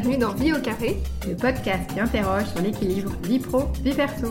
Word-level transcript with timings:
bienvenue 0.00 0.16
dans 0.16 0.34
Vie 0.34 0.52
au 0.52 0.58
carré, 0.58 0.96
le 1.24 1.36
podcast 1.36 1.88
qui 1.92 2.00
interroge 2.00 2.46
sur 2.46 2.60
l'équilibre 2.62 3.12
vie 3.22 3.38
pro, 3.38 3.68
vie 3.84 3.94
perso. 3.94 4.26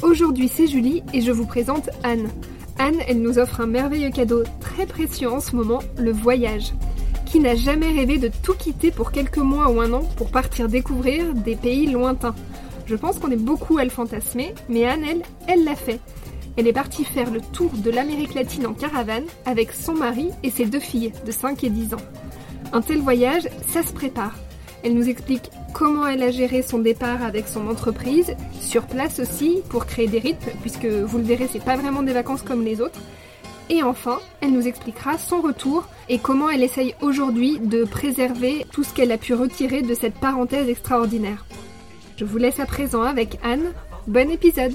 Aujourd'hui 0.00 0.48
c'est 0.48 0.66
Julie 0.66 1.02
et 1.12 1.20
je 1.20 1.30
vous 1.30 1.44
présente 1.44 1.90
Anne. 2.04 2.30
Anne, 2.78 3.00
elle 3.06 3.20
nous 3.20 3.38
offre 3.38 3.60
un 3.60 3.66
merveilleux 3.66 4.12
cadeau 4.12 4.44
très 4.60 4.86
précieux 4.86 5.30
en 5.30 5.40
ce 5.40 5.54
moment, 5.54 5.80
le 5.98 6.10
voyage. 6.10 6.72
Qui 7.26 7.38
n'a 7.38 7.54
jamais 7.54 7.92
rêvé 7.92 8.16
de 8.16 8.30
tout 8.42 8.54
quitter 8.54 8.90
pour 8.90 9.12
quelques 9.12 9.36
mois 9.36 9.70
ou 9.70 9.82
un 9.82 9.92
an 9.92 10.08
pour 10.16 10.30
partir 10.30 10.70
découvrir 10.70 11.34
des 11.34 11.56
pays 11.56 11.86
lointains 11.86 12.34
Je 12.86 12.96
pense 12.96 13.18
qu'on 13.18 13.30
est 13.30 13.36
beaucoup 13.36 13.76
à 13.76 13.84
le 13.84 13.90
fantasmer, 13.90 14.54
mais 14.70 14.86
Anne, 14.86 15.04
elle, 15.04 15.22
elle 15.48 15.64
l'a 15.64 15.76
fait. 15.76 16.00
Elle 16.56 16.68
est 16.68 16.72
partie 16.72 17.04
faire 17.04 17.30
le 17.30 17.40
tour 17.40 17.70
de 17.74 17.90
l'Amérique 17.90 18.34
latine 18.34 18.66
en 18.66 18.74
caravane 18.74 19.24
avec 19.44 19.72
son 19.72 19.94
mari 19.94 20.30
et 20.42 20.50
ses 20.50 20.66
deux 20.66 20.80
filles 20.80 21.12
de 21.26 21.32
5 21.32 21.64
et 21.64 21.70
10 21.70 21.94
ans. 21.94 22.04
Un 22.72 22.80
tel 22.80 23.00
voyage, 23.00 23.48
ça 23.68 23.82
se 23.82 23.92
prépare. 23.92 24.34
Elle 24.84 24.94
nous 24.94 25.08
explique 25.08 25.50
comment 25.72 26.06
elle 26.06 26.22
a 26.22 26.30
géré 26.30 26.62
son 26.62 26.78
départ 26.78 27.22
avec 27.22 27.48
son 27.48 27.68
entreprise, 27.68 28.34
sur 28.60 28.86
place 28.86 29.18
aussi, 29.18 29.62
pour 29.68 29.86
créer 29.86 30.06
des 30.06 30.18
rythmes, 30.18 30.50
puisque 30.60 30.84
vous 30.84 31.18
le 31.18 31.24
verrez, 31.24 31.48
c'est 31.50 31.64
pas 31.64 31.76
vraiment 31.76 32.02
des 32.02 32.12
vacances 32.12 32.42
comme 32.42 32.64
les 32.64 32.80
autres. 32.80 33.00
Et 33.70 33.82
enfin, 33.82 34.20
elle 34.40 34.52
nous 34.52 34.68
expliquera 34.68 35.16
son 35.16 35.40
retour 35.40 35.88
et 36.08 36.18
comment 36.18 36.50
elle 36.50 36.62
essaye 36.62 36.94
aujourd'hui 37.00 37.58
de 37.58 37.84
préserver 37.84 38.66
tout 38.72 38.84
ce 38.84 38.92
qu'elle 38.92 39.10
a 39.10 39.18
pu 39.18 39.34
retirer 39.34 39.82
de 39.82 39.94
cette 39.94 40.14
parenthèse 40.14 40.68
extraordinaire. 40.68 41.46
Je 42.16 42.24
vous 42.24 42.38
laisse 42.38 42.60
à 42.60 42.66
présent 42.66 43.02
avec 43.02 43.38
Anne. 43.42 43.72
Bon 44.06 44.30
épisode 44.30 44.74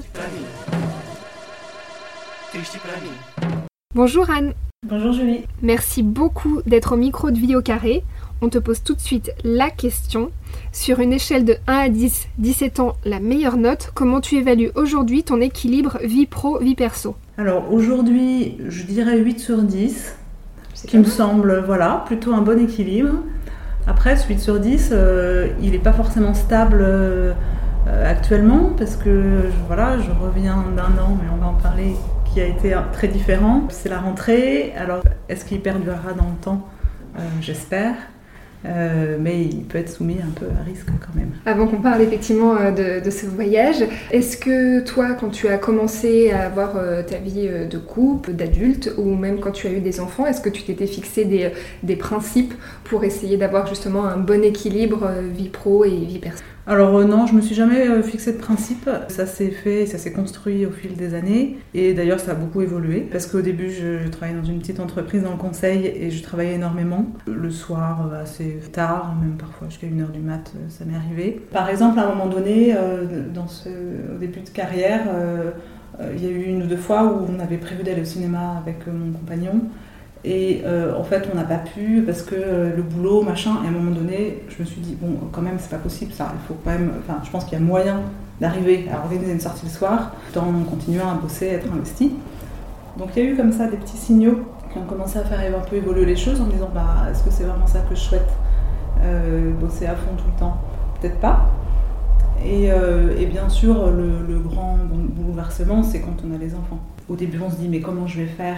Bonjour 3.94 4.30
Anne. 4.30 4.54
Bonjour 4.88 5.14
Julie. 5.14 5.44
Merci 5.62 6.02
beaucoup 6.02 6.62
d'être 6.66 6.94
au 6.94 6.98
micro 6.98 7.30
de 7.30 7.38
Vidéo 7.38 7.62
Carré. 7.62 8.04
On 8.42 8.50
te 8.50 8.58
pose 8.58 8.82
tout 8.82 8.96
de 8.96 9.00
suite 9.00 9.32
la 9.44 9.70
question. 9.70 10.32
Sur 10.72 11.00
une 11.00 11.14
échelle 11.14 11.46
de 11.46 11.58
1 11.68 11.74
à 11.74 11.90
10, 11.90 12.28
17 12.40 12.80
ans, 12.80 12.96
la 13.06 13.20
meilleure 13.20 13.58
note, 13.58 13.92
comment 13.94 14.20
tu 14.20 14.36
évalues 14.36 14.72
aujourd'hui 14.74 15.24
ton 15.24 15.42
équilibre 15.42 16.00
vie 16.04 16.26
pro, 16.26 16.58
vie 16.58 16.74
perso? 16.74 17.16
Alors 17.38 17.72
aujourd'hui, 17.72 18.58
je 18.68 18.84
dirais 18.84 19.20
8 19.20 19.40
sur 19.40 19.62
10, 19.62 20.16
ce 20.74 20.88
qui 20.88 20.98
me 20.98 21.04
semble 21.04 21.64
voilà, 21.66 22.04
plutôt 22.08 22.34
un 22.34 22.42
bon 22.42 22.60
équilibre. 22.60 23.14
Après, 23.86 24.16
ce 24.18 24.28
8 24.28 24.40
sur 24.40 24.60
10, 24.60 24.90
euh, 24.92 25.50
il 25.62 25.72
n'est 25.72 25.78
pas 25.78 25.94
forcément 25.94 26.34
stable 26.34 26.80
euh, 26.82 27.34
actuellement 27.86 28.72
parce 28.76 28.96
que 28.96 29.50
voilà, 29.68 30.00
je 30.00 30.10
reviens 30.12 30.66
d'un 30.76 31.02
an, 31.02 31.18
mais 31.22 31.30
on 31.32 31.38
va 31.38 31.48
en 31.48 31.54
parler 31.54 31.96
qui 32.34 32.42
a 32.42 32.46
été 32.46 32.76
très 32.94 33.08
différent. 33.08 33.68
C'est 33.70 33.90
la 33.90 34.00
rentrée, 34.00 34.74
alors 34.78 35.04
est-ce 35.28 35.46
qu'il 35.46 35.62
perdurera 35.62 36.14
dans 36.14 36.30
le 36.30 36.42
temps? 36.42 36.68
Euh, 37.18 37.22
J'espère. 37.42 37.96
Euh, 38.66 39.16
mais 39.18 39.44
il 39.44 39.64
peut 39.64 39.78
être 39.78 39.90
soumis 39.90 40.18
un 40.22 40.32
peu 40.38 40.48
à 40.60 40.64
risque 40.66 40.88
quand 41.00 41.16
même. 41.16 41.32
Avant 41.46 41.66
qu'on 41.66 41.82
parle 41.82 42.02
effectivement 42.02 42.58
euh, 42.58 43.00
de, 43.00 43.10
ce 43.10 43.26
voyage, 43.26 43.86
est-ce 44.12 44.36
que 44.36 44.82
toi, 44.82 45.14
quand 45.14 45.30
tu 45.30 45.48
as 45.48 45.58
commencé 45.58 46.32
à 46.32 46.48
avoir 46.48 46.74
ta 47.08 47.20
vie 47.20 47.48
de 47.48 47.78
couple, 47.78 48.34
d'adulte, 48.34 48.92
ou 48.98 49.16
même 49.16 49.40
quand 49.40 49.52
tu 49.52 49.68
as 49.68 49.72
eu 49.72 49.80
des 49.80 50.02
enfants, 50.02 50.26
est-ce 50.26 50.42
que 50.42 50.50
tu 50.50 50.64
t'étais 50.64 50.88
fixé 50.88 51.24
des, 51.24 51.52
des, 51.84 51.96
principes 51.96 52.54
pour 52.84 53.06
essayer 53.06 53.38
d'avoir 53.38 53.66
justement 53.66 54.04
un 54.04 54.18
bon 54.18 54.44
équilibre 54.44 55.10
vie 55.34 55.48
pro 55.48 55.86
et 55.86 55.92
vie 55.92 56.20
personnelle 56.20 56.59
alors 56.70 56.96
euh, 56.98 57.04
non, 57.04 57.26
je 57.26 57.34
me 57.34 57.42
suis 57.42 57.56
jamais 57.56 57.90
euh, 57.90 58.04
fixé 58.04 58.32
de 58.32 58.38
principe. 58.38 58.88
Ça 59.08 59.26
s'est 59.26 59.50
fait, 59.50 59.88
ça 59.88 59.98
s'est 59.98 60.12
construit 60.12 60.68
au 60.68 60.72
fil 60.72 60.94
des 60.96 61.16
années. 61.16 61.58
Et 61.74 61.96
d'ailleurs, 61.96 62.20
ça 62.20 62.34
a 62.34 62.36
beaucoup 62.36 62.62
évolué. 62.62 63.02
Parce 63.12 63.26
qu'au 63.26 63.42
début, 63.42 63.72
je, 63.72 64.08
travaillais 64.10 64.40
dans 64.40 64.46
une 64.46 64.60
petite 64.60 64.80
entreprise 64.80 65.24
dans 65.24 65.32
le 65.32 65.38
conseil 65.38 65.88
et 65.88 66.12
je 66.12 66.22
travaillais 66.22 66.54
énormément. 66.54 67.08
Le 67.26 67.50
soir, 67.50 68.12
euh, 68.14 68.22
assez 68.22 68.60
tard, 68.72 69.16
même 69.20 69.36
parfois 69.36 69.68
jusqu'à 69.68 69.88
1h 69.88 70.12
du 70.12 70.20
mat, 70.20 70.54
ça 70.68 70.86
m'est 70.86 70.96
arrivé. 70.96 71.42
Par 71.52 71.68
exemple, 71.70 71.98
à 71.98 72.06
un 72.06 72.10
moment 72.10 72.28
donné, 72.28 72.76
au 72.78 74.18
début 74.20 74.42
de 74.42 74.50
carrière, 74.50 75.02
il 76.16 76.24
y 76.24 76.28
a 76.28 76.30
eu 76.30 76.44
une 76.44 76.64
ou 76.64 76.68
deux 76.68 76.78
fois 76.78 77.04
où 77.04 77.26
on 77.36 77.40
avait 77.40 77.58
prévu 77.58 77.82
d'aller 77.82 78.02
au 78.02 78.06
cinéma 78.06 78.58
avec 78.64 78.86
mon 78.86 79.12
compagnon. 79.12 79.62
Et 80.26 80.64
euh, 80.66 80.98
en 80.98 81.04
fait, 81.04 81.30
on 81.32 81.36
n'a 81.38 81.46
pas 81.46 81.60
pu 81.60 82.04
parce 82.06 82.24
que 82.24 82.36
euh, 82.36 82.76
le 82.76 82.84
boulot, 82.84 83.22
machin, 83.22 83.52
et 83.64 83.68
à 83.68 83.70
un 83.70 83.72
moment 83.72 83.92
donné, 83.92 84.44
je 84.50 84.62
me 84.62 84.68
suis 84.68 84.82
dit, 84.82 84.98
bon, 85.00 85.16
quand 85.32 85.42
même, 85.42 85.56
c'est 85.60 85.70
pas 85.70 85.78
possible 85.78 86.12
ça. 86.12 86.34
Il 86.34 86.48
faut 86.48 86.58
quand 86.64 86.72
même, 86.72 86.92
enfin, 87.00 87.22
je 87.24 87.30
pense 87.30 87.46
qu'il 87.46 87.54
y 87.58 87.62
a 87.62 87.64
moyen 87.64 88.02
d'arriver 88.42 88.88
à 88.92 89.00
organiser 89.00 89.32
une 89.32 89.40
sortie 89.40 89.66
le 89.66 89.72
soir 89.72 90.12
tout 90.34 90.40
en 90.40 90.52
continuant 90.70 91.10
à 91.10 91.16
bosser, 91.16 91.50
à 91.50 91.54
être 91.54 91.72
investi. 91.72 92.14
Donc 92.98 93.10
il 93.16 93.24
y 93.24 93.28
a 93.28 93.30
eu 93.30 93.38
comme 93.38 93.52
ça 93.52 93.68
des 93.68 93.78
petits 93.78 93.98
signaux 93.98 94.40
qui 94.72 94.78
ont 94.78 94.84
commencé 94.84 95.20
à 95.20 95.24
faire 95.24 95.40
un 95.40 95.66
peu 95.66 95.78
évoluer 95.78 96.06
les 96.06 96.16
choses 96.16 96.42
en 96.42 96.46
me 96.46 96.52
disant, 96.52 96.70
bah, 96.74 97.10
est-ce 97.10 97.24
que 97.24 97.32
c'est 97.32 97.44
vraiment 97.44 97.68
ça 97.68 97.80
que 97.80 97.96
je 97.96 98.00
souhaite 98.00 98.30
euh, 99.02 99.52
Bosser 99.54 99.88
à 99.88 99.96
fond 99.96 100.12
tout 100.18 100.26
le 100.34 100.40
temps? 100.40 100.58
Peut-être 101.00 101.20
pas. 101.20 101.50
Et, 102.46 102.70
bien 103.26 103.50
sûr, 103.50 103.92
le, 103.92 104.26
le 104.26 104.40
grand 104.40 104.78
bouleversement, 104.88 105.84
c'est 105.84 106.00
quand 106.00 106.16
on 106.26 106.34
a 106.34 106.38
les 106.38 106.56
enfants. 106.56 106.80
Au 107.10 107.16
début, 107.16 107.40
on 107.46 107.50
se 107.50 107.58
dit, 107.58 107.68
mais 107.68 107.82
comment 107.82 108.08
je 108.08 108.22
vais 108.22 108.28
faire? 108.28 108.58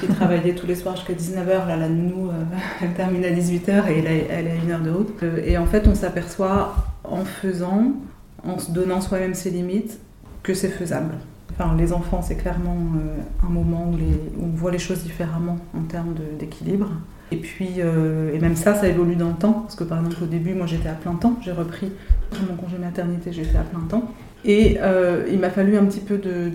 Qui 0.00 0.06
travaillais 0.06 0.54
tous 0.54 0.66
les 0.66 0.74
soirs 0.74 0.96
jusqu'à 0.96 1.14
19h, 1.14 1.66
là, 1.66 1.76
la 1.76 1.88
nounou, 1.88 2.30
euh, 2.30 2.44
elle 2.82 2.92
termine 2.94 3.24
à 3.24 3.30
18h 3.30 3.88
et 3.88 3.98
elle 4.30 4.46
a, 4.46 4.54
une 4.54 4.70
heure 4.70 4.80
de 4.80 4.90
route. 4.90 5.22
Euh, 5.22 5.40
et 5.44 5.58
en 5.58 5.66
fait, 5.66 5.86
on 5.86 5.94
s'aperçoit 5.94 6.74
en 7.04 7.24
faisant, 7.24 7.92
en 8.44 8.58
se 8.58 8.70
donnant 8.70 9.00
soi-même 9.00 9.34
ses 9.34 9.50
limites, 9.50 9.98
que 10.42 10.54
c'est 10.54 10.68
faisable. 10.68 11.14
Enfin, 11.52 11.74
les 11.76 11.92
enfants, 11.92 12.22
c'est 12.22 12.36
clairement 12.36 12.76
euh, 12.96 13.46
un 13.46 13.50
moment 13.50 13.90
où, 13.90 13.96
on 14.42 14.56
voit 14.56 14.70
les 14.70 14.78
choses 14.78 15.02
différemment 15.02 15.58
en 15.76 15.82
termes 15.82 16.14
d'équilibre. 16.38 16.88
Et 17.30 17.36
puis, 17.36 17.80
et 17.80 18.38
même 18.38 18.56
ça, 18.56 18.74
ça 18.74 18.88
évolue 18.88 19.14
dans 19.14 19.28
le 19.28 19.34
temps. 19.34 19.52
Parce 19.52 19.74
que 19.74 19.84
par 19.84 19.98
exemple, 19.98 20.22
au 20.22 20.26
début, 20.26 20.54
moi 20.54 20.66
j'étais 20.66 20.88
à 20.88 20.94
plein 20.94 21.12
temps. 21.12 21.36
J'ai 21.42 21.52
repris 21.52 21.92
mon 22.48 22.56
congé 22.56 22.78
maternité, 22.78 23.34
j'étais 23.34 23.58
à 23.58 23.64
plein 23.64 23.80
temps. 23.80 24.10
Et 24.44 24.76
euh, 24.80 25.24
il 25.30 25.38
m'a 25.38 25.50
fallu 25.50 25.76
un 25.76 25.84
petit 25.84 26.00
peu 26.00 26.16
de, 26.16 26.50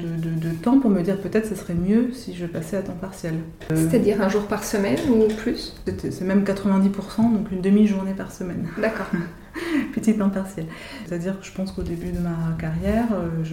temps 0.61 0.79
pour 0.79 0.89
me 0.89 1.01
dire 1.01 1.17
peut-être 1.17 1.47
ce 1.47 1.55
serait 1.55 1.73
mieux 1.73 2.11
si 2.13 2.33
je 2.33 2.45
passais 2.45 2.77
à 2.77 2.81
temps 2.81 2.97
partiel. 2.99 3.33
Euh, 3.71 3.75
C'est-à-dire 3.75 4.21
un 4.21 4.29
jour 4.29 4.44
par 4.44 4.63
semaine 4.63 4.97
ou 5.09 5.27
plus 5.27 5.75
C'est 5.85 6.21
même 6.21 6.44
90%, 6.44 6.89
donc 7.17 7.51
une 7.51 7.61
demi-journée 7.61 8.13
par 8.13 8.31
semaine. 8.31 8.67
D'accord. 8.79 9.07
Petit 9.94 10.16
temps 10.16 10.29
partiel. 10.29 10.66
C'est-à-dire 11.05 11.39
que 11.39 11.45
je 11.45 11.51
pense 11.51 11.71
qu'au 11.71 11.83
début 11.83 12.11
de 12.11 12.19
ma 12.19 12.55
carrière, 12.57 13.07
euh, 13.11 13.44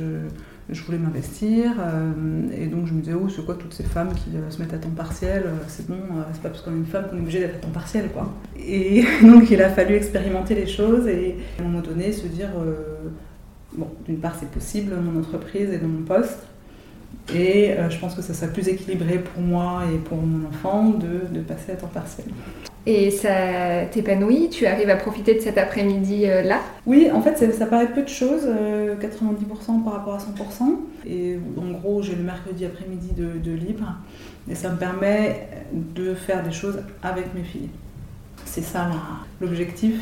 je, 0.71 0.83
voulais 0.85 0.99
m'investir 0.99 1.73
et 2.57 2.67
donc 2.67 2.87
je 2.87 2.95
me 2.95 3.01
disais, 3.01 3.15
oh, 3.15 3.29
c'est 3.29 3.45
quoi 3.45 3.57
toutes 3.57 3.75
ces 3.75 3.83
femmes 3.83 4.15
qui 4.15 4.31
se 4.49 4.63
mettent 4.63 4.73
à 4.73 4.79
temps 4.79 4.89
partiel 4.91 5.45
C'est 5.67 5.89
bon, 5.89 5.99
c'est 6.33 6.41
pas 6.41 6.49
parce 6.49 6.63
qu'on 6.63 6.71
est 6.71 6.77
une 6.77 6.87
femme 6.87 7.07
qu'on 7.11 7.17
est 7.17 7.21
obligé 7.21 7.41
d'être 7.41 7.57
à 7.57 7.59
temps 7.59 7.73
partiel, 7.75 8.09
quoi. 8.13 8.33
Et 8.57 9.05
donc 9.23 9.51
il 9.51 9.61
a 9.61 9.69
fallu 9.69 9.97
expérimenter 9.97 10.55
les 10.55 10.69
choses 10.69 11.09
et 11.09 11.37
à 11.59 11.63
un 11.63 11.65
moment 11.65 11.81
donné 11.81 12.13
se 12.13 12.29
dire 12.29 12.51
bon, 13.73 13.89
d'une 14.07 14.19
part, 14.19 14.37
c'est 14.39 14.51
possible 14.51 14.95
dans 14.95 15.03
mon 15.03 15.21
entreprise 15.21 15.71
et 15.71 15.79
dans 15.79 15.89
mon 15.89 16.03
poste. 16.03 16.39
Et 17.35 17.73
euh, 17.73 17.91
je 17.91 17.99
pense 17.99 18.15
que 18.15 18.23
ça 18.23 18.35
serait 18.35 18.53
plus 18.53 18.69
équilibré 18.69 19.19
pour 19.19 19.43
moi 19.43 19.83
et 19.93 19.99
pour 19.99 20.19
mon 20.19 20.49
enfant 20.49 20.91
de, 20.91 21.33
de 21.33 21.41
passer 21.41 21.73
à 21.73 21.77
temps 21.77 21.87
partiel. 21.87 22.27
Et 22.87 23.11
ça 23.11 23.85
t'épanouit? 23.91 24.49
Tu 24.49 24.67
arrives 24.67 24.89
à 24.89 24.97
profiter 24.97 25.35
de 25.35 25.41
cet 25.41 25.59
après-midi-là 25.59 26.57
euh, 26.57 26.81
Oui, 26.87 27.11
en 27.13 27.21
fait, 27.21 27.37
ça, 27.53 27.67
paraît 27.67 27.93
peu 27.93 28.03
de 28.03 28.09
choses, 28.09 28.47
90% 28.47 28.47
euh, 28.49 29.85
par 29.85 29.93
rapport 29.93 30.15
à 30.15 30.19
100%. 30.19 30.79
Et 31.07 31.39
en 31.59 31.71
gros, 31.73 32.03
j'ai 32.03 32.15
le 32.15 32.23
mercredi 32.23 32.65
après-midi 32.65 33.11
de, 33.13 33.39
de, 33.39 33.55
libre. 33.55 33.95
Et 34.51 34.55
ça 34.55 34.71
me 34.71 34.77
permet 34.77 35.47
de 35.73 36.15
faire 36.15 36.43
des 36.43 36.53
choses 36.53 36.81
avec 37.03 37.35
mes 37.35 37.43
filles. 37.43 37.69
C'est 38.47 38.65
ça 38.65 38.91
l'objectif 39.41 39.95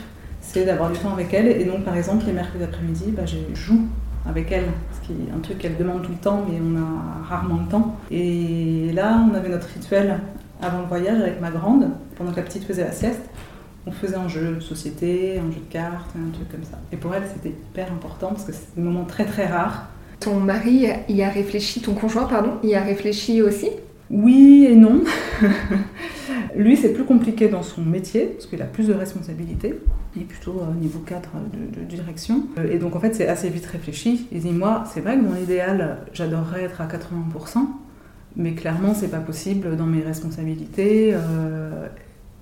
c'est 0.48 0.64
d'avoir 0.64 0.90
du 0.90 0.98
temps 0.98 1.12
avec 1.12 1.32
elle. 1.34 1.48
Et 1.48 1.64
donc, 1.64 1.84
par 1.84 1.96
exemple, 1.96 2.24
les 2.26 2.32
mercredis 2.32 2.64
après-midi, 2.64 3.04
bah, 3.08 3.26
je 3.26 3.36
joue 3.54 3.82
avec 4.26 4.50
elle, 4.50 4.64
ce 4.92 5.06
qui 5.06 5.12
est 5.12 5.34
un 5.34 5.40
truc 5.40 5.58
qu'elle 5.58 5.76
demande 5.76 6.02
tout 6.02 6.12
le 6.12 6.18
temps, 6.18 6.44
mais 6.48 6.58
on 6.60 6.76
a 6.76 7.26
rarement 7.28 7.60
le 7.64 7.70
temps. 7.70 7.96
Et 8.10 8.90
là, 8.94 9.24
on 9.30 9.34
avait 9.34 9.48
notre 9.48 9.68
rituel 9.68 10.18
avant 10.60 10.80
le 10.80 10.86
voyage 10.86 11.20
avec 11.20 11.40
ma 11.40 11.50
grande, 11.50 11.90
pendant 12.16 12.32
que 12.32 12.36
la 12.36 12.42
petite 12.42 12.64
faisait 12.64 12.84
la 12.84 12.92
sieste. 12.92 13.22
On 13.86 13.92
faisait 13.92 14.16
un 14.16 14.28
jeu 14.28 14.56
de 14.56 14.60
société, 14.60 15.38
un 15.38 15.50
jeu 15.50 15.60
de 15.60 15.72
cartes, 15.72 16.10
un 16.16 16.30
truc 16.30 16.50
comme 16.50 16.64
ça. 16.64 16.78
Et 16.92 16.96
pour 16.96 17.14
elle, 17.14 17.22
c'était 17.32 17.50
hyper 17.50 17.90
important 17.92 18.28
parce 18.28 18.44
que 18.44 18.52
c'est 18.52 18.74
des 18.74 18.82
moments 18.82 19.04
très 19.04 19.24
très 19.24 19.46
rares. 19.46 19.88
Ton 20.20 20.40
mari 20.40 20.88
y 21.08 21.22
a 21.22 21.28
réfléchi, 21.28 21.80
ton 21.80 21.94
conjoint, 21.94 22.24
pardon, 22.24 22.54
y 22.62 22.74
a 22.74 22.82
réfléchi 22.82 23.40
aussi? 23.40 23.70
Oui 24.10 24.66
et 24.68 24.74
non. 24.74 25.02
Lui, 26.56 26.76
c'est 26.76 26.92
plus 26.92 27.04
compliqué 27.04 27.48
dans 27.48 27.62
son 27.62 27.82
métier, 27.82 28.26
parce 28.26 28.46
qu'il 28.46 28.60
a 28.62 28.66
plus 28.66 28.88
de 28.88 28.94
responsabilités. 28.94 29.78
Il 30.16 30.22
est 30.22 30.24
plutôt 30.24 30.52
au 30.52 30.74
niveau 30.74 31.00
cadre 31.00 31.30
de, 31.52 31.84
direction. 31.84 32.44
Euh, 32.58 32.72
et 32.72 32.78
donc, 32.78 32.96
en 32.96 33.00
fait, 33.00 33.14
c'est 33.14 33.28
assez 33.28 33.48
vite 33.48 33.66
réfléchi. 33.66 34.26
Il 34.32 34.40
dit 34.40 34.52
Moi, 34.52 34.84
c'est 34.92 35.00
vrai 35.00 35.16
que 35.16 35.22
mon 35.22 35.36
idéal, 35.36 35.98
j'adorerais 36.12 36.64
être 36.64 36.80
à 36.80 36.86
80%, 36.86 37.58
mais 38.36 38.54
clairement, 38.54 38.94
c'est 38.94 39.10
pas 39.10 39.20
possible 39.20 39.76
dans 39.76 39.86
mes 39.86 40.02
responsabilités. 40.02 41.12
Euh, 41.12 41.86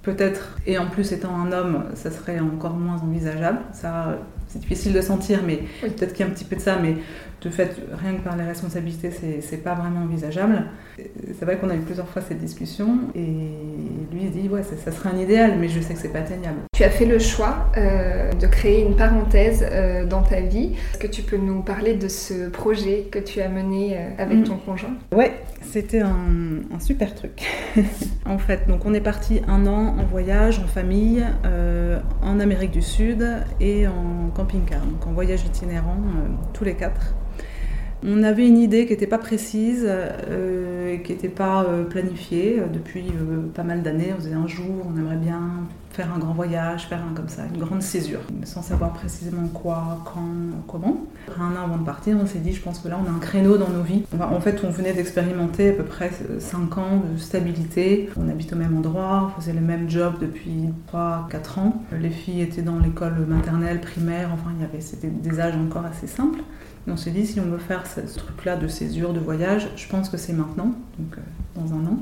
peut-être, 0.02 0.58
et 0.66 0.78
en 0.78 0.86
plus 0.86 1.12
étant 1.12 1.34
un 1.34 1.50
homme, 1.52 1.84
ça 1.94 2.10
serait 2.10 2.38
encore 2.38 2.74
moins 2.74 3.00
envisageable. 3.02 3.58
Ça, 3.72 4.18
c'est 4.46 4.60
difficile 4.60 4.92
de 4.92 5.00
sentir, 5.00 5.40
mais 5.44 5.60
peut-être 5.80 6.12
qu'il 6.12 6.24
y 6.24 6.28
a 6.28 6.30
un 6.30 6.34
petit 6.34 6.44
peu 6.44 6.56
de 6.56 6.60
ça, 6.60 6.78
mais 6.80 6.96
de 7.42 7.50
fait, 7.50 7.76
rien 7.92 8.14
que 8.14 8.22
par 8.22 8.36
les 8.36 8.44
responsabilités, 8.44 9.10
c'est 9.10 9.56
pas 9.58 9.74
vraiment 9.74 10.02
envisageable. 10.02 10.64
C'est 10.96 11.44
vrai 11.44 11.58
qu'on 11.58 11.68
a 11.68 11.74
eu 11.74 11.80
plusieurs 11.80 12.08
fois 12.08 12.22
cette 12.22 12.38
discussion 12.38 12.98
et 13.14 13.20
lui 13.20 14.22
il 14.22 14.30
dit 14.30 14.48
ouais 14.48 14.62
ça, 14.62 14.90
serait 14.90 15.10
un 15.10 15.18
idéal 15.18 15.58
mais 15.60 15.68
je 15.68 15.80
sais 15.80 15.92
que 15.92 16.00
c'est 16.00 16.12
pas 16.12 16.20
atteignable. 16.20 16.60
Tu 16.74 16.82
as 16.84 16.90
fait 16.90 17.04
le 17.04 17.18
choix 17.18 17.70
euh, 17.76 18.32
de 18.32 18.46
créer 18.46 18.82
une 18.82 18.96
parenthèse 18.96 19.66
euh, 19.70 20.06
dans 20.06 20.22
ta 20.22 20.40
vie. 20.40 20.72
Est-ce 20.92 20.98
que 20.98 21.06
tu 21.06 21.22
peux 21.22 21.36
nous 21.36 21.62
parler 21.62 21.94
de 21.94 22.08
ce 22.08 22.48
projet 22.48 23.08
que 23.10 23.18
tu 23.18 23.40
as 23.42 23.48
mené 23.48 23.96
euh, 23.96 24.08
avec 24.18 24.38
mm. 24.38 24.44
ton 24.44 24.56
conjoint? 24.56 24.94
Ouais, 25.12 25.32
c'était 25.60 26.00
un, 26.00 26.62
un, 26.74 26.80
super 26.80 27.14
truc. 27.14 27.46
en 28.26 28.38
fait, 28.38 28.66
donc 28.66 28.86
on 28.86 28.94
est 28.94 29.00
parti 29.00 29.42
un 29.46 29.66
an 29.66 29.96
en 29.98 30.04
voyage 30.04 30.58
en 30.58 30.66
famille 30.66 31.24
en 32.22 32.40
Amérique 32.40 32.70
du 32.70 32.82
Sud 32.82 33.26
et 33.60 33.86
en 33.86 34.30
camping-car, 34.34 34.80
donc 34.80 35.06
en 35.06 35.12
voyage 35.12 35.44
itinérant 35.44 35.98
tous 36.52 36.64
les 36.64 36.74
quatre. 36.74 37.14
On 38.08 38.22
avait 38.22 38.46
une 38.46 38.58
idée 38.58 38.86
qui 38.86 38.92
n'était 38.92 39.08
pas 39.08 39.18
précise, 39.18 39.84
euh, 39.84 40.96
qui 40.98 41.10
n'était 41.10 41.28
pas 41.28 41.64
euh, 41.64 41.82
planifiée 41.82 42.62
depuis 42.72 43.08
euh, 43.08 43.48
pas 43.52 43.64
mal 43.64 43.82
d'années. 43.82 44.12
On 44.16 44.20
disait 44.20 44.34
un 44.34 44.46
jour, 44.46 44.86
on 44.88 44.96
aimerait 44.96 45.16
bien 45.16 45.40
faire 45.90 46.12
un 46.14 46.18
grand 46.18 46.32
voyage, 46.32 46.86
faire 46.86 47.02
un 47.02 47.14
comme 47.14 47.28
ça, 47.28 47.42
une 47.52 47.58
grande 47.58 47.82
césure, 47.82 48.20
sans 48.44 48.62
savoir 48.62 48.92
précisément 48.92 49.48
quoi, 49.48 50.04
quand, 50.04 50.20
comment. 50.68 51.04
Après 51.26 51.42
un 51.42 51.56
an 51.56 51.64
avant 51.64 51.78
de 51.78 51.84
partir, 51.84 52.16
on 52.20 52.26
s'est 52.26 52.38
dit, 52.38 52.52
je 52.52 52.60
pense 52.60 52.78
que 52.78 52.86
là, 52.86 52.96
on 53.02 53.10
a 53.10 53.12
un 53.12 53.18
créneau 53.18 53.56
dans 53.56 53.70
nos 53.70 53.82
vies. 53.82 54.04
en 54.20 54.40
fait, 54.40 54.62
on 54.62 54.70
venait 54.70 54.92
d'expérimenter 54.92 55.70
à 55.70 55.72
peu 55.72 55.84
près 55.84 56.12
5 56.38 56.78
ans 56.78 57.02
de 57.12 57.18
stabilité. 57.18 58.08
On 58.16 58.28
habite 58.28 58.52
au 58.52 58.56
même 58.56 58.76
endroit, 58.76 59.32
on 59.36 59.40
faisait 59.40 59.54
le 59.54 59.62
même 59.62 59.90
job 59.90 60.14
depuis 60.20 60.68
3-4 60.92 61.58
ans. 61.58 61.82
Les 61.98 62.10
filles 62.10 62.42
étaient 62.42 62.62
dans 62.62 62.78
l'école 62.78 63.26
maternelle, 63.26 63.80
primaire, 63.80 64.28
enfin, 64.32 64.50
il 64.56 64.62
y 64.62 64.64
avait, 64.64 64.80
c'était 64.80 65.08
des 65.08 65.40
âges 65.40 65.56
encore 65.56 65.86
assez 65.86 66.06
simples 66.06 66.40
on 66.88 66.96
s'est 66.96 67.10
dit, 67.10 67.26
si 67.26 67.40
on 67.40 67.44
veut 67.44 67.58
faire 67.58 67.84
ce, 67.86 68.00
truc-là 68.00 68.56
de 68.56 68.68
césure, 68.68 69.12
de 69.12 69.20
voyage, 69.20 69.68
je 69.76 69.88
pense 69.88 70.08
que 70.08 70.16
c'est 70.16 70.32
maintenant, 70.32 70.74
donc 70.98 71.18
euh, 71.18 71.60
dans 71.60 71.74
un 71.74 71.86
an. 71.86 71.98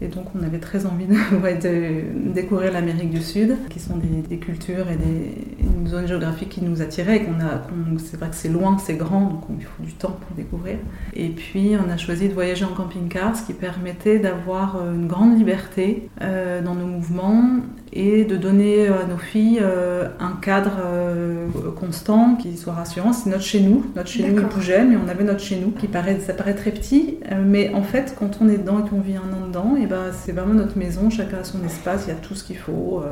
Et 0.00 0.06
donc 0.06 0.26
on 0.38 0.44
avait 0.44 0.58
très 0.58 0.86
envie 0.86 1.06
de, 1.06 2.32
découvrir 2.32 2.72
l'Amérique 2.72 3.10
du 3.10 3.20
Sud, 3.20 3.56
qui 3.68 3.80
sont 3.80 3.96
des, 3.96 4.36
cultures 4.36 4.88
et 4.90 4.96
des, 4.96 5.66
une 5.78 5.88
zone 5.88 6.06
géographique 6.06 6.50
qui 6.50 6.62
nous 6.62 6.82
attirait. 6.82 7.24
Qu'on 7.24 7.40
a, 7.40 7.62
c'est 7.98 8.16
vrai 8.16 8.28
que 8.28 8.36
c'est 8.36 8.48
loin, 8.48 8.78
c'est 8.78 8.94
grand, 8.94 9.22
donc 9.22 9.44
il 9.58 9.64
faut 9.64 9.82
du 9.82 9.92
temps 9.94 10.16
pour 10.26 10.36
découvrir. 10.36 10.76
Et 11.14 11.28
puis 11.30 11.72
on 11.84 11.90
a 11.90 11.96
choisi 11.96 12.28
de 12.28 12.34
voyager 12.34 12.64
en 12.64 12.74
camping-car, 12.74 13.36
ce 13.36 13.44
qui 13.44 13.54
permettait 13.54 14.20
d'avoir 14.20 14.76
euh, 14.76 14.94
une 14.94 15.08
grande 15.08 15.36
liberté 15.36 16.08
euh, 16.22 16.62
dans 16.62 16.74
nos 16.74 16.86
mouvements 16.86 17.44
et 17.92 18.24
de 18.24 18.36
donner 18.36 18.88
à 18.88 19.04
nos 19.04 19.18
filles 19.18 19.60
euh, 19.62 20.08
un 20.20 20.38
cadre 20.40 20.78
constant 21.76 22.36
qui 22.36 22.56
soit 22.56 22.72
rassurant. 22.72 23.12
C'est 23.12 23.30
notre 23.30 23.42
chez 23.42 23.60
nous. 23.60 23.86
Notre 23.96 24.08
chez 24.08 24.28
nous, 24.28 24.40
il 24.40 24.46
bougeait, 24.46 24.84
mais 24.84 24.96
on 24.96 25.08
avait 25.08 25.24
notre 25.24 25.40
chez 25.40 25.56
nous 25.56 25.70
qui 25.70 25.88
paraît, 25.88 26.18
ça 26.20 26.32
paraît 26.32 26.54
très 26.54 26.70
petit. 26.70 27.18
mais 27.44 27.72
en 27.74 27.82
fait, 27.82 28.14
quand 28.18 28.38
on 28.40 28.48
est 28.48 28.58
dedans 28.58 28.84
et 28.84 28.88
qu'on 28.88 29.00
vit 29.00 29.16
un 29.16 29.32
an 29.32 29.46
dedans, 29.46 29.76
et 29.80 29.86
ben, 29.86 30.06
c'est 30.12 30.32
vraiment 30.32 30.54
notre 30.54 30.78
maison. 30.78 31.10
Chacun 31.10 31.38
a 31.38 31.44
son 31.44 31.64
espace, 31.64 32.04
il 32.06 32.10
y 32.10 32.12
a 32.12 32.16
tout 32.16 32.34
ce 32.34 32.44
qu'il 32.44 32.58
faut. 32.58 33.02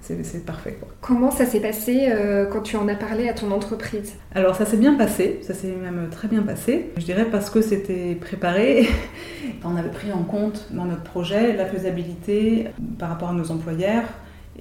c'est 0.00 0.44
parfait. 0.44 0.78
Comment 1.00 1.30
ça 1.30 1.46
s'est 1.46 1.60
passé 1.60 2.08
euh, 2.08 2.46
quand 2.46 2.62
tu 2.62 2.76
en 2.76 2.88
as 2.88 2.94
parlé 2.94 3.28
à 3.28 3.34
ton 3.34 3.50
entreprise? 3.50 4.14
Alors 4.34 4.56
ça 4.56 4.66
s'est 4.66 4.76
bien 4.76 4.94
passé, 4.94 5.40
ça 5.42 5.54
s'est 5.54 5.68
même 5.68 6.08
très 6.10 6.28
bien 6.28 6.42
passé. 6.42 6.90
Je 6.96 7.04
dirais 7.04 7.26
parce 7.30 7.50
que 7.50 7.60
c'était 7.60 8.16
préparé. 8.20 8.88
On 9.64 9.76
avait 9.76 9.90
pris 9.90 10.12
en 10.12 10.22
compte 10.22 10.68
dans 10.72 10.84
notre 10.84 11.02
projet 11.02 11.56
la 11.56 11.66
faisabilité 11.66 12.68
par 12.98 13.08
rapport 13.08 13.30
à 13.30 13.32
nos 13.32 13.50
employeurs 13.50 14.04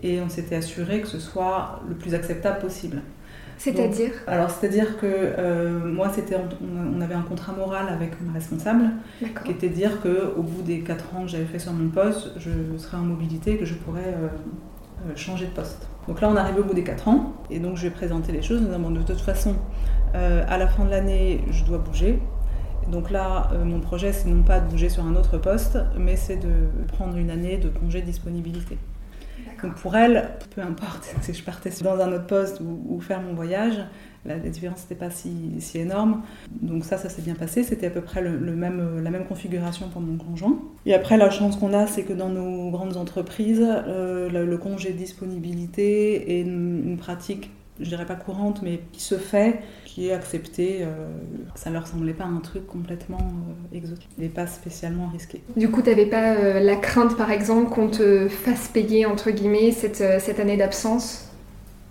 et 0.04 0.22
on 0.22 0.30
s'était 0.30 0.56
assuré 0.56 1.02
que 1.02 1.08
ce 1.08 1.20
soit 1.20 1.82
le 1.88 1.96
plus 1.96 2.14
acceptable 2.14 2.60
possible. 2.60 3.02
C'est-à-dire 3.58 4.12
Alors, 4.28 4.50
c'est-à-dire 4.50 4.98
que 4.98 5.06
euh, 5.06 5.80
moi, 5.80 6.12
c'était, 6.14 6.36
on 6.36 7.00
avait 7.00 7.16
un 7.16 7.22
contrat 7.22 7.54
moral 7.54 7.88
avec 7.88 8.22
ma 8.22 8.34
responsable, 8.34 8.84
qui 9.46 9.52
était 9.52 9.70
de 9.70 9.74
dire 9.74 10.02
qu'au 10.02 10.42
bout 10.42 10.62
des 10.62 10.82
4 10.82 11.16
ans 11.16 11.22
que 11.22 11.30
j'avais 11.30 11.46
fait 11.46 11.60
sur 11.60 11.72
mon 11.72 11.90
poste, 11.90 12.32
je 12.38 12.52
serais 12.78 12.98
en 12.98 13.06
mobilité, 13.06 13.58
que 13.58 13.66
je 13.66 13.76
pourrais 13.76 14.14
euh, 14.14 15.16
changer 15.16 15.46
de 15.46 15.52
poste. 15.52 15.88
Donc 16.08 16.22
là, 16.22 16.30
on 16.30 16.36
arrive 16.36 16.60
au 16.60 16.64
bout 16.64 16.74
des 16.74 16.84
4 16.84 17.08
ans, 17.08 17.34
et 17.50 17.60
donc 17.60 17.78
je 17.78 17.84
vais 17.84 17.90
présenter 17.90 18.32
les 18.32 18.42
choses 18.42 18.62
en 18.62 18.92
de 18.92 19.02
toute 19.02 19.22
façon, 19.22 19.56
euh, 20.16 20.44
à 20.48 20.58
la 20.58 20.68
fin 20.68 20.86
de 20.86 20.90
l'année, 20.90 21.42
je 21.50 21.64
dois 21.64 21.78
bouger. 21.78 22.20
Donc 22.92 23.10
là, 23.10 23.50
euh, 23.54 23.66
mon 23.66 23.80
projet, 23.80 24.14
c'est 24.14 24.30
non 24.30 24.44
pas 24.44 24.60
de 24.60 24.70
bouger 24.70 24.90
sur 24.90 25.04
un 25.04 25.16
autre 25.16 25.38
poste, 25.38 25.78
mais 25.98 26.16
c'est 26.16 26.38
de 26.38 26.70
prendre 26.88 27.18
une 27.18 27.32
année 27.32 27.58
de 27.58 27.70
congé 27.70 28.02
de 28.02 28.06
disponibilité. 28.06 28.78
Donc 29.64 29.76
pour 29.76 29.96
elle, 29.96 30.30
peu 30.56 30.62
importe 30.62 31.16
si 31.22 31.34
je 31.34 31.44
partais 31.44 31.72
dans 31.82 32.00
un 32.00 32.12
autre 32.14 32.28
poste 32.28 32.62
ou 32.62 33.00
faire 33.00 33.22
mon 33.22 33.34
voyage, 33.34 33.80
la, 34.26 34.40
différence 34.40 34.82
n'était 34.84 34.96
pas 34.96 35.10
si, 35.12 35.62
énorme. 35.76 36.24
Donc 36.50 36.84
ça, 36.84 36.98
ça 36.98 37.10
s'est 37.10 37.22
bien 37.22 37.36
passé. 37.36 37.64
C'était 37.64 37.88
à 37.88 37.90
peu 37.90 38.02
près 38.02 38.22
le, 38.22 38.38
même, 38.56 39.04
la 39.04 39.12
même 39.12 39.26
configuration 39.26 39.90
pour 39.90 40.02
mon 40.02 40.18
conjoint. 40.18 40.60
Et 40.86 40.94
après, 40.94 41.18
la 41.18 41.30
chance 41.30 41.58
qu'on 41.58 41.74
a, 41.74 41.88
c'est 41.88 42.04
que 42.04 42.14
dans 42.14 42.30
nos 42.30 42.72
grandes 42.72 42.98
entreprises, 42.98 43.64
euh, 43.64 44.30
le, 44.30 44.58
congé 44.58 44.94
de 44.94 44.98
disponibilité 44.98 46.40
est 46.40 46.42
une, 46.42 46.98
pratique, 46.98 47.52
je 47.80 47.90
dirais 47.90 48.06
pas 48.06 48.16
courante, 48.16 48.62
mais 48.64 48.82
qui 48.92 49.02
se 49.02 49.16
fait, 49.16 49.60
qui 49.86 50.08
est 50.10 50.14
acceptée. 50.14 50.80
Euh, 50.82 51.08
ça 51.56 51.70
leur 51.70 51.88
semblait 51.88 52.14
pas 52.14 52.26
un 52.26 52.40
truc 52.40 52.68
complètement 52.68 53.20
euh, 53.20 53.78
exotique 53.78 54.10
et 54.22 54.30
pas 54.30 54.48
spécialement 54.48 55.10
risqué. 55.12 55.42
Du 55.56 55.70
coup, 55.70 55.82
tu 55.82 55.90
n'avais 55.90 56.06
pas 56.06 56.60
la 56.60 56.76
crainte, 56.76 57.18
par 57.18 57.32
exemple, 57.32 57.70
qu'on 57.70 57.88
te 57.88 58.28
fasse 58.28 58.68
payer, 58.68 59.06
entre 59.06 59.32
guillemets, 59.32 59.72
cette, 59.72 60.04
cette 60.20 60.40
année 60.40 60.58
d'absence? 60.58 61.22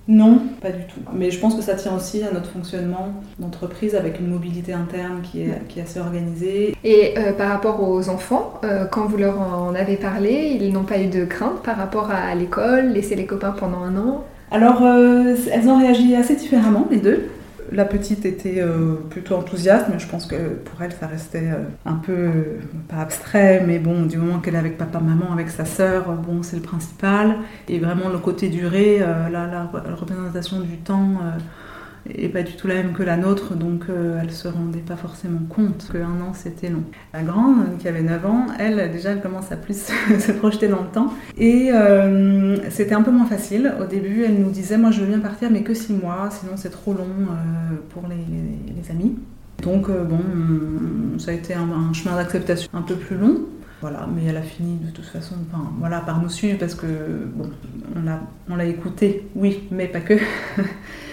Non, 0.06 0.42
pas 0.60 0.70
du 0.70 0.84
tout. 0.84 1.00
Mais 1.14 1.30
je 1.30 1.40
pense 1.40 1.54
que 1.54 1.62
ça 1.62 1.76
tient 1.76 1.96
aussi 1.96 2.22
à 2.22 2.30
notre 2.30 2.50
fonctionnement 2.50 3.14
d'entreprise 3.38 3.94
avec 3.94 4.20
une 4.20 4.28
mobilité 4.28 4.74
interne 4.74 5.22
qui 5.22 5.40
est, 5.42 5.66
qui 5.68 5.78
est 5.78 5.82
assez 5.82 5.98
organisée. 5.98 6.76
Et 6.84 7.14
euh, 7.16 7.32
par 7.32 7.48
rapport 7.48 7.82
aux 7.82 8.10
enfants, 8.10 8.60
euh, 8.64 8.84
quand 8.84 9.06
vous 9.06 9.16
leur 9.16 9.40
en 9.40 9.74
avez 9.74 9.96
parlé, 9.96 10.58
ils 10.60 10.72
n'ont 10.74 10.84
pas 10.84 11.00
eu 11.00 11.06
de 11.06 11.24
crainte 11.24 11.62
par 11.62 11.78
rapport 11.78 12.10
à 12.10 12.34
l'école, 12.34 12.88
laisser 12.88 13.14
les 13.14 13.24
copains 13.24 13.52
pendant 13.52 13.78
un 13.78 13.96
an? 13.96 14.24
Alors, 14.50 14.82
euh, 14.82 15.36
elles 15.52 15.68
ont 15.68 15.78
réagi 15.78 16.14
assez 16.14 16.36
différemment, 16.36 16.86
les 16.90 16.98
deux. 16.98 17.28
La 17.72 17.84
petite 17.84 18.24
était 18.24 18.60
euh, 18.60 18.94
plutôt 19.10 19.34
enthousiaste, 19.36 19.86
mais 19.90 19.98
je 19.98 20.06
pense 20.06 20.26
que 20.26 20.36
pour 20.36 20.80
elle, 20.82 20.92
ça 20.92 21.06
restait 21.06 21.50
euh, 21.50 21.64
un 21.86 21.94
peu, 21.94 22.28
pas 22.88 22.98
abstrait, 22.98 23.64
mais 23.66 23.78
bon, 23.78 24.02
du 24.02 24.18
moment 24.18 24.38
qu'elle 24.38 24.54
est 24.54 24.58
avec 24.58 24.76
papa, 24.76 25.00
maman, 25.00 25.32
avec 25.32 25.48
sa 25.48 25.64
sœur, 25.64 26.04
bon, 26.12 26.42
c'est 26.42 26.56
le 26.56 26.62
principal. 26.62 27.36
Et 27.68 27.78
vraiment, 27.78 28.10
le 28.10 28.18
côté 28.18 28.48
durée, 28.48 29.00
la, 29.00 29.70
représentation 29.98 30.60
du 30.60 30.76
temps 30.76 31.18
et 32.08 32.28
pas 32.28 32.42
du 32.42 32.52
tout 32.52 32.66
la 32.66 32.74
même 32.74 32.92
que 32.92 33.02
la 33.02 33.16
nôtre, 33.16 33.54
donc 33.54 33.84
euh, 33.88 34.20
elle 34.22 34.30
se 34.30 34.46
rendait 34.46 34.80
pas 34.80 34.96
forcément 34.96 35.40
compte 35.48 35.88
qu'un 35.90 36.20
an 36.20 36.34
c'était 36.34 36.68
long. 36.68 36.84
La 37.12 37.22
grande, 37.22 37.78
qui 37.78 37.88
avait 37.88 38.02
9 38.02 38.26
ans, 38.26 38.46
elle 38.58 38.90
déjà 38.92 39.12
elle 39.12 39.20
commence 39.20 39.50
à 39.52 39.56
plus 39.56 39.86
se 40.18 40.32
projeter 40.32 40.68
dans 40.68 40.82
le 40.82 40.88
temps 40.88 41.12
et 41.38 41.70
euh, 41.72 42.56
c'était 42.70 42.94
un 42.94 43.02
peu 43.02 43.10
moins 43.10 43.26
facile. 43.26 43.72
Au 43.80 43.84
début, 43.84 44.24
elle 44.24 44.38
nous 44.38 44.50
disait 44.50 44.76
moi 44.76 44.90
je 44.90 45.00
veux 45.00 45.06
bien 45.06 45.20
partir 45.20 45.50
mais 45.50 45.62
que 45.62 45.72
6 45.72 45.94
mois, 45.94 46.28
sinon 46.30 46.52
c'est 46.56 46.70
trop 46.70 46.92
long 46.92 47.04
euh, 47.04 47.76
pour 47.90 48.02
les, 48.08 48.90
amis. 48.90 49.16
Donc 49.62 49.88
bon, 49.88 50.20
ça 51.16 51.30
a 51.30 51.34
été 51.34 51.54
un, 51.54 51.92
chemin 51.94 52.16
d'acceptation 52.16 52.68
un 52.74 52.82
peu 52.82 52.96
plus 52.96 53.16
long. 53.16 53.46
Voilà, 53.80 54.06
mais 54.14 54.24
elle 54.28 54.36
a 54.36 54.42
fini 54.42 54.76
de 54.76 54.90
toute 54.90 55.06
façon, 55.06 55.36
enfin, 55.48 55.70
voilà, 55.78 56.00
par 56.00 56.20
nous 56.20 56.28
suivre 56.28 56.58
parce 56.58 56.74
que 56.74 56.86
bon, 57.34 57.50
on 58.50 58.56
l'a 58.56 58.64
écouté, 58.66 59.26
oui, 59.34 59.62
mais 59.70 59.86
pas 59.88 60.00
que. 60.00 60.14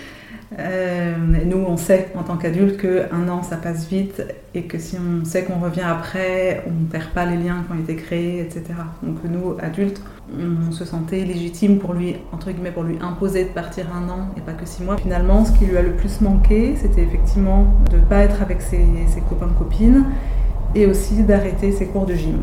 Euh, 0.60 1.15
nous, 1.46 1.63
on 1.65 1.77
sait 1.77 2.10
en 2.15 2.24
tant 2.24 2.36
qu'adultes 2.36 2.77
qu'un 2.77 3.29
an, 3.29 3.41
ça 3.41 3.55
passe 3.55 3.88
vite 3.88 4.22
et 4.53 4.63
que 4.63 4.77
si 4.77 4.98
on 4.98 5.24
sait 5.24 5.43
qu'on 5.46 5.60
revient 5.60 5.86
après, 5.88 6.63
on 6.67 6.72
ne 6.72 6.88
perd 6.88 7.10
pas 7.12 7.25
les 7.25 7.38
liens 7.38 7.63
qui 7.65 7.72
ont 7.72 7.79
été 7.79 7.96
créés, 7.96 8.41
etc. 8.41 8.63
Donc 9.01 9.17
nous, 9.24 9.55
adultes, 9.62 10.01
on 10.38 10.72
se 10.72 10.84
sentait 10.84 11.22
légitime 11.22 11.79
pour 11.79 11.93
lui, 11.93 12.17
entre 12.34 12.51
guillemets, 12.51 12.72
pour 12.72 12.84
lui 12.84 12.98
imposer 13.01 13.46
de 13.46 13.50
partir 13.50 13.88
un 13.96 14.10
an 14.10 14.27
et 14.38 14.41
pas 14.41 14.53
que 14.53 14.65
six 14.65 14.84
mois. 14.84 14.98
Finalement, 14.98 15.46
ce 15.46 15.53
qui 15.53 15.65
lui 15.65 15.77
a 15.77 15.81
le 15.81 15.93
plus 15.93 16.20
manqué, 16.20 16.75
c'était 16.75 17.03
effectivement 17.03 17.65
de 17.89 17.98
ne 17.98 18.01
pas 18.01 18.20
être 18.20 18.41
avec 18.41 18.62
ses, 18.62 18.86
ses 19.08 19.22
copains-copines 19.22 20.05
et 20.75 20.86
aussi 20.86 21.24
d'arrêter 21.24 21.72
ses 21.72 21.86
cours 21.86 22.05
de 22.05 22.13
gym. 22.13 22.41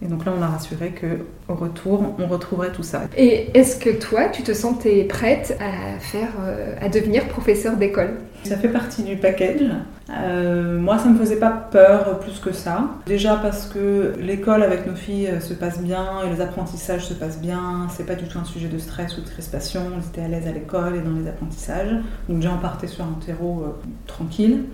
Et 0.00 0.06
donc 0.06 0.24
là, 0.24 0.32
on 0.38 0.42
a 0.42 0.46
rassuré 0.46 0.92
qu'au 0.92 1.54
retour, 1.54 2.14
on 2.18 2.26
retrouverait 2.26 2.70
tout 2.70 2.84
ça. 2.84 3.02
Et 3.16 3.50
est-ce 3.58 3.76
que 3.76 3.90
toi, 3.90 4.28
tu 4.28 4.42
te 4.42 4.52
sentais 4.52 5.04
prête 5.04 5.58
à 5.60 5.98
faire, 5.98 6.30
euh, 6.40 6.76
à 6.80 6.88
devenir 6.88 7.26
professeur 7.26 7.76
d'école? 7.76 8.10
Ça 8.44 8.56
fait 8.56 8.68
partie 8.68 9.02
du 9.02 9.16
package. 9.16 9.64
Euh, 10.10 10.78
moi, 10.78 10.98
ça 10.98 11.08
me 11.08 11.18
faisait 11.18 11.40
pas 11.40 11.50
peur 11.50 12.20
plus 12.20 12.38
que 12.38 12.52
ça. 12.52 12.90
Déjà 13.06 13.34
parce 13.36 13.66
que 13.66 14.14
l'école 14.20 14.62
avec 14.62 14.86
nos 14.86 14.94
filles 14.94 15.30
se 15.40 15.52
passe 15.52 15.80
bien 15.80 16.22
et 16.24 16.30
les 16.32 16.40
apprentissages 16.40 17.04
se 17.04 17.14
passent 17.14 17.40
bien. 17.40 17.88
C'est 17.90 18.06
pas 18.06 18.14
du 18.14 18.28
tout 18.28 18.38
un 18.38 18.44
sujet 18.44 18.68
de 18.68 18.78
stress 18.78 19.18
ou 19.18 19.22
de 19.22 19.28
crispation. 19.28 19.82
On 19.96 20.00
était 20.08 20.22
à 20.22 20.28
l'aise 20.28 20.46
à 20.46 20.52
l'école 20.52 20.94
et 20.94 21.00
dans 21.00 21.18
les 21.18 21.28
apprentissages. 21.28 21.90
Donc 22.28 22.38
déjà, 22.38 22.52
on 22.56 22.60
partait 22.60 22.86
sur 22.86 23.04
un 23.04 23.18
terreau 23.26 23.64
euh, 23.64 23.88
tranquille. 24.06 24.66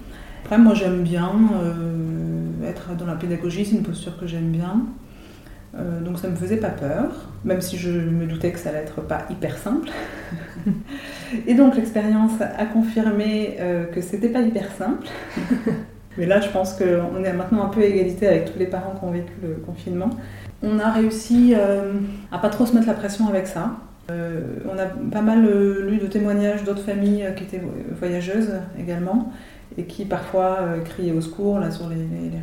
Après, 0.44 0.58
moi, 0.58 0.74
j'aime 0.74 1.02
bien 1.02 1.32
être 2.68 2.94
dans 2.98 3.06
la 3.06 3.14
pédagogie. 3.14 3.64
C'est 3.64 3.76
une 3.76 3.82
posture 3.82 4.18
que 4.20 4.26
j'aime 4.26 4.50
bien. 4.50 4.82
Euh, 5.76 6.00
donc 6.00 6.18
ça 6.18 6.28
me 6.28 6.36
faisait 6.36 6.56
pas 6.56 6.68
peur, 6.68 7.10
même 7.44 7.60
si 7.60 7.76
je 7.76 7.90
me 7.90 8.26
doutais 8.26 8.52
que 8.52 8.58
ça 8.58 8.70
allait 8.70 8.78
être 8.78 9.00
pas 9.00 9.26
hyper 9.30 9.58
simple. 9.58 9.88
Et 11.46 11.54
donc 11.54 11.76
l'expérience 11.76 12.40
a 12.40 12.64
confirmé 12.66 13.58
que 13.92 14.00
c'était 14.00 14.28
pas 14.28 14.40
hyper 14.40 14.70
simple. 14.70 15.08
Mais 16.16 16.26
là, 16.26 16.40
je 16.40 16.48
pense 16.48 16.74
qu'on 16.74 17.24
est 17.24 17.32
maintenant 17.32 17.64
un 17.64 17.68
peu 17.70 17.80
à 17.80 17.86
égalité 17.86 18.28
avec 18.28 18.52
tous 18.52 18.58
les 18.58 18.66
parents 18.66 18.94
qui 18.96 19.04
ont 19.04 19.10
vécu 19.10 19.32
le 19.42 19.54
confinement. 19.54 20.10
On 20.62 20.78
a 20.78 20.92
réussi 20.92 21.54
à 22.30 22.38
pas 22.38 22.50
trop 22.50 22.66
se 22.66 22.72
mettre 22.72 22.86
la 22.86 22.94
pression 22.94 23.26
avec 23.26 23.48
ça. 23.48 23.72
on 24.08 24.78
a 24.78 24.86
pas 25.10 25.22
mal 25.22 25.42
lu 25.42 25.98
de 25.98 26.06
témoignages 26.06 26.62
d'autres 26.62 26.84
familles 26.84 27.26
qui 27.34 27.42
étaient 27.42 27.62
voyageuses 27.98 28.52
également 28.78 29.32
et 29.76 29.84
qui 29.84 30.04
parfois 30.04 30.58
euh, 30.60 30.80
criaient 30.80 31.12
au 31.12 31.20
secours 31.20 31.58
là, 31.58 31.70
sur 31.70 31.88
les, 31.88 31.96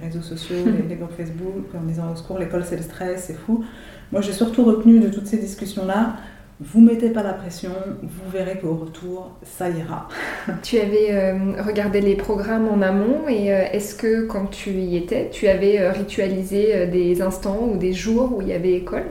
réseaux 0.04 0.22
sociaux, 0.22 0.66
les, 0.90 0.96
groupes 0.96 1.16
Facebook, 1.16 1.66
en 1.76 1.84
disant 1.86 2.12
au 2.12 2.16
secours, 2.16 2.40
l'école 2.40 2.64
c'est 2.66 2.78
le 2.78 2.84
stress, 2.84 3.26
c'est 3.28 3.38
fou. 3.38 3.64
Moi 4.12 4.22
j'ai 4.22 4.34
surtout 4.34 4.64
retenu 4.64 5.00
de 5.00 5.10
toutes 5.10 5.28
ces 5.28 5.38
discussions-là, 5.38 6.16
vous 6.60 6.82
mettez 6.82 7.10
pas 7.10 7.24
la 7.24 7.34
pression, 7.34 7.72
vous 8.04 8.30
verrez 8.32 8.60
qu'au 8.60 8.76
retour, 8.76 9.32
ça 9.44 9.70
ira. 9.70 10.08
Tu 10.62 10.78
avais 10.78 11.12
euh, 11.12 11.62
regardé 11.66 12.02
les 12.02 12.16
programmes 12.16 12.68
en 12.68 12.82
amont 12.82 13.28
et 13.28 13.52
euh, 13.52 13.64
est-ce 13.72 13.96
que 13.96 14.26
quand 14.28 14.46
tu 14.46 14.72
y 14.72 14.96
étais, 14.98 15.30
tu 15.32 15.48
avais 15.48 15.90
ritualisé 15.90 16.86
des 16.88 17.22
instants 17.22 17.68
ou 17.72 17.78
des 17.78 17.94
jours 17.94 18.36
où 18.36 18.42
il 18.42 18.50
y 18.50 18.54
avait 18.54 18.74
école? 18.74 19.06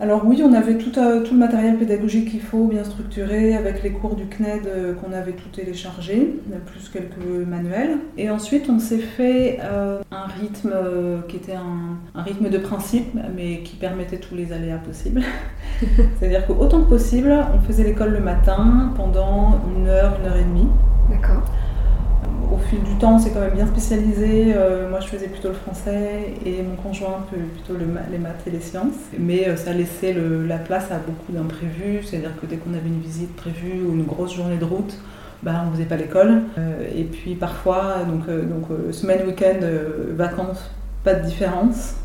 Alors 0.00 0.26
oui, 0.26 0.42
on 0.44 0.52
avait 0.52 0.76
tout, 0.76 0.98
euh, 0.98 1.22
tout 1.22 1.34
le 1.34 1.38
matériel 1.38 1.78
pédagogique 1.78 2.32
qu'il 2.32 2.40
faut, 2.40 2.66
bien 2.66 2.82
structuré, 2.82 3.54
avec 3.54 3.84
les 3.84 3.90
cours 3.90 4.16
du 4.16 4.26
CNED 4.26 4.66
euh, 4.66 4.92
qu'on 4.94 5.12
avait 5.12 5.32
tout 5.32 5.48
téléchargé, 5.52 6.34
plus 6.66 6.88
quelques 6.88 7.46
manuels. 7.46 7.98
Et 8.18 8.28
ensuite, 8.28 8.68
on 8.68 8.80
s'est 8.80 8.98
fait 8.98 9.60
euh, 9.62 10.00
un 10.10 10.26
rythme 10.26 10.74
qui 11.28 11.36
était 11.36 11.54
un, 11.54 12.20
rythme 12.20 12.50
de 12.50 12.58
principe, 12.58 13.16
mais 13.36 13.60
qui 13.60 13.76
permettait 13.76 14.18
tous 14.18 14.34
les 14.34 14.52
aléas 14.52 14.78
possibles. 14.78 15.22
C'est-à-dire 16.18 16.44
qu'autant 16.46 16.82
que 16.82 16.88
possible, 16.88 17.32
on 17.54 17.60
faisait 17.60 17.84
l'école 17.84 18.14
le 18.14 18.20
matin 18.20 18.92
pendant 18.96 19.60
une 19.76 19.86
heure, 19.86 20.18
une 20.20 20.26
heure 20.26 20.36
et 20.36 20.44
demie. 20.44 20.68
D'accord 21.08 21.44
au 22.54 22.58
fil 22.58 22.82
du 22.82 22.94
temps, 22.96 23.18
c'est 23.18 23.30
quand 23.30 23.40
même 23.40 23.54
bien 23.54 23.66
spécialisé. 23.66 24.52
Euh, 24.54 24.88
moi, 24.88 25.00
je 25.00 25.08
faisais 25.08 25.28
plutôt 25.28 25.48
le 25.48 25.54
français 25.54 26.34
et 26.44 26.62
mon 26.62 26.76
conjoint 26.76 27.26
plutôt 27.30 27.78
les 27.78 28.18
maths 28.18 28.42
et 28.46 28.50
les 28.50 28.60
sciences. 28.60 28.94
Mais 29.18 29.48
euh, 29.48 29.56
ça 29.56 29.72
laissait 29.72 30.14
la 30.46 30.58
place 30.58 30.90
à 30.90 30.98
beaucoup 30.98 31.32
d'imprévus. 31.32 32.04
C'est-à-dire 32.04 32.32
que 32.40 32.46
dès 32.46 32.56
qu'on 32.56 32.74
avait 32.74 32.88
une 32.88 33.00
visite 33.00 33.34
prévue 33.34 33.82
ou 33.84 33.92
une 33.92 34.04
grosse 34.04 34.34
journée 34.34 34.56
de 34.56 34.64
route, 34.64 34.98
bah, 35.42 35.62
on 35.64 35.70
ne 35.70 35.72
faisait 35.72 35.88
pas 35.88 35.96
l'école. 35.96 36.42
Euh, 36.58 36.86
et 36.94 37.04
puis 37.04 37.34
parfois, 37.34 38.04
donc, 38.08 38.26
donc 38.26 38.92
semaine, 38.92 39.26
week-end, 39.26 39.60
vacances, 40.16 40.70
pas 41.02 41.14
de 41.14 41.24
différence. 41.26 41.96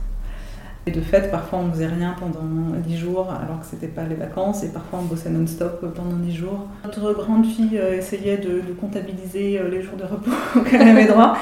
Et 0.89 0.91
de 0.91 1.01
fait, 1.01 1.29
parfois 1.29 1.60
on 1.60 1.72
faisait 1.72 1.86
rien 1.86 2.15
pendant 2.19 2.41
10 2.84 2.98
jours 2.98 3.29
alors 3.29 3.60
que 3.60 3.67
c'était 3.67 3.86
pas 3.86 4.05
les 4.05 4.15
vacances 4.15 4.63
et 4.63 4.69
parfois 4.69 4.98
on 5.03 5.05
bossait 5.05 5.29
non-stop 5.29 5.86
pendant 5.93 6.15
10 6.15 6.36
jours. 6.36 6.67
Notre 6.84 7.13
grande 7.13 7.46
fille 7.46 7.77
euh, 7.77 7.96
essayait 7.96 8.38
de, 8.38 8.63
comptabiliser 8.81 9.60
euh, 9.60 9.69
les 9.69 9.84
jours 9.84 9.98
de 9.98 10.03
repos 10.03 10.31
qu'elle 10.67 10.81
avait 10.81 11.05
droit, 11.05 11.38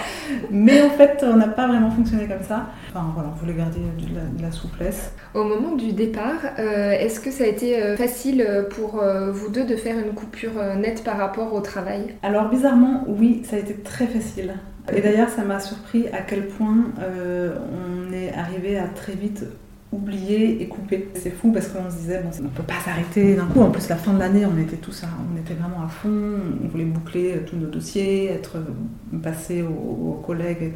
mais 0.51 0.81
en 0.81 0.89
fait 0.89 1.23
on 1.23 1.37
n'a 1.37 1.47
pas 1.47 1.65
vraiment 1.65 1.89
fonctionné 1.91 2.27
comme 2.27 2.43
ça. 2.43 2.65
Enfin 2.89 3.05
voilà, 3.13 3.29
on 3.33 3.39
voulait 3.39 3.53
garder 3.53 3.79
de 3.79 4.41
la, 4.41 4.51
souplesse. 4.51 5.13
Au 5.33 5.45
moment 5.45 5.77
du 5.77 5.93
départ, 5.93 6.41
euh, 6.59 6.91
est-ce 6.91 7.21
que 7.21 7.31
ça 7.31 7.45
a 7.45 7.47
été 7.47 7.95
facile 7.95 8.45
pour 8.71 9.01
vous 9.31 9.49
deux 9.49 9.65
de 9.65 9.77
faire 9.77 9.97
une 9.97 10.13
coupure 10.13 10.61
nette 10.75 11.05
par 11.05 11.17
rapport 11.17 11.53
au 11.53 11.61
travail? 11.61 12.15
Alors 12.21 12.49
bizarrement, 12.49 13.05
oui, 13.07 13.43
ça 13.45 13.55
a 13.55 13.59
été 13.59 13.75
très 13.75 14.07
facile. 14.07 14.55
Et 14.95 15.01
d'ailleurs, 15.01 15.29
ça 15.29 15.43
m'a 15.43 15.59
surpris 15.59 16.07
à 16.09 16.21
quel 16.21 16.47
point 16.47 16.91
euh, 16.99 17.57
on 17.71 18.13
est 18.13 18.33
arrivé 18.33 18.77
à 18.77 18.87
très 18.87 19.13
vite 19.13 19.45
oublier 19.91 20.61
et 20.61 20.67
couper. 20.67 21.09
C'est 21.15 21.29
fou 21.29 21.51
parce 21.51 21.67
qu'on 21.67 21.89
se 21.89 21.97
disait, 21.97 22.21
on 22.23 22.43
ne 22.43 22.49
peut 22.49 22.63
pas 22.63 22.79
s'arrêter 22.83 23.35
d'un 23.35 23.45
coup. 23.45 23.61
En 23.61 23.71
plus, 23.71 23.87
la 23.89 23.95
fin 23.95 24.13
de 24.13 24.19
l'année, 24.19 24.45
on 24.45 24.57
était 24.57 24.77
tous 24.77 25.03
on 25.03 25.37
était 25.37 25.53
vraiment 25.53 25.83
à 25.83 25.87
fond. 25.87 26.35
On 26.63 26.67
voulait 26.67 26.85
boucler 26.85 27.35
euh, 27.35 27.39
tous 27.45 27.57
nos 27.57 27.67
dossiers, 27.67 28.31
être 28.31 28.57
euh, 28.57 29.17
passé 29.19 29.61
aux, 29.61 30.21
collègues 30.25 30.73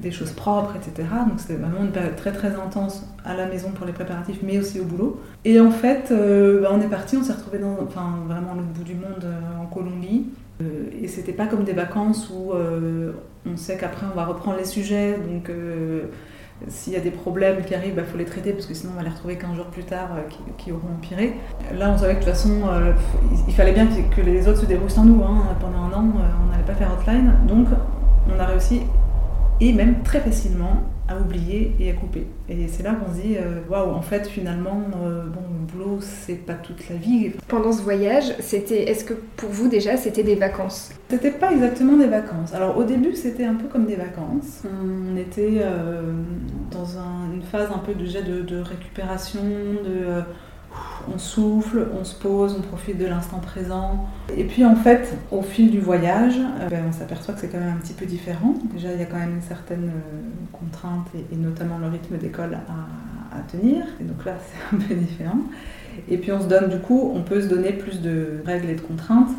des 0.00 0.12
choses 0.12 0.30
propres, 0.30 0.76
etc. 0.76 1.08
Donc 1.28 1.40
c'était 1.40 1.56
vraiment 1.56 1.80
une 1.82 1.90
période 1.90 2.14
très 2.14 2.30
très 2.30 2.54
intense 2.54 3.04
à 3.24 3.34
la 3.34 3.46
maison 3.46 3.72
pour 3.72 3.84
les 3.84 3.92
préparatifs, 3.92 4.38
mais 4.44 4.58
aussi 4.58 4.78
au 4.78 4.84
boulot. 4.84 5.20
Et 5.44 5.58
en 5.60 5.72
fait, 5.72 6.12
bah, 6.12 6.70
on 6.72 6.80
est 6.80 6.88
parti, 6.88 7.16
on 7.16 7.24
s'est 7.24 7.32
retrouvé 7.32 7.58
dans, 7.58 7.76
enfin, 7.82 8.20
vraiment 8.28 8.54
le 8.54 8.62
bout 8.62 8.84
du 8.84 8.94
monde 8.94 9.26
en 9.60 9.66
Colombie. 9.66 10.26
et 11.02 11.08
c'était 11.08 11.32
pas 11.32 11.46
comme 11.48 11.64
des 11.64 11.72
vacances 11.72 12.30
où 12.30 12.52
on 13.52 13.56
sait 13.56 13.76
qu'après 13.76 14.06
on 14.10 14.16
va 14.16 14.24
reprendre 14.24 14.58
les 14.58 14.64
sujets, 14.64 15.16
donc 15.16 15.48
euh, 15.48 16.04
s'il 16.66 16.92
y 16.92 16.96
a 16.96 17.00
des 17.00 17.10
problèmes 17.10 17.64
qui 17.64 17.74
arrivent, 17.74 17.92
il 17.92 17.96
bah, 17.96 18.04
faut 18.04 18.18
les 18.18 18.24
traiter 18.24 18.52
parce 18.52 18.66
que 18.66 18.74
sinon 18.74 18.92
on 18.94 18.96
va 18.96 19.02
les 19.02 19.10
retrouver 19.10 19.36
15 19.36 19.56
jours 19.56 19.66
plus 19.66 19.84
tard 19.84 20.08
euh, 20.16 20.52
qui, 20.56 20.72
auront 20.72 20.94
empiré. 20.96 21.34
Là, 21.72 21.90
on 21.94 21.98
savait 21.98 22.14
que 22.14 22.20
de 22.20 22.24
toute 22.24 22.34
façon, 22.34 22.62
euh, 22.68 22.92
il, 23.46 23.54
fallait 23.54 23.72
bien 23.72 23.86
que, 23.86 24.20
les 24.20 24.48
autres 24.48 24.60
se 24.60 24.66
débrouillent 24.66 24.90
sans 24.90 25.04
nous. 25.04 25.22
Hein. 25.22 25.44
Pendant 25.60 25.84
un 25.84 25.92
an, 25.92 26.12
on 26.14 26.50
n'allait 26.50 26.64
pas 26.66 26.74
faire 26.74 26.90
hotline. 26.92 27.32
Donc, 27.46 27.68
on 28.28 28.40
a 28.40 28.46
réussi, 28.46 28.82
et 29.60 29.72
même 29.72 30.02
très 30.02 30.20
facilement, 30.20 30.82
à 31.08 31.18
oublier 31.18 31.74
et 31.80 31.90
à 31.90 31.94
couper. 31.94 32.26
Et 32.50 32.68
c'est 32.68 32.82
là 32.82 32.94
qu'on 32.94 33.12
se 33.14 33.20
dit, 33.20 33.36
euh, 33.36 33.60
waouh, 33.70 33.94
en 33.94 34.02
fait, 34.02 34.26
finalement, 34.26 34.82
euh, 35.02 35.24
bon, 35.24 35.40
le 35.58 35.72
boulot, 35.72 35.98
c'est 36.00 36.34
pas 36.34 36.52
toute 36.52 36.88
la 36.90 36.96
vie. 36.96 37.30
Pendant 37.48 37.72
ce 37.72 37.80
voyage, 37.80 38.34
c'était, 38.40 38.90
est-ce 38.90 39.04
que 39.04 39.14
pour 39.14 39.48
vous 39.48 39.68
déjà, 39.68 39.96
c'était 39.96 40.22
des 40.22 40.34
vacances? 40.34 40.90
C'était 41.08 41.30
pas 41.30 41.52
exactement 41.52 41.96
des 41.96 42.06
vacances. 42.06 42.52
Alors 42.52 42.76
au 42.76 42.84
début, 42.84 43.14
c'était 43.14 43.46
un 43.46 43.54
peu 43.54 43.68
comme 43.68 43.86
des 43.86 43.96
vacances. 43.96 44.64
On 44.66 45.16
était 45.16 45.60
euh, 45.62 46.12
dans 46.70 46.86
une 47.32 47.42
phase 47.42 47.70
un 47.74 47.78
peu 47.78 47.94
déjà 47.94 48.20
de, 48.20 48.42
de 48.42 48.58
récupération, 48.58 49.40
de 49.42 50.22
on 51.12 51.18
souffle, 51.18 51.86
on 51.98 52.04
se 52.04 52.14
pose, 52.14 52.56
on 52.58 52.62
profite 52.62 52.98
de 52.98 53.06
l'instant 53.06 53.38
présent. 53.38 54.08
Et 54.36 54.44
puis 54.44 54.64
en 54.64 54.76
fait, 54.76 55.16
au 55.30 55.42
fil 55.42 55.70
du 55.70 55.80
voyage, 55.80 56.36
euh, 56.38 56.68
ben, 56.68 56.84
on 56.88 56.92
s'aperçoit 56.92 57.34
que 57.34 57.40
c'est 57.40 57.48
quand 57.48 57.58
même 57.58 57.74
un 57.76 57.80
petit 57.80 57.94
peu 57.94 58.06
différent. 58.06 58.54
Déjà, 58.72 58.92
il 58.92 58.98
y 58.98 59.02
a 59.02 59.06
quand 59.06 59.18
même 59.18 59.36
une 59.36 59.42
certaine 59.42 59.88
euh, 59.88 60.48
contrainte 60.52 61.06
et, 61.14 61.36
notamment 61.36 61.78
le 61.78 61.88
rythme 61.88 62.16
d'école 62.18 62.54
à, 62.54 63.40
tenir. 63.50 63.84
Et 64.00 64.04
donc 64.04 64.24
là, 64.24 64.34
c'est 64.70 64.76
un 64.76 64.80
peu 64.80 64.94
différent. 64.94 65.38
Et 66.08 66.18
puis 66.18 66.32
on 66.32 66.40
se 66.40 66.46
donne 66.46 66.68
du 66.68 66.78
coup, 66.78 67.12
on 67.14 67.22
peut 67.22 67.40
se 67.40 67.48
donner 67.48 67.72
plus 67.72 68.00
de 68.00 68.42
règles 68.44 68.70
et 68.70 68.74
de 68.74 68.80
contraintes 68.80 69.30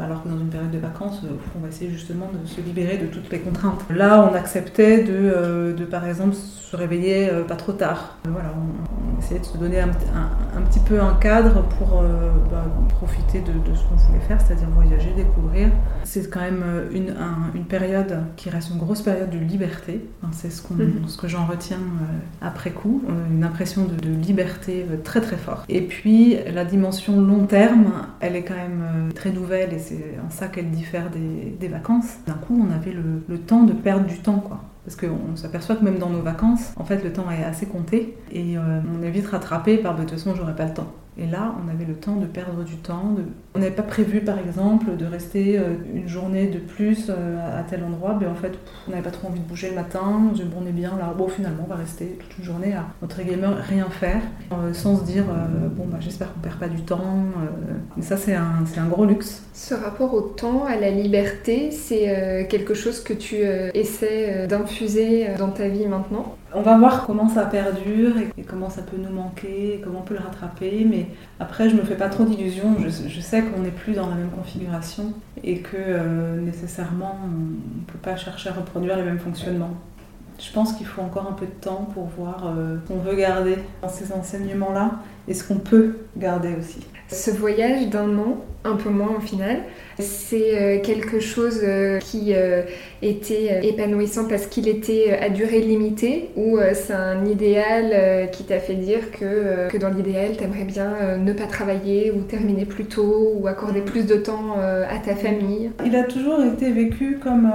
alors 0.00 0.22
que 0.22 0.28
dans 0.28 0.38
une 0.38 0.48
période 0.48 0.70
de 0.70 0.78
vacances, 0.78 1.22
on 1.56 1.60
va 1.60 1.68
essayer 1.68 1.90
justement 1.90 2.30
de 2.32 2.46
se 2.46 2.60
libérer 2.60 2.98
de 2.98 3.06
toutes 3.06 3.30
les 3.30 3.38
contraintes. 3.38 3.80
Là, 3.90 4.28
on 4.30 4.34
acceptait 4.34 5.04
de, 5.04 5.74
de 5.76 5.84
par 5.84 6.06
exemple, 6.06 6.34
se 6.34 6.76
réveiller 6.76 7.30
pas 7.46 7.56
trop 7.56 7.72
tard. 7.72 8.18
Voilà, 8.24 8.52
on, 8.56 8.92
essayait 9.22 9.40
de 9.40 9.44
se 9.44 9.56
donner 9.56 9.80
un, 9.80 9.88
un, 9.88 10.62
petit 10.62 10.80
peu 10.80 11.00
un 11.00 11.14
cadre 11.14 11.62
pour 11.78 12.00
euh, 12.00 12.30
bah, 12.50 12.64
profiter 12.88 13.40
de, 13.40 13.52
ce 13.74 13.82
qu'on 13.84 13.94
voulait 13.94 14.20
faire, 14.26 14.40
c'est-à-dire 14.40 14.68
voyager, 14.70 15.12
découvrir. 15.16 15.68
C'est 16.04 16.28
quand 16.28 16.40
même 16.40 16.62
euh, 16.64 16.88
une, 16.92 17.14
une, 17.54 17.64
période 17.64 18.18
qui 18.36 18.50
reste 18.50 18.70
une 18.70 18.78
grosse 18.78 19.02
période 19.02 19.30
de 19.30 19.38
liberté. 19.38 20.04
c'est 20.32 20.50
ce, 20.50 20.62
mhm. 20.72 21.06
ce 21.06 21.16
que 21.16 21.28
j'en 21.28 21.46
retiens 21.46 21.76
euh, 21.76 22.46
après 22.46 22.70
coup, 22.70 23.02
une 23.30 23.44
impression 23.44 23.84
de, 23.84 24.12
liberté 24.12 24.86
très 25.04 25.20
très 25.20 25.36
forte. 25.36 25.64
Et 25.68 25.80
puis 25.80 26.36
la 26.52 26.64
dimension 26.64 27.20
long 27.20 27.46
terme, 27.46 27.92
elle 28.20 28.36
est 28.36 28.42
quand 28.42 28.54
même 28.54 29.10
très 29.14 29.30
nouvelle 29.30 29.51
et 29.60 29.78
c'est 29.78 30.18
en 30.24 30.30
ça 30.30 30.48
qu'elle 30.48 30.70
diffère 30.70 31.10
des, 31.10 31.68
vacances. 31.68 32.16
D'un 32.26 32.34
coup, 32.34 32.60
on 32.60 32.72
avait 32.72 32.92
le, 32.92 33.38
temps 33.38 33.62
de 33.64 33.72
perdre 33.72 34.06
du 34.06 34.18
temps, 34.18 34.40
quoi. 34.40 34.60
Parce 34.84 34.96
qu'on 34.96 35.36
s'aperçoit 35.36 35.76
que 35.76 35.84
même 35.84 35.98
dans 35.98 36.10
nos 36.10 36.22
vacances, 36.22 36.72
en 36.76 36.84
fait, 36.84 37.04
le 37.04 37.12
temps 37.12 37.30
est 37.30 37.44
assez 37.44 37.66
compté 37.66 38.16
et 38.32 38.58
euh, 38.58 38.80
on 38.98 39.02
est 39.02 39.10
vite 39.10 39.26
rattrapé 39.28 39.78
par 39.78 39.94
de 39.94 40.00
toute 40.00 40.10
façon, 40.12 40.34
j'aurai 40.34 40.56
pas 40.56 40.64
le 40.64 40.74
temps. 40.74 40.92
Et 41.18 41.26
là, 41.26 41.54
on 41.62 41.70
avait 41.70 41.84
le 41.84 41.94
temps 41.94 42.16
de 42.16 42.24
perdre 42.24 42.64
du 42.64 42.76
temps. 42.76 43.14
On 43.54 43.58
n'avait 43.58 43.74
pas 43.74 43.82
prévu, 43.82 44.20
par 44.20 44.38
exemple, 44.38 44.96
de 44.96 45.04
rester 45.04 45.58
euh, 45.58 45.74
une 45.94 46.08
journée 46.08 46.46
de 46.46 46.58
plus 46.58 47.10
euh, 47.10 47.60
à 47.60 47.62
tel 47.64 47.84
endroit. 47.84 48.16
Mais 48.18 48.26
en 48.26 48.34
fait, 48.34 48.52
on 48.88 48.92
n'avait 48.92 49.02
pas 49.02 49.10
trop 49.10 49.28
envie 49.28 49.40
de 49.40 49.44
bouger 49.44 49.68
le 49.68 49.74
matin. 49.74 50.00
Bon, 50.34 50.62
on 50.62 50.66
est 50.66 50.72
bien 50.72 50.96
là. 50.98 51.12
Bon, 51.16 51.28
finalement, 51.28 51.64
on 51.66 51.70
va 51.70 51.76
rester 51.76 52.18
toute 52.18 52.38
une 52.38 52.44
journée 52.44 52.72
à, 52.72 52.86
entre 53.02 53.22
gamer 53.22 53.54
rien 53.56 53.90
faire, 53.90 54.22
euh, 54.52 54.72
sans 54.72 54.98
se 54.98 55.04
dire, 55.04 55.24
bon, 55.76 55.84
bah, 55.86 55.98
j'espère 56.00 56.32
qu'on 56.32 56.40
perd 56.40 56.58
pas 56.58 56.68
du 56.68 56.80
temps. 56.80 57.24
Mais 57.96 58.02
ça, 58.02 58.16
c'est 58.16 58.34
un, 58.34 58.86
gros 58.88 59.04
luxe. 59.04 59.42
Ce 59.52 59.74
rapport 59.74 60.14
au 60.14 60.22
temps, 60.22 60.64
à 60.64 60.76
la 60.76 60.90
liberté, 60.90 61.70
c'est 61.70 62.46
quelque 62.48 62.74
chose 62.74 63.00
que 63.00 63.12
tu 63.12 63.36
essaies 63.74 64.46
d'infuser 64.46 65.28
dans 65.38 65.50
ta 65.50 65.68
vie 65.68 65.86
maintenant? 65.86 66.36
On 66.54 66.62
va 66.62 66.76
voir 66.76 67.06
comment 67.06 67.28
ça 67.28 67.44
perdure 67.44 68.12
et 68.36 68.42
comment 68.42 68.70
ça 68.70 68.82
peut 68.82 68.96
nous 68.96 69.12
manquer, 69.12 69.80
comment 69.82 70.00
on 70.00 70.02
peut 70.02 70.14
le 70.14 70.20
rattraper. 70.20 70.86
Mais 70.88 71.06
après, 71.40 71.68
je 71.68 71.76
me 71.76 71.82
fais 71.82 71.94
pas 71.94 72.08
trop 72.08 72.24
d'illusions. 72.24 72.76
Je, 72.80 73.20
sais 73.20 73.42
qu'on 73.42 73.60
n'est 73.60 73.70
plus 73.70 73.94
dans 73.94 74.08
la 74.08 74.14
même 74.14 74.30
configuration 74.30 75.12
et 75.42 75.58
que 75.58 75.76
euh, 75.76 76.40
nécessairement, 76.40 77.16
on 77.24 77.28
ne 77.28 77.84
peut 77.86 77.98
pas 78.02 78.16
chercher 78.16 78.50
à 78.50 78.52
reproduire 78.52 78.96
les 78.96 79.04
mêmes 79.04 79.20
fonctionnements. 79.20 79.74
Je 80.38 80.50
pense 80.52 80.72
qu'il 80.72 80.86
faut 80.86 81.02
encore 81.02 81.28
un 81.28 81.34
peu 81.34 81.46
de 81.46 81.60
temps 81.60 81.88
pour 81.94 82.06
voir 82.06 82.46
euh, 82.46 82.76
qu'on 82.88 82.96
veut 82.96 83.14
garder 83.14 83.58
dans 83.80 83.88
ces 83.88 84.12
enseignements-là 84.12 84.92
et 85.28 85.34
ce 85.34 85.44
qu'on 85.44 85.58
peut 85.58 85.96
garder 86.16 86.54
aussi. 86.58 86.80
Ce 87.12 87.30
voyage 87.30 87.88
d'un 87.88 88.18
an, 88.18 88.38
un 88.64 88.76
peu 88.76 88.88
moins 88.88 89.16
au 89.18 89.20
final, 89.20 89.58
c'est 89.98 90.54
euh, 90.54 90.80
quelque 90.80 91.20
chose 91.20 91.60
euh, 91.62 91.98
qui 91.98 92.32
euh, 92.32 92.62
était 93.02 93.66
épanouissant 93.66 94.26
parce 94.28 94.46
qu'il 94.46 94.66
était 94.66 95.18
à 95.20 95.28
durée 95.28 95.60
limitée 95.60 96.30
ou 96.36 96.58
c'est 96.72 96.92
un 96.94 97.24
idéal 97.26 98.30
qui 98.30 98.44
t'a 98.44 98.60
fait 98.60 98.74
dire 98.74 99.10
que, 99.10 99.68
que 99.68 99.76
dans 99.76 99.90
l'idéal, 99.90 100.36
t'aimerais 100.36 100.64
bien 100.64 101.18
ne 101.18 101.32
pas 101.32 101.46
travailler 101.46 102.12
ou 102.12 102.22
terminer 102.22 102.64
plus 102.64 102.84
tôt 102.84 103.32
ou 103.36 103.46
accorder 103.46 103.80
plus 103.80 104.06
de 104.06 104.16
temps 104.16 104.54
à 104.56 104.98
ta 104.98 105.14
famille? 105.14 105.70
Il 105.84 105.96
a 105.96 106.04
toujours 106.04 106.42
été 106.44 106.70
vécu 106.70 107.18
comme 107.18 107.50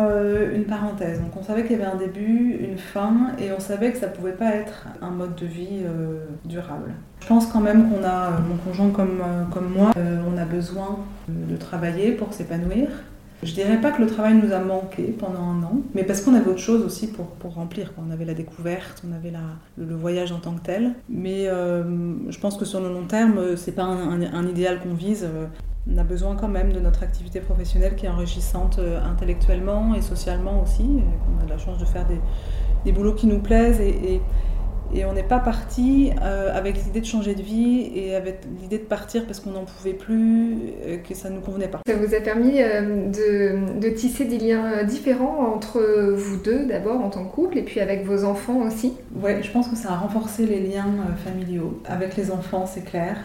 une 0.54 0.66
parenthèse. 0.66 1.22
Donc 1.22 1.36
on 1.38 1.44
savait 1.44 1.64
qu'il 1.64 1.78
y 1.78 1.82
avait 1.82 1.92
un 1.92 1.98
début, 1.98 2.58
une 2.60 2.78
fin 2.78 3.32
et 3.40 3.52
on 3.52 3.60
savait 3.60 3.92
que 3.92 3.98
ça 3.98 4.08
pouvait 4.08 4.34
pas 4.34 4.54
être 4.54 4.88
un 5.02 5.12
mode 5.12 5.36
de 5.36 5.46
vie 5.46 5.84
durable. 6.46 6.94
Je 7.28 7.34
pense 7.34 7.48
quand 7.48 7.60
même 7.60 7.90
qu'on 7.90 8.06
a, 8.06 8.40
mon 8.40 8.56
conjoint 8.56 8.90
comme, 8.90 9.22
comme 9.52 9.74
moi, 9.74 9.92
on 9.98 10.38
a 10.38 10.46
besoin 10.46 11.00
de 11.28 11.58
travailler 11.58 12.14
pour 12.14 12.32
s'épanouir. 12.32 12.88
Je 13.44 13.52
dirais 13.52 13.82
pas 13.82 13.92
que 13.92 14.02
le 14.02 14.08
travail 14.08 14.36
nous 14.36 14.54
a 14.54 14.60
manqué 14.60 15.04
pendant 15.20 15.42
un 15.42 15.62
an, 15.62 15.82
mais 15.94 16.04
parce 16.04 16.22
qu'on 16.22 16.34
avait 16.34 16.50
autre 16.50 16.62
chose 16.62 16.84
aussi 16.84 17.08
pour, 17.08 17.26
pour 17.26 17.56
remplir. 17.56 17.92
On 17.98 18.12
avait 18.12 18.24
la 18.24 18.34
découverte, 18.34 19.04
on 19.06 19.14
avait 19.14 19.34
le, 19.78 19.94
voyage 19.94 20.32
en 20.32 20.40
tant 20.40 20.54
que 20.54 20.62
tel. 20.62 20.94
Mais 21.10 21.50
euh, 21.50 21.84
je 22.30 22.40
pense 22.40 22.56
que 22.56 22.64
sur 22.64 22.80
le 22.80 22.88
long 22.88 23.04
terme, 23.04 23.58
c'est 23.58 23.74
pas 23.74 23.84
un, 23.84 24.48
idéal 24.48 24.80
qu'on 24.80 24.94
vise. 24.94 25.28
On 25.94 25.98
a 25.98 26.04
besoin 26.04 26.38
quand 26.38 26.48
même 26.48 26.72
de 26.72 26.80
notre 26.80 27.04
activité 27.04 27.42
professionnelle 27.42 27.96
qui 27.98 28.06
est 28.06 28.10
enrichissante 28.10 28.80
euh, 28.80 29.02
intellectuellement 29.04 29.96
et 29.96 30.02
socialement 30.02 30.64
aussi. 30.64 30.86
On 31.36 31.44
a 31.44 31.46
de 31.46 31.50
la 31.50 31.58
chance 31.58 31.78
de 31.78 31.86
faire 31.86 32.06
des, 32.06 32.22
des 32.86 32.94
boulots 32.94 33.16
qui 33.16 33.28
nous 33.28 33.40
plaisent 33.40 33.82
et 33.82 34.22
et 34.94 35.06
on 35.06 35.14
n'est 35.14 35.24
pas 35.24 35.40
parti 35.40 36.12
euh, 36.22 36.56
avec 36.58 36.84
l'idée 36.86 37.02
de 37.02 37.06
changer 37.06 37.36
de 37.36 37.42
vie 37.42 37.92
et 37.94 38.16
avec 38.16 38.42
l'idée 38.62 38.78
de 38.78 38.84
partir 38.84 39.26
parce 39.26 39.40
qu'on 39.40 39.52
n'en 39.52 39.66
pouvait 39.66 39.94
plus, 39.94 40.58
euh, 40.86 40.98
que 40.98 41.14
ça 41.14 41.30
ne 41.30 41.36
nous 41.36 41.42
convenait 41.42 41.68
pas. 41.68 41.82
Ça 41.88 41.96
vous 41.96 42.14
a 42.16 42.20
permis 42.20 42.62
euh, 42.62 43.10
de, 43.10 43.80
de, 43.80 43.90
tisser 43.90 44.26
des 44.26 44.38
liens 44.38 44.84
différents 44.84 45.54
entre 45.54 45.80
vous 46.16 46.38
deux 46.38 46.66
d'abord 46.66 47.02
en 47.02 47.10
tant 47.10 47.26
que 47.26 47.34
couple 47.34 47.58
et 47.58 47.64
puis 47.64 47.80
avec 47.80 48.06
vos 48.06 48.24
enfants 48.24 48.62
aussi 48.66 48.94
Oui, 49.16 49.32
je 49.42 49.52
pense 49.52 49.68
que 49.68 49.76
ça 49.76 49.92
a 49.92 49.98
renforcé 49.98 50.46
les 50.46 50.60
liens 50.60 50.94
familiaux. 51.24 51.82
Avec 51.86 52.16
les 52.16 52.32
enfants, 52.32 52.66
c'est 52.66 52.84
clair. 52.84 53.18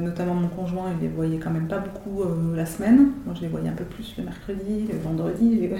notamment 0.00 0.34
mon 0.34 0.48
conjoint, 0.48 0.90
il 0.98 1.02
les 1.02 1.12
voyait 1.12 1.38
quand 1.38 1.50
même 1.50 1.68
pas 1.68 1.78
beaucoup 1.78 2.22
la 2.54 2.66
semaine. 2.66 3.10
Moi, 3.24 3.34
je 3.36 3.42
les 3.42 3.48
voyais 3.48 3.68
un 3.68 3.74
peu 3.74 3.84
plus 3.84 4.14
le 4.18 4.24
mercredi, 4.24 4.88
le 4.90 4.98
vendredi. 4.98 5.70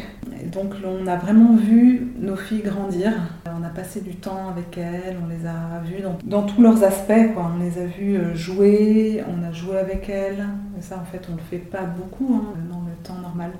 Et 0.42 0.46
donc, 0.46 0.74
on 0.84 1.06
a 1.06 1.16
vraiment 1.16 1.56
vu 1.56 2.08
nos 2.18 2.36
filles 2.36 2.62
grandir. 2.62 3.12
On 3.46 3.64
a 3.64 3.68
passé 3.68 4.00
du 4.00 4.16
temps 4.16 4.48
avec 4.48 4.78
elles 4.78 5.03
on 5.22 5.28
les 5.28 5.46
a 5.46 5.80
vues 5.84 6.02
dans, 6.24 6.42
tous 6.42 6.62
leurs 6.62 6.82
aspects. 6.82 7.12
On 7.36 7.58
les 7.58 7.78
a 7.78 7.86
vues 7.86 8.16
euh, 8.16 8.34
jouer, 8.34 9.22
on 9.28 9.42
a 9.44 9.52
joué 9.52 9.78
avec 9.78 10.08
elles. 10.08 10.46
Ça, 10.80 10.96
en 11.00 11.04
fait, 11.04 11.26
on 11.30 11.36
le 11.36 11.42
fait 11.42 11.58
pas 11.58 11.84
beaucoup 11.84 12.34
hein, 12.34 12.54
dans 12.70 12.80
le 12.80 12.94
temps 13.02 13.20
normal. 13.20 13.52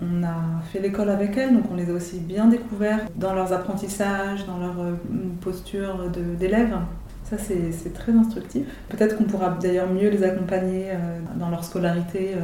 On 0.00 0.22
a 0.22 0.62
fait 0.72 0.80
l'école 0.80 1.10
avec 1.10 1.36
elles, 1.36 1.52
donc 1.52 1.64
on 1.70 1.74
les 1.74 1.90
a 1.90 1.92
aussi 1.92 2.20
bien 2.20 2.46
découvertes 2.46 3.10
dans 3.16 3.34
leurs 3.34 3.52
apprentissages, 3.52 4.46
dans 4.46 4.58
leur 4.58 4.80
euh, 4.80 4.92
posture 5.40 6.10
d'élèves. 6.38 6.76
Ça, 7.24 7.36
c'est 7.38 7.92
très 7.92 8.12
instructif. 8.12 8.66
Peut-être 8.88 9.16
qu'on 9.16 9.24
pourra 9.24 9.56
d'ailleurs 9.60 9.88
mieux 9.88 10.08
les 10.08 10.24
accompagner 10.24 10.90
euh, 10.90 11.20
dans 11.36 11.48
leur 11.48 11.64
scolarité 11.64 12.34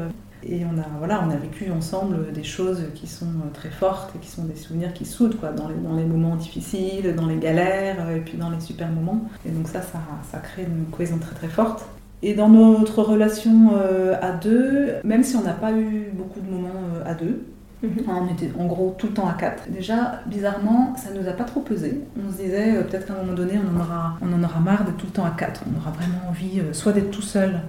et 0.49 0.65
on 0.65 0.79
a, 0.79 0.85
voilà, 0.99 1.23
on 1.26 1.31
a 1.31 1.37
vécu 1.37 1.71
ensemble 1.71 2.33
des 2.33 2.45
choses 2.45 2.83
qui 2.95 3.07
sont 3.07 3.26
très 3.53 3.71
fortes 3.71 4.15
et 4.15 4.19
qui 4.19 4.29
sont 4.31 4.45
des 4.45 4.57
souvenirs 4.57 4.93
qui 4.93 5.05
soudent 5.05 5.37
quoi, 5.37 5.50
dans, 5.50 5.69
les, 5.69 5.76
dans 5.76 5.95
les 5.97 6.05
moments 6.05 6.37
difficiles, 6.37 7.15
dans 7.15 7.26
les 7.26 7.38
galères 7.38 8.11
et 8.11 8.21
puis 8.21 8.37
dans 8.38 8.50
les 8.50 8.61
super 8.61 8.88
moments. 8.88 9.29
Et 9.45 9.50
donc 9.50 9.69
ça, 9.69 9.83
ça, 9.83 10.00
ça 10.31 10.38
crée 10.38 10.62
une 10.62 10.87
cohésion 10.87 11.19
très 11.19 11.35
très 11.35 11.49
forte. 11.49 11.87
Et 12.23 12.35
dans 12.35 12.49
notre 12.49 13.03
relation 13.03 13.73
euh, 13.75 14.15
à 14.21 14.33
deux, 14.33 14.95
même 15.05 15.23
si 15.23 15.37
on 15.37 15.43
n'a 15.43 15.53
pas 15.53 15.73
eu 15.73 16.11
beaucoup 16.15 16.41
de 16.41 16.50
moments 16.50 16.83
euh, 16.95 17.11
à 17.11 17.15
deux, 17.15 17.45
mhm. 17.83 17.91
On 18.09 18.33
était 18.33 18.50
en 18.59 18.67
gros 18.67 18.95
tout 18.99 19.09
le 19.09 19.12
temps 19.12 19.29
à 19.29 19.35
quatre. 19.35 19.69
Déjà, 19.71 20.23
bizarrement, 20.26 20.95
ça 20.97 21.11
nous 21.15 21.29
a 21.29 21.33
pas 21.33 21.45
trop 21.45 21.61
pesé. 21.61 22.00
On 22.17 22.33
se 22.33 22.38
disait 22.38 22.76
euh, 22.76 22.83
peut-être 22.85 23.07
qu'à 23.07 23.12
un 23.12 23.23
moment 23.23 23.35
donné, 23.35 23.53
on 23.59 23.76
en, 23.76 23.81
aura, 23.81 24.19
on 24.23 24.33
en 24.33 24.43
aura 24.43 24.61
marre 24.61 24.85
d'être 24.85 24.97
tout 24.97 25.07
le 25.07 25.12
temps 25.12 25.26
à 25.26 25.31
quatre. 25.31 25.62
On 25.71 25.79
aura 25.79 25.91
vraiment 25.91 26.29
envie 26.29 26.62
soit 26.73 26.93
d'être 26.93 27.11
tout 27.11 27.23
seul, 27.23 27.61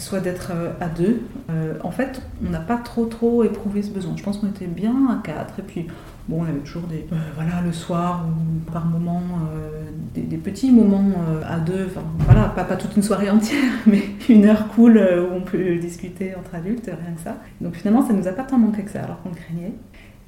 soit 0.00 0.20
d'être 0.20 0.50
euh, 0.54 0.72
à 0.80 0.88
deux. 0.88 1.20
Euh, 1.50 1.74
en 1.82 1.90
fait, 1.90 2.22
on 2.46 2.50
n'a 2.50 2.60
pas 2.60 2.76
trop 2.76 3.04
trop 3.04 3.44
éprouvé 3.44 3.82
ce 3.82 3.90
besoin. 3.90 4.14
Je 4.16 4.22
pense 4.22 4.38
qu'on 4.38 4.48
était 4.48 4.66
bien 4.66 4.94
à 5.10 5.22
quatre. 5.22 5.58
Et 5.58 5.62
puis, 5.62 5.86
bon, 6.28 6.42
on 6.42 6.44
avait 6.44 6.60
toujours 6.60 6.84
des, 6.84 7.06
euh, 7.12 7.16
voilà, 7.34 7.60
le 7.64 7.72
soir 7.72 8.26
ou 8.26 8.70
par 8.70 8.86
moment, 8.86 9.22
des, 10.14 10.36
petits 10.38 10.72
moments 10.72 11.12
à 11.46 11.58
deux. 11.58 11.86
Enfin, 11.86 12.02
voilà, 12.20 12.44
pas, 12.48 12.64
pas 12.64 12.76
toute 12.76 12.96
une 12.96 13.02
soirée 13.02 13.30
entière, 13.30 13.72
mais 13.86 14.02
une 14.28 14.46
heure 14.46 14.68
cool 14.68 14.98
où 14.98 15.34
on 15.34 15.42
peut 15.42 15.76
discuter 15.76 16.34
entre 16.34 16.54
adultes, 16.54 16.86
rien 16.86 17.14
que 17.14 17.20
ça. 17.22 17.36
Donc 17.60 17.74
finalement, 17.74 18.06
ça 18.06 18.12
nous 18.12 18.26
a 18.26 18.32
pas 18.32 18.44
tant 18.44 18.58
manqué 18.58 18.82
que 18.82 18.90
ça, 18.90 19.02
alors 19.02 19.22
qu'on 19.22 19.30
le 19.30 19.34
craignait. 19.34 19.72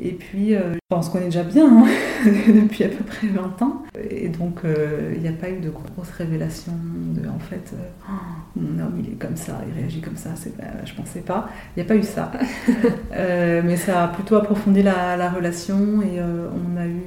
Et 0.01 0.13
puis, 0.13 0.55
euh, 0.55 0.75
on 0.91 1.03
se 1.03 1.11
connaît 1.11 1.27
déjà 1.27 1.45
bien 1.45 1.67
hein, 1.67 1.87
depuis 2.27 2.85
à 2.85 2.89
peu 2.89 3.05
près 3.05 3.27
20 3.29 3.63
ans. 3.63 3.83
Et 4.11 4.29
donc, 4.29 4.61
euh, 4.65 5.13
il 5.15 5.23
n'y 5.23 5.29
a 5.29 5.33
pas 5.33 5.51
eu 5.51 5.61
de 5.61 5.71
grosses 5.71 6.11
révélations 6.11 6.73
de 6.83 7.29
en 7.29 7.39
fait, 7.39 7.73
euh, 7.75 7.77
oh, 8.09 8.13
mon 8.57 8.83
homme 8.83 8.95
il 8.99 9.13
est 9.13 9.17
comme 9.17 9.37
ça, 9.37 9.61
il 9.69 9.81
réagit 9.81 10.01
comme 10.01 10.17
ça, 10.17 10.31
c'est, 10.35 10.53
je 10.85 10.95
pensais 10.95 11.21
pas. 11.21 11.49
Il 11.77 11.81
n'y 11.81 11.87
a 11.87 11.89
pas 11.89 11.97
eu 11.97 12.03
ça. 12.03 12.33
mais 13.13 13.77
ça 13.77 14.05
a 14.05 14.09
plutôt 14.09 14.37
approfondi 14.37 14.83
la, 14.83 15.31
relation 15.31 16.03
et 16.03 16.21
on 16.21 16.77
a 16.77 16.87
eu 16.87 17.03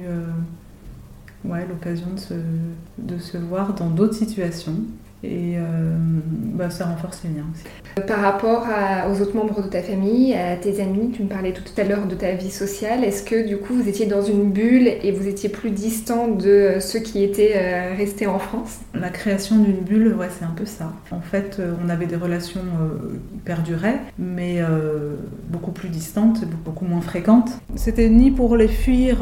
ouais, 1.44 1.66
l'occasion 1.68 2.08
de 2.14 2.18
se, 2.18 2.34
de 2.98 3.18
se 3.18 3.36
voir 3.36 3.74
dans 3.74 3.90
d'autres 3.90 4.14
situations. 4.14 4.76
Et 5.24 5.54
euh, 5.56 5.96
bah, 6.54 6.70
ça 6.70 6.84
renforce 6.84 7.22
les 7.24 7.30
liens 7.30 7.46
aussi. 7.52 7.64
Par 8.06 8.20
rapport 8.20 8.66
aux 9.10 9.22
autres 9.22 9.34
membres 9.34 9.62
de 9.62 9.68
ta 9.68 9.80
famille, 9.80 10.34
à 10.34 10.56
tes 10.56 10.80
amis, 10.82 11.10
tu 11.12 11.22
me 11.22 11.28
parlais 11.28 11.52
tout 11.52 11.62
à 11.78 11.84
l'heure 11.84 12.06
de 12.06 12.14
ta 12.14 12.32
vie 12.32 12.50
sociale. 12.50 13.02
Est-ce 13.02 13.22
que 13.22 13.46
du 13.46 13.56
coup 13.56 13.72
vous 13.72 13.88
étiez 13.88 14.04
dans 14.04 14.20
une 14.20 14.52
bulle 14.52 14.86
et 14.86 15.12
vous 15.12 15.26
étiez 15.26 15.48
plus 15.48 15.70
distant 15.70 16.28
de 16.28 16.76
ceux 16.80 16.98
qui 16.98 17.24
étaient 17.24 17.54
euh, 17.56 17.94
restés 17.96 18.26
en 18.26 18.38
France? 18.38 18.80
La 18.94 19.08
création 19.08 19.56
d'une 19.56 19.80
bulle, 19.80 20.14
ouais, 20.14 20.28
c'est 20.38 20.44
un 20.44 20.54
peu 20.54 20.66
ça. 20.66 20.92
En 21.10 21.22
fait, 21.22 21.56
euh, 21.58 21.74
on 21.82 21.88
avait 21.88 22.06
des 22.06 22.16
relations 22.16 22.60
qui 22.60 23.38
perduraient, 23.38 24.00
mais 24.18 24.60
beaucoup 25.48 25.70
plus 25.70 25.88
distantes, 25.88 26.44
beaucoup 26.64 26.84
moins 26.84 27.00
fréquentes. 27.00 27.50
C'était 27.74 28.08
ni 28.08 28.30
pour 28.30 28.56
les 28.56 28.68
fuir, 28.68 29.18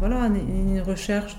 voilà, 0.00 0.28
ni 0.28 0.74
une 0.74 0.80
recherche 0.80 1.36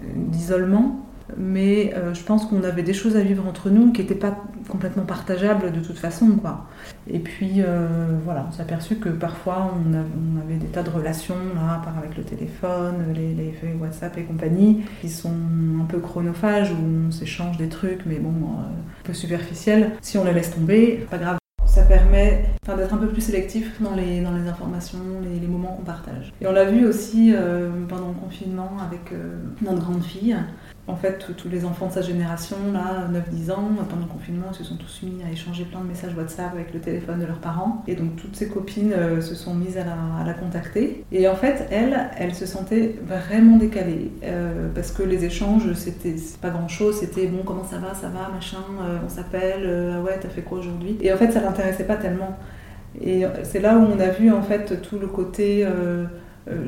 d'isolement 0.00 1.04
mais 1.36 1.92
euh, 1.94 2.12
je 2.14 2.22
pense 2.22 2.46
qu'on 2.46 2.62
avait 2.64 2.82
des 2.82 2.92
choses 2.92 3.16
à 3.16 3.20
vivre 3.20 3.46
entre 3.46 3.70
nous 3.70 3.92
qui 3.92 4.02
n'étaient 4.02 4.14
pas 4.14 4.36
complètement 4.68 5.04
partageables 5.04 5.72
de 5.72 5.80
toute 5.80 5.98
façon. 5.98 6.28
Quoi. 6.36 6.66
Et 7.08 7.18
puis 7.18 7.54
euh, 7.58 8.18
voilà, 8.24 8.46
on 8.48 8.52
s'est 8.52 8.62
aperçu 8.62 8.96
que 8.96 9.08
parfois 9.08 9.74
on, 9.74 10.40
avait 10.40 10.56
des 10.56 10.66
tas 10.66 10.82
de 10.82 10.90
relations, 10.90 11.36
là, 11.54 11.80
part 11.82 11.96
avec 11.98 12.16
le 12.16 12.24
téléphone, 12.24 13.12
les, 13.14 13.34
les, 13.34 13.54
WhatsApp 13.80 14.16
et 14.18 14.24
compagnie, 14.24 14.84
qui 15.00 15.08
sont 15.08 15.34
un 15.80 15.84
peu 15.84 15.98
chronophages, 15.98 16.72
où 16.72 17.06
on 17.08 17.10
s'échange 17.10 17.56
des 17.56 17.68
trucs, 17.68 18.04
mais 18.06 18.16
bon, 18.16 18.30
euh, 18.30 18.62
un 18.62 19.04
peu 19.04 19.14
superficiels. 19.14 19.92
Si 20.00 20.18
on 20.18 20.24
les 20.24 20.32
laisse 20.32 20.54
tomber, 20.54 21.06
pas 21.10 21.18
grave. 21.18 21.38
Ça 21.66 21.82
permet 21.82 22.44
d'être 22.64 22.94
un 22.94 22.98
peu 22.98 23.08
plus 23.08 23.20
sélectif 23.20 23.82
dans 23.82 23.96
les, 23.96 24.20
dans 24.20 24.30
les 24.30 24.46
informations, 24.46 24.98
les, 25.22 25.40
les 25.40 25.46
moments 25.48 25.72
qu'on 25.72 25.82
partage. 25.82 26.32
Et 26.40 26.46
on 26.46 26.52
l'a 26.52 26.66
vu 26.66 26.86
aussi 26.86 27.34
pendant 27.88 28.08
le 28.08 28.14
confinement 28.14 28.76
avec 28.80 29.12
notre 29.60 29.80
grande 29.80 30.04
fille 30.04 30.36
en 30.86 30.96
fait, 30.96 31.26
tous 31.38 31.48
les 31.48 31.64
enfants 31.64 31.86
de 31.86 31.92
sa 31.92 32.02
génération, 32.02 32.56
là, 32.72 33.08
9-10 33.10 33.52
ans, 33.52 33.70
pendant 33.88 34.02
le 34.02 34.12
confinement, 34.12 34.52
se 34.52 34.64
sont 34.64 34.76
tous 34.76 35.02
mis 35.02 35.22
à 35.22 35.32
échanger 35.32 35.64
plein 35.64 35.80
de 35.80 35.86
messages 35.86 36.14
WhatsApp 36.14 36.52
avec 36.52 36.74
le 36.74 36.80
téléphone 36.80 37.20
de 37.20 37.24
leurs 37.24 37.38
parents. 37.38 37.82
Et 37.88 37.94
donc, 37.94 38.16
toutes 38.16 38.36
ses 38.36 38.48
copines 38.48 38.92
euh, 38.92 39.22
se 39.22 39.34
sont 39.34 39.54
mises 39.54 39.78
à 39.78 39.84
la, 40.24 40.34
contacter. 40.34 41.04
Et 41.10 41.26
en 41.26 41.36
fait, 41.36 41.66
elle, 41.70 42.10
elle 42.18 42.34
se 42.34 42.44
sentait 42.44 42.96
vraiment 43.06 43.56
décalée. 43.56 44.12
Euh, 44.24 44.68
parce 44.74 44.92
que 44.92 45.02
les 45.02 45.24
échanges, 45.24 45.72
c'était 45.72 46.16
pas 46.42 46.50
grand 46.50 46.68
chose. 46.68 46.98
C'était 46.98 47.28
bon, 47.28 47.44
comment 47.44 47.64
ça 47.64 47.78
va, 47.78 47.94
ça 47.94 48.08
va, 48.08 48.28
machin, 48.28 48.58
euh, 48.82 48.98
on 49.06 49.08
s'appelle, 49.08 49.94
ah 49.94 50.02
ouais, 50.02 50.18
t'as 50.20 50.28
fait 50.28 50.42
quoi 50.42 50.58
aujourd'hui? 50.58 50.98
Et 51.00 51.10
en 51.12 51.16
fait, 51.16 51.30
ça 51.30 51.40
l'intéressait 51.40 51.84
pas 51.84 51.96
tellement. 51.96 52.36
Et 53.00 53.24
c'est 53.42 53.58
là 53.58 53.78
où 53.78 53.86
on 53.86 53.98
a 53.98 54.08
vu, 54.08 54.30
en 54.30 54.42
fait, 54.42 54.80
tout 54.82 54.98
le 54.98 55.08
côté 55.08 55.66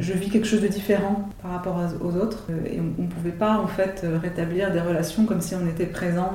je 0.01 0.13
vis 0.13 0.31
quelque 0.31 0.47
chose 0.47 0.63
de 0.63 0.69
différent 0.69 1.29
par 1.43 1.53
rapport 1.53 1.79
aux 2.01 2.17
autres 2.17 2.47
euh, 2.51 2.67
et 2.67 2.81
on 2.81 3.03
ne 3.03 3.09
pouvait 3.09 3.31
pas 3.31 3.59
en 3.59 3.67
fait 3.67 4.03
euh, 4.05 4.19
rétablir 4.19 4.73
des 4.73 4.81
relations 4.81 5.25
comme 5.25 5.41
si 5.41 5.55
on 5.55 5.67
était 5.69 5.87
présent 5.87 6.31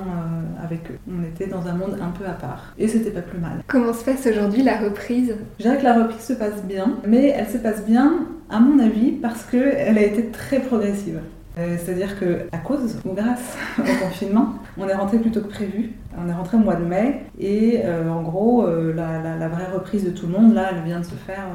avec 0.63 0.91
eux. 0.91 0.97
On 1.10 1.23
était 1.23 1.47
dans 1.47 1.67
un 1.67 1.73
monde 1.73 1.97
un 2.01 2.10
peu 2.10 2.25
à 2.25 2.34
part 2.34 2.73
et 2.77 2.88
c'était 2.88 3.12
pas 3.12 3.21
plus 3.21 3.39
mal. 3.39 3.63
Comment 3.67 3.93
se 3.93 4.04
passe 4.04 4.27
aujourd'hui 4.27 4.63
la 4.63 4.77
reprise? 4.77 5.36
Je 5.60 5.63
dirais 5.63 5.77
que 5.77 5.84
la 5.84 6.04
reprise 6.04 6.21
se 6.21 6.34
passe 6.34 6.63
bien, 6.63 6.97
mais 7.08 7.30
elle 7.30 7.47
se 7.47 7.58
passe 7.58 7.84
bien 7.86 8.27
à 8.49 8.60
mon 8.60 8.80
avis 8.80 9.12
parce 9.12 9.43
qu'elle 9.43 9.97
a 9.97 10.04
été 10.04 10.27
très 10.27 10.60
progressive. 10.60 11.19
C'est-à-dire 11.58 12.17
que 12.17 12.47
à 12.54 12.58
cause 12.58 12.97
ou 13.06 13.13
grâce 13.13 13.58
au 13.77 14.04
confinement, 14.04 14.54
on 14.77 14.88
est 14.88 14.95
rentré 14.95 15.19
plus 15.19 15.32
tôt 15.32 15.41
que 15.41 15.49
prévu. 15.49 15.91
On 16.17 16.27
est 16.30 16.34
rentré 16.34 16.58
au 16.58 16.62
mois 16.62 16.75
de 16.75 16.86
mai 16.86 17.25
et 17.39 17.82
en 17.88 18.21
gros, 18.21 18.65
la, 18.65 19.38
la, 19.38 19.47
vraie 19.49 19.67
reprise 19.73 20.06
de 20.06 20.12
tout 20.12 20.27
le 20.27 20.32
monde, 20.32 20.54
là, 20.54 20.69
elle 20.71 20.84
vient 20.84 20.99
de 20.99 21.06
se 21.06 21.15
faire 21.15 21.45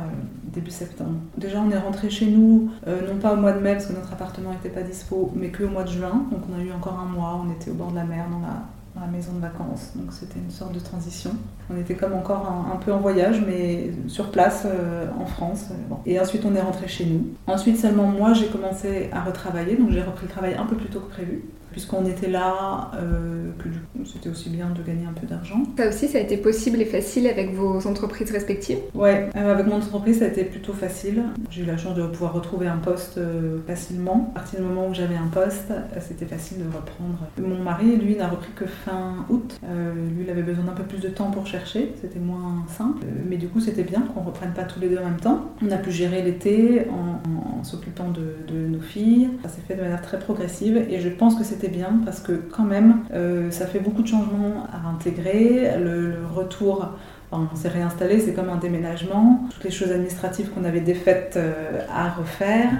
début 0.56 0.70
septembre. 0.70 1.18
Déjà, 1.36 1.60
on 1.60 1.70
est 1.70 1.78
rentré 1.78 2.10
chez 2.10 2.26
nous, 2.26 2.70
euh, 2.86 3.06
non 3.06 3.18
pas 3.20 3.34
au 3.34 3.36
mois 3.36 3.52
de 3.52 3.60
mai 3.60 3.74
parce 3.74 3.86
que 3.86 3.92
notre 3.92 4.12
appartement 4.12 4.50
n'était 4.50 4.70
pas 4.70 4.82
dispo, 4.82 5.30
mais 5.34 5.52
qu'au 5.52 5.68
mois 5.68 5.84
de 5.84 5.90
juin. 5.90 6.26
Donc, 6.32 6.40
on 6.50 6.58
a 6.58 6.64
eu 6.64 6.72
encore 6.72 6.98
un 6.98 7.04
mois. 7.04 7.40
On 7.44 7.52
était 7.52 7.70
au 7.70 7.74
bord 7.74 7.90
de 7.90 7.96
la 7.96 8.04
mer, 8.04 8.24
dans 8.30 8.40
la, 8.40 9.06
maison 9.12 9.34
de 9.34 9.40
vacances. 9.40 9.92
Donc 9.94 10.10
c'était 10.10 10.38
une 10.38 10.50
sorte 10.50 10.72
de 10.72 10.80
transition. 10.80 11.30
On 11.70 11.76
était 11.78 11.94
comme 11.94 12.14
encore 12.14 12.50
un, 12.72 12.76
peu 12.76 12.92
en 12.92 12.98
voyage, 12.98 13.42
mais 13.46 13.90
sur 14.08 14.30
place 14.30 14.62
euh, 14.64 15.06
en 15.20 15.26
France. 15.26 15.66
Et 16.06 16.18
ensuite 16.18 16.44
on 16.46 16.54
est 16.54 16.60
rentré 16.60 16.88
chez 16.88 17.04
nous. 17.04 17.26
Ensuite 17.46 17.76
seulement 17.78 18.06
moi 18.06 18.32
j'ai 18.32 18.46
commencé 18.46 19.10
à 19.12 19.22
retravailler, 19.22 19.76
donc 19.76 19.90
j'ai 19.90 20.02
repris 20.02 20.24
le 20.24 20.32
travail 20.32 20.54
un 20.54 20.64
peu 20.64 20.76
plus 20.76 20.88
tôt 20.88 21.00
que 21.00 21.10
prévu 21.10 21.44
puisqu'on 21.76 22.06
était 22.06 22.30
là, 22.30 22.90
euh, 22.94 23.50
que 23.58 23.68
du 23.68 23.78
coup 23.78 24.06
c'était 24.06 24.30
aussi 24.30 24.48
bien 24.48 24.70
de 24.70 24.82
gagner 24.82 25.04
un 25.04 25.12
peu 25.12 25.26
d'argent. 25.26 25.62
Ça 25.76 25.90
aussi, 25.90 26.08
ça 26.08 26.16
a 26.16 26.22
été 26.22 26.38
possible 26.38 26.80
et 26.80 26.86
facile 26.86 27.26
avec 27.26 27.52
vos 27.52 27.86
entreprises 27.86 28.30
respectives? 28.30 28.78
Ouais, 28.94 29.28
euh, 29.36 29.52
avec 29.52 29.66
mon 29.66 29.76
entreprise, 29.76 30.20
ça 30.20 30.24
a 30.24 30.28
été 30.28 30.44
plutôt 30.44 30.72
facile. 30.72 31.24
J'ai 31.50 31.64
eu 31.64 31.66
la 31.66 31.76
chance 31.76 31.94
de 31.94 32.06
pouvoir 32.06 32.32
retrouver 32.32 32.66
un 32.66 32.78
poste 32.78 33.18
euh, 33.18 33.58
facilement. 33.66 34.32
À 34.34 34.38
partir 34.38 34.60
du 34.60 34.64
moment 34.64 34.88
où 34.88 34.94
j'avais 34.94 35.16
un 35.16 35.26
poste, 35.26 35.70
c'était 36.00 36.24
facile 36.24 36.60
de 36.60 36.64
reprendre. 36.64 37.18
Mon 37.38 37.62
mari, 37.62 37.94
lui, 37.96 38.16
n'a 38.16 38.28
repris 38.28 38.52
que 38.56 38.64
fin 38.64 39.26
août. 39.28 39.60
lui, 39.62 40.24
il 40.24 40.30
avait 40.30 40.40
besoin 40.40 40.64
d'un 40.64 40.72
peu 40.72 40.84
plus 40.84 41.02
de 41.02 41.08
temps 41.08 41.30
pour 41.30 41.46
chercher, 41.46 41.92
c'était 42.00 42.20
moins 42.20 42.64
simple. 42.68 43.04
mais 43.28 43.36
du 43.36 43.48
coup, 43.48 43.60
c'était 43.60 43.82
bien 43.82 44.00
qu'on 44.00 44.22
reprenne 44.22 44.54
pas 44.54 44.64
tous 44.64 44.80
les 44.80 44.88
deux 44.88 44.96
en 44.96 45.04
même 45.04 45.20
temps. 45.20 45.50
On 45.62 45.70
a 45.70 45.76
pu 45.76 45.90
gérer 45.90 46.22
l'été 46.22 46.86
en, 46.90 47.62
s'occupant 47.64 48.08
de, 48.08 48.36
de 48.50 48.66
nos 48.66 48.80
filles. 48.80 49.28
Ça 49.42 49.50
s'est 49.50 49.60
fait 49.68 49.74
de 49.74 49.82
manière 49.82 50.00
très 50.00 50.18
progressive 50.18 50.78
et 50.88 51.00
je 51.00 51.08
pense 51.10 51.34
que 51.34 51.44
c'était 51.44 51.65
bien 51.68 52.00
parce 52.04 52.20
que 52.20 52.32
quand 52.32 52.64
même, 52.64 53.04
euh, 53.12 53.50
ça 53.50 53.66
fait 53.66 53.80
beaucoup 53.80 54.02
de 54.02 54.08
changements 54.08 54.66
à 54.72 54.88
intégrer. 54.88 55.76
Le, 55.78 56.14
retour, 56.34 56.88
on 57.32 57.54
s'est 57.54 57.68
réinstallé, 57.68 58.20
c'est 58.20 58.32
comme 58.32 58.48
un 58.48 58.56
déménagement. 58.56 59.48
Toutes 59.50 59.64
les 59.64 59.70
choses 59.70 59.90
administratives 59.90 60.50
qu'on 60.50 60.64
avait 60.64 60.80
défaites 60.80 61.34
euh, 61.36 61.80
à 61.92 62.10
refaire. 62.10 62.70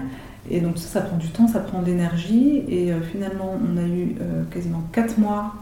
Et 0.51 0.61
donc 0.61 0.79
ça, 0.79 0.87
ça 0.87 1.01
prend 1.01 1.17
du 1.17 1.29
temps, 1.29 1.49
ça 1.49 1.61
prend 1.61 1.81
de 1.81 1.87
l'énergie. 1.87 2.65
Et 2.69 2.93
euh, 2.93 3.01
finalement, 3.01 3.59
on 3.61 3.77
a 3.77 3.87
eu 3.87 4.17
quasiment 4.51 4.83
4 4.93 5.19
mois 5.19 5.55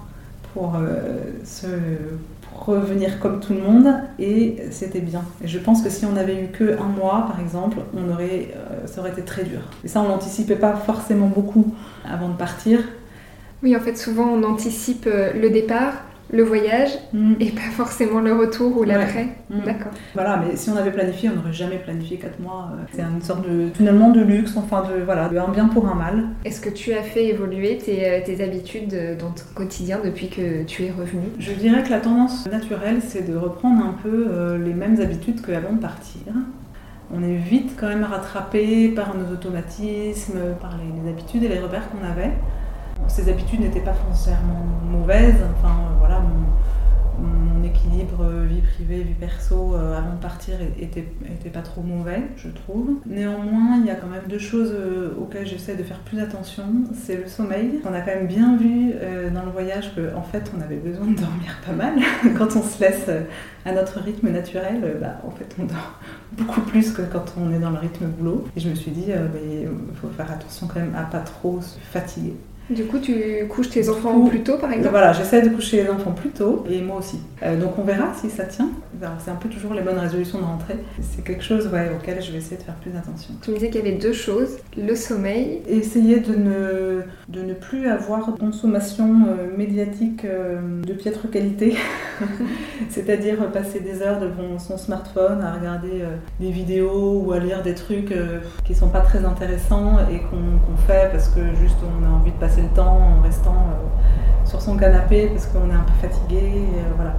pour 0.53 0.77
se 1.45 1.67
revenir 2.55 3.19
comme 3.19 3.41
tout 3.41 3.53
le 3.53 3.61
monde 3.61 3.93
et 4.21 4.57
c'était 4.71 5.01
bien. 5.01 5.23
Et 5.43 5.49
je 5.49 5.59
pense 5.59 5.83
que 5.83 5.91
si 5.91 6.07
on 6.07 6.17
avait 6.17 6.45
eu 6.45 6.49
que 6.49 6.79
un 6.79 6.87
mois, 6.87 7.27
par 7.27 7.41
exemple, 7.41 7.79
on 7.93 8.13
aurait, 8.13 8.55
ça 8.87 9.01
aurait 9.01 9.11
été 9.11 9.23
très 9.23 9.43
dur. 9.43 9.61
Et 9.83 9.89
ça, 9.89 10.01
on 10.01 10.09
l'anticipait 10.09 10.55
pas 10.55 10.75
forcément 10.77 11.27
beaucoup 11.27 11.75
avant 12.09 12.29
de 12.29 12.37
partir. 12.37 12.81
Oui, 13.65 13.75
en 13.75 13.81
fait, 13.81 13.97
souvent 13.97 14.27
on 14.27 14.43
anticipe 14.43 15.07
euh, 15.07 15.33
le 15.33 15.49
départ, 15.49 15.95
le 16.31 16.43
voyage 16.43 16.91
mm. 17.15 17.35
et 17.41 17.51
pas 17.51 17.71
forcément 17.73 18.21
le 18.21 18.35
retour 18.35 18.77
ou 18.77 18.85
l'après. 18.85 19.29
Mm. 19.49 19.61
D'accord. 19.65 19.93
Voilà, 20.13 20.37
mais 20.37 20.55
si 20.55 20.69
on 20.69 20.77
avait 20.77 20.91
planifié, 20.91 21.31
on 21.31 21.37
n'aurait 21.37 21.55
jamais 21.55 21.79
planifié 21.79 22.19
4 22.19 22.41
mois. 22.41 22.73
Euh, 22.73 22.83
c'est 22.93 23.01
une 23.01 23.23
sorte 23.23 23.49
de 23.49 23.71
finalement 23.75 24.11
de 24.11 24.21
luxe, 24.21 24.55
enfin 24.59 24.83
de 24.83 25.03
voilà, 25.03 25.31
de 25.31 25.39
un 25.39 25.49
bien 25.49 25.69
pour 25.69 25.89
un 25.89 25.95
mal. 25.95 26.27
Est-ce 26.45 26.61
que 26.61 26.69
tu 26.69 26.93
as 26.93 27.03
fait 27.03 27.25
évoluer 27.29 27.79
tes, 27.79 28.07
euh, 28.07 28.45
habitudes 28.45 28.95
dans 29.19 29.31
ton 29.31 29.45
quotidien 29.55 29.99
depuis 30.05 30.29
que 30.29 30.65
tu 30.65 30.85
es 30.85 30.91
revenu 30.91 31.23
Je 31.39 31.53
dirais 31.53 31.83
que 31.83 31.91
la 31.91 32.01
tendance 32.01 32.47
naturelle, 32.47 33.01
c'est 33.01 33.27
de 33.27 33.35
reprendre 33.35 33.83
un 33.83 33.95
peu 34.03 34.59
les 34.63 34.75
mêmes 34.75 35.01
habitudes 35.01 35.41
qu'avant 35.41 35.73
de 35.73 35.81
partir. 35.81 36.35
On 37.15 37.23
est 37.23 37.37
vite 37.37 37.77
quand 37.79 37.89
même 37.89 38.05
rattrapé 38.05 38.89
par 38.89 39.17
nos 39.17 39.33
automatismes, 39.33 40.39
par 40.61 40.77
les 40.77 41.09
habitudes 41.09 41.45
et 41.45 41.49
les 41.49 41.61
repères 41.61 41.89
qu'on 41.91 42.05
avait. 42.05 42.33
Ces 43.09 43.29
habitudes 43.29 43.61
n'étaient 43.61 43.81
pas 43.81 43.93
foncièrement 43.93 44.65
mauvaises. 44.91 45.37
Enfin, 45.59 45.75
euh, 45.75 45.99
voilà, 45.99 46.21
mon, 46.21 47.63
équilibre 47.65 48.25
vie 48.47 48.61
privée, 48.61 49.03
vie 49.03 49.15
perso 49.15 49.75
euh, 49.75 49.97
avant 49.97 50.15
de 50.17 50.21
partir 50.21 50.57
était, 50.79 51.09
pas 51.51 51.63
trop 51.63 51.81
mauvais, 51.81 52.23
je 52.37 52.49
trouve. 52.49 52.99
Néanmoins, 53.07 53.79
il 53.81 53.87
y 53.87 53.91
a 53.91 53.95
quand 53.95 54.07
même 54.07 54.25
deux 54.29 54.39
choses 54.39 54.73
euh, 54.73 55.15
auxquelles 55.19 55.47
j'essaie 55.47 55.75
de 55.75 55.83
faire 55.83 56.01
plus 56.01 56.21
attention. 56.21 56.65
C'est 56.93 57.17
le 57.17 57.27
sommeil. 57.27 57.81
On 57.85 57.95
a 57.95 58.01
quand 58.01 58.15
même 58.15 58.27
bien 58.27 58.57
vu 58.57 58.93
dans 59.33 59.45
le 59.45 59.51
voyage 59.51 59.93
qu'en 59.95 60.19
en 60.19 60.23
fait, 60.23 60.53
on 60.57 60.61
avait 60.61 60.77
besoin 60.77 61.07
de 61.07 61.15
dormir 61.15 61.59
pas 61.65 61.73
mal. 61.73 61.95
quand 62.37 62.55
on 62.57 62.63
se 62.63 62.81
laisse 62.81 63.09
à 63.65 63.73
notre 63.73 64.01
rythme 64.01 64.31
naturel, 64.31 64.99
bah, 65.01 65.21
en 65.27 65.31
fait, 65.31 65.57
on 65.59 65.65
dort 65.65 66.01
beaucoup 66.33 66.61
plus 66.61 66.93
que 66.93 67.03
quand 67.03 67.35
on 67.39 67.51
est 67.53 67.61
dans 67.61 67.71
le 67.71 67.79
rythme 67.79 68.07
boulot. 68.07 68.47
Et 68.57 68.61
je 68.61 68.69
me 68.69 68.75
suis 68.75 68.91
dit, 68.91 69.07
il 69.09 69.97
faut 69.97 70.09
faire 70.09 70.31
attention 70.31 70.67
quand 70.67 70.81
même 70.81 70.95
à 70.95 71.05
pas 71.05 71.21
trop 71.21 71.63
se 71.63 71.79
fatiguer. 71.79 72.35
Du 72.71 72.85
coup, 72.85 72.99
tu 72.99 73.15
couches 73.51 73.69
tes 73.69 73.91
enfants 73.91 74.25
plus 74.25 74.43
tôt, 74.43 74.57
par 74.57 74.73
exemple 74.73 74.93
Voilà, 74.93 75.13
j'essaie 75.13 75.43
de 75.43 75.51
coucher 75.51 75.83
les 75.83 75.91
enfants 75.91 76.13
plus 76.13 76.31
tôt, 76.31 76.65
et 76.71 76.81
moi 76.81 76.97
aussi. 76.97 77.19
Euh, 77.43 77.61
donc 77.61 77.79
on 77.79 77.83
verra 77.83 78.15
si 78.15 78.31
ça 78.31 78.45
tient. 78.45 78.71
C'est 79.23 79.31
un 79.31 79.35
peu 79.35 79.51
toujours 79.51 79.75
les 79.75 79.83
bonnes 79.83 79.99
résolutions 79.99 80.39
de 80.39 80.45
rentrée. 80.45 80.77
C'est 81.03 81.23
quelque 81.23 81.45
chose 81.45 81.69
auquel 81.69 82.23
je 82.23 82.33
vais 82.33 82.39
essayer 82.39 82.57
de 82.57 82.63
faire 82.63 82.77
plus 82.77 82.93
attention. 82.97 83.35
Tu 83.43 83.51
me 83.51 83.57
disais 83.57 83.69
qu'il 83.69 83.85
y 83.85 83.87
avait 83.87 83.99
deux 83.99 84.15
choses, 84.15 84.57
le 84.79 84.95
sommeil. 84.95 85.61
essayer 85.69 86.21
de 86.21 86.35
ne, 86.35 87.03
de 87.29 87.43
ne 87.43 87.53
plus 87.53 87.87
avoir 87.89 88.33
de 88.33 88.39
consommation 88.39 89.27
euh, 89.29 89.55
médiatique 89.59 90.25
euh, 90.25 90.81
de 90.83 90.93
piètre 90.95 91.31
qualité. 91.31 91.77
C'est-à-dire 92.89 93.51
passer 93.53 93.81
des 93.81 94.01
heures 94.01 94.21
devant 94.21 94.59
son 94.59 94.79
smartphone 94.79 95.43
à 95.43 95.53
regarder 95.53 96.05
des 96.41 96.51
vidéos 96.51 97.23
ou 97.27 97.33
à 97.33 97.39
lire 97.41 97.63
des 97.63 97.75
trucs 97.75 98.15
qui 98.65 98.75
sont 98.75 98.89
pas 98.89 99.01
très 99.01 99.25
intéressants 99.25 99.99
et 100.11 100.21
qu'on 100.21 100.77
fait 100.87 101.11
parce 101.11 101.29
que 101.29 101.41
juste 101.61 101.77
on 101.83 102.07
a 102.07 102.09
envie 102.09 102.31
de 102.31 102.37
passer 102.37 102.54
le 102.63 102.69
temps 102.69 102.99
en 102.99 103.23
restant 103.23 103.55
euh, 103.55 104.47
sur 104.49 104.61
son 104.61 104.77
canapé 104.77 105.29
parce 105.29 105.47
qu'on 105.47 105.71
est 105.71 105.75
un 105.75 105.85
peu 105.85 106.09
fatigué. 106.09 106.41
Euh, 106.43 106.93
voilà. 106.97 107.15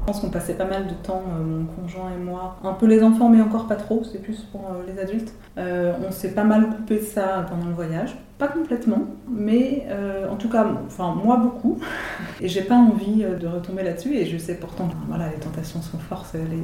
Je 0.00 0.12
pense 0.12 0.20
qu'on 0.20 0.30
passait 0.30 0.54
pas 0.54 0.64
mal 0.64 0.86
de 0.86 0.94
temps, 0.94 1.22
euh, 1.28 1.44
mon 1.44 1.66
conjoint 1.66 2.10
et 2.14 2.22
moi, 2.22 2.56
un 2.64 2.72
peu 2.72 2.86
les 2.86 3.02
enfants, 3.02 3.28
mais 3.28 3.42
encore 3.42 3.66
pas 3.66 3.76
trop, 3.76 4.02
c'est 4.10 4.22
plus 4.22 4.42
pour 4.50 4.62
les 4.86 4.98
adultes. 4.98 5.34
on 5.56 6.10
s'est 6.10 6.32
pas 6.32 6.44
mal 6.44 6.70
coupé 6.70 6.96
de 6.96 7.04
ça 7.04 7.44
pendant 7.48 7.66
le 7.66 7.74
voyage. 7.74 8.16
Pas 8.38 8.48
complètement, 8.48 9.02
mais 9.28 9.86
en 10.30 10.36
tout 10.36 10.48
cas, 10.48 10.66
enfin 10.86 11.14
moi 11.22 11.36
beaucoup. 11.36 11.78
Et 12.40 12.48
j'ai 12.48 12.62
pas 12.62 12.76
envie 12.76 13.24
de 13.38 13.46
retomber 13.46 13.82
là-dessus. 13.82 14.14
Et 14.14 14.24
je 14.24 14.38
sais 14.38 14.54
pourtant, 14.54 14.88
voilà, 15.08 15.28
les 15.28 15.40
tentations 15.40 15.82
sont 15.82 15.98
fortes. 15.98 16.34
Les, 16.34 16.62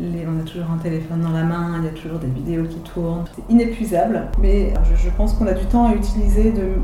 on 0.00 0.40
a 0.40 0.44
toujours 0.44 0.70
un 0.70 0.78
téléphone 0.78 1.20
dans 1.20 1.32
la 1.32 1.44
main, 1.44 1.76
il 1.78 1.84
y 1.84 1.88
a 1.88 1.92
toujours 1.92 2.18
des 2.18 2.28
vidéos 2.28 2.64
qui 2.64 2.78
tournent. 2.78 3.24
C'est 3.34 3.52
inépuisable, 3.52 4.22
mais 4.40 4.72
je 4.96 5.10
pense 5.10 5.34
qu'on 5.34 5.46
a 5.46 5.54
du 5.54 5.66
temps 5.66 5.86
à 5.86 5.94
utiliser 5.94 6.52
de, 6.52 6.74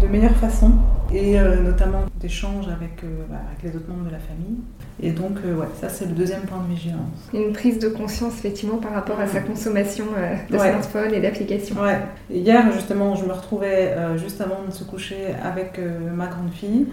de 0.00 0.06
meilleure 0.06 0.36
façon 0.36 0.72
et 1.14 1.38
euh, 1.38 1.62
notamment 1.62 2.04
d'échanges 2.18 2.68
avec, 2.68 3.04
euh, 3.04 3.24
bah, 3.28 3.36
avec, 3.48 3.62
les 3.62 3.76
autres 3.76 3.88
membres 3.88 4.06
de 4.06 4.12
la 4.12 4.18
famille. 4.18 4.58
Et 5.02 5.10
donc, 5.10 5.38
euh, 5.44 5.56
ouais, 5.56 5.66
ça 5.80 5.88
c'est 5.88 6.06
le 6.06 6.12
deuxième 6.12 6.42
point 6.42 6.58
de 6.58 6.74
vigilance. 6.74 7.28
Une 7.34 7.52
prise 7.52 7.78
de 7.78 7.88
conscience 7.88 8.34
effectivement 8.38 8.78
par 8.78 8.92
rapport 8.92 9.20
à 9.20 9.26
sa 9.26 9.40
consommation 9.40 10.06
de 10.50 10.56
smartphone 10.56 11.12
et 11.12 11.20
d'applications. 11.20 11.76
Ouais. 11.80 11.98
Hier 12.30 12.70
justement, 12.72 13.14
je 13.14 13.24
me 13.24 13.32
retrouvais 13.32 13.94
juste 14.16 14.40
avant 14.40 14.64
de 14.66 14.72
se 14.72 14.84
coucher 14.84 15.34
avec 15.42 15.80
ma 16.14 16.26
grande 16.26 16.50
fille 16.50 16.86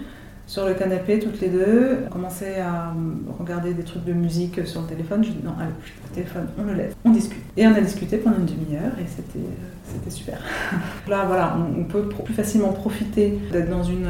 sur 0.50 0.66
le 0.66 0.74
canapé 0.74 1.20
toutes 1.20 1.40
les 1.40 1.48
deux. 1.48 1.98
On 2.08 2.10
commençait 2.10 2.60
à 2.60 2.92
regarder 3.38 3.72
des 3.72 3.84
trucs 3.84 4.04
de 4.04 4.12
musique 4.12 4.66
sur 4.66 4.80
le 4.80 4.88
téléphone. 4.88 5.22
Je 5.22 5.30
dis 5.30 5.44
non, 5.44 5.52
allez, 5.56 5.70
le 6.08 6.12
téléphone, 6.12 6.48
on 6.58 6.64
le 6.64 6.74
laisse, 6.74 6.92
on 7.04 7.10
discute. 7.10 7.38
Et 7.56 7.68
on 7.68 7.72
a 7.72 7.80
discuté 7.80 8.16
pendant 8.16 8.38
une 8.38 8.46
demi-heure 8.46 8.98
et 9.00 9.06
c'était, 9.06 9.46
c'était 9.84 10.10
super. 10.10 10.40
Là, 11.08 11.24
voilà, 11.28 11.56
on, 11.78 11.84
peut 11.84 12.08
plus 12.08 12.34
facilement 12.34 12.72
profiter 12.72 13.38
d'être 13.52 13.70
dans 13.70 13.84
une, 13.84 14.08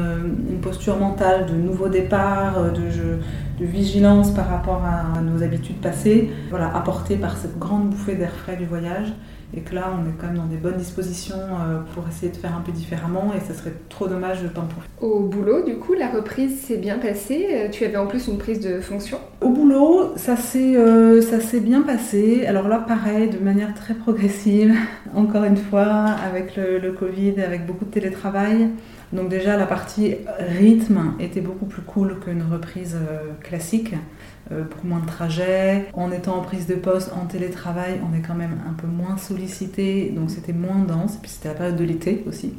posture 0.62 0.98
mentale 0.98 1.44
de 1.44 1.52
nouveau 1.52 1.88
départ, 1.88 2.72
de, 2.72 2.88
jeu, 2.88 3.18
de 3.58 3.66
vigilance 3.66 4.30
par 4.30 4.48
rapport 4.48 4.82
à 4.82 5.20
nos 5.20 5.42
habitudes 5.42 5.80
passées, 5.82 6.30
voilà, 6.48 6.74
apportées 6.74 7.16
par 7.16 7.36
cette 7.36 7.58
grande 7.58 7.90
bouffée 7.90 8.14
d'air 8.14 8.32
frais 8.32 8.56
du 8.56 8.64
voyage 8.64 9.12
et 9.56 9.60
que 9.60 9.74
là 9.74 9.92
on 9.92 10.08
est 10.08 10.12
quand 10.18 10.28
même 10.28 10.36
dans 10.36 10.46
des 10.46 10.56
bonnes 10.56 10.76
dispositions 10.76 11.36
euh, 11.36 11.80
pour 11.94 12.06
essayer 12.08 12.30
de 12.30 12.36
faire 12.36 12.56
un 12.56 12.60
peu 12.60 12.72
différemment 12.72 13.32
et 13.36 13.40
ça 13.40 13.54
serait 13.54 13.72
trop 13.88 14.06
dommage 14.06 14.42
de 14.42 14.48
pas 14.48 14.60
en 14.60 14.66
profiter. 14.66 14.92
Au 15.00 15.20
boulot 15.20 15.62
du 15.62 15.76
coup 15.76 15.94
la 15.94 16.08
reprise 16.08 16.60
s'est 16.60 16.76
bien 16.76 16.98
passée, 16.98 17.48
euh, 17.50 17.68
tu 17.70 17.84
avais 17.84 17.96
en 17.96 18.06
plus 18.06 18.28
une 18.28 18.38
prise 18.38 18.60
de 18.60 18.80
fonction? 18.80 19.18
Au 19.40 19.48
boulot 19.48 20.12
ça 20.16 20.36
s'est 20.36 20.76
euh, 20.76 21.20
bien 21.60 21.82
passé, 21.82 22.46
alors 22.46 22.68
là 22.68 22.78
pareil 22.78 23.28
de 23.28 23.38
manière 23.38 23.74
très 23.74 23.94
progressive, 23.94 24.74
encore 25.14 25.44
une 25.44 25.56
fois 25.56 25.86
avec 26.26 26.56
le, 26.56 26.78
le 26.78 26.92
Covid, 26.92 27.40
avec 27.40 27.66
beaucoup 27.66 27.84
de 27.84 27.90
télétravail. 27.90 28.68
Donc 29.12 29.28
déjà 29.28 29.56
la 29.56 29.66
partie 29.66 30.14
rythme 30.38 31.14
était 31.18 31.40
beaucoup 31.40 31.66
plus 31.66 31.82
cool 31.82 32.20
qu'une 32.20 32.42
reprise 32.42 32.96
classique. 33.42 33.94
Euh, 34.52 34.64
pour 34.64 34.84
moins 34.84 34.98
de 34.98 35.06
trajets. 35.06 35.86
En 35.92 36.10
étant 36.10 36.36
en 36.36 36.42
prise 36.42 36.66
de 36.66 36.74
poste, 36.74 37.12
en 37.12 37.26
télétravail, 37.26 38.00
on 38.02 38.16
est 38.16 38.20
quand 38.20 38.34
même 38.34 38.58
un 38.68 38.72
peu 38.72 38.88
moins 38.88 39.16
sollicité, 39.16 40.10
donc 40.10 40.28
c'était 40.28 40.52
moins 40.52 40.80
dense. 40.80 41.14
Et 41.14 41.18
puis 41.22 41.30
c'était 41.30 41.48
la 41.48 41.54
période 41.54 41.76
de 41.76 41.84
l'été 41.84 42.24
aussi. 42.26 42.54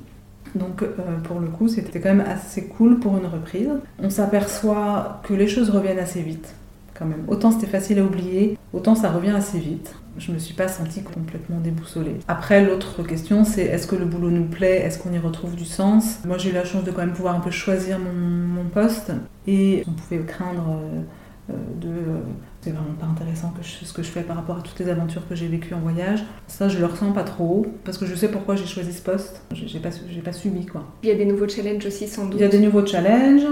Donc 0.56 0.84
euh, 0.84 0.88
pour 1.24 1.42
le 1.42 1.48
coup, 1.48 1.68
c'était 1.68 2.00
quand 2.00 2.16
même 2.16 2.26
assez 2.26 2.66
cool 2.66 3.00
pour 3.00 3.18
une 3.18 3.26
reprise. 3.26 3.70
On 4.00 4.10
s'aperçoit 4.10 5.22
que 5.24 5.34
les 5.34 5.48
choses 5.48 5.70
reviennent 5.70 6.00
assez 6.00 6.22
vite. 6.22 6.54
Quand 6.94 7.06
même. 7.06 7.26
Autant 7.28 7.52
c'était 7.52 7.68
facile 7.68 8.00
à 8.00 8.04
oublier, 8.04 8.58
autant 8.72 8.96
ça 8.96 9.12
revient 9.12 9.32
assez 9.32 9.60
vite. 9.60 9.94
Je 10.18 10.32
me 10.32 10.40
suis 10.40 10.54
pas 10.54 10.68
sentie 10.70 11.04
complètement 11.04 11.60
déboussolée. 11.60 12.18
Après, 12.28 12.64
l'autre 12.66 13.02
question, 13.02 13.46
c'est 13.46 13.64
est-ce 13.64 13.88
que 13.88 13.96
le 13.96 14.06
boulot 14.06 14.30
nous 14.30 14.44
plaît? 14.44 14.82
Est-ce 14.82 15.00
qu'on 15.00 15.14
y 15.14 15.18
retrouve 15.18 15.56
du 15.56 15.64
sens? 15.64 16.20
Moi, 16.26 16.38
j'ai 16.38 16.50
eu 16.50 16.54
la 16.54 16.66
chance 16.66 16.84
de 16.84 16.92
quand 16.92 17.00
même 17.00 17.14
pouvoir 17.14 17.34
un 17.34 17.40
peu 17.40 17.50
choisir 17.50 17.98
mon, 17.98 18.66
poste 18.74 19.12
et 19.48 19.84
on 19.88 19.92
pouvait 19.92 20.24
craindre. 20.24 20.70
Euh, 20.70 21.02
de 21.50 21.90
euh, 21.90 22.20
c'est 22.62 22.72
vraiment 22.72 22.94
pas 23.00 23.08
intéressant 23.08 23.50
que 23.50 23.66
ce 23.66 23.92
que 23.92 24.04
je 24.04 24.10
fais 24.10 24.22
par 24.22 24.36
rapport 24.36 24.58
à 24.58 24.62
toutes 24.62 24.78
les 24.80 24.90
aventures 24.90 25.28
que 25.28 25.36
j'ai 25.36 25.48
vécues 25.48 25.74
en 25.74 25.80
voyage. 25.80 26.24
Ça, 26.48 26.70
je 26.70 26.78
le 26.78 26.86
ressens 26.86 27.12
pas 27.12 27.24
trop, 27.24 27.66
parce 27.84 27.98
que 27.98 28.06
je 28.06 28.14
sais 28.14 28.30
pourquoi 28.30 28.56
j'ai 28.56 28.68
choisi 28.68 28.94
ce 28.94 29.02
poste. 29.02 29.42
J'ai 29.52 29.80
pas, 29.80 29.90
pas 30.24 30.32
subi, 30.32 30.66
quoi. 30.66 30.84
Il 31.04 31.10
y 31.10 31.12
a 31.12 31.16
des 31.16 31.26
nouveaux 31.26 31.48
challenges 31.48 31.86
aussi, 31.86 32.08
sans 32.08 32.26
doute. 32.26 32.36
Il 32.36 32.42
y 32.42 32.46
a 32.46 32.50
des 32.50 32.60
nouveaux 32.60 32.86
challenges. 32.86 33.48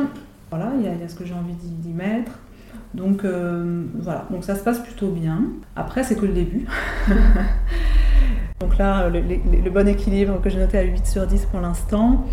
Voilà, 0.51 0.71
il 0.79 0.85
y, 0.85 0.87
a 0.87 1.07
ce 1.07 1.15
que 1.15 1.25
j'ai 1.25 1.33
envie 1.33 1.53
d'y 1.53 1.93
mettre. 1.93 2.31
Donc 2.93 3.23
euh, 3.23 3.83
voilà, 3.99 4.25
donc 4.31 4.43
ça 4.43 4.55
se 4.55 4.63
passe 4.63 4.79
plutôt 4.79 5.09
bien. 5.09 5.43
Après, 5.75 6.03
c'est 6.03 6.15
que 6.15 6.25
le 6.25 6.33
début. 6.33 6.65
donc 8.59 8.77
là, 8.77 9.09
le, 9.09 9.21
le, 9.21 9.69
bon 9.69 9.87
équilibre 9.87 10.41
que 10.41 10.49
j'ai 10.49 10.59
noté 10.59 10.79
à 10.79 10.83
8 10.83 11.05
sur 11.05 11.27
10 11.27 11.45
pour 11.45 11.59
l'instant. 11.59 12.25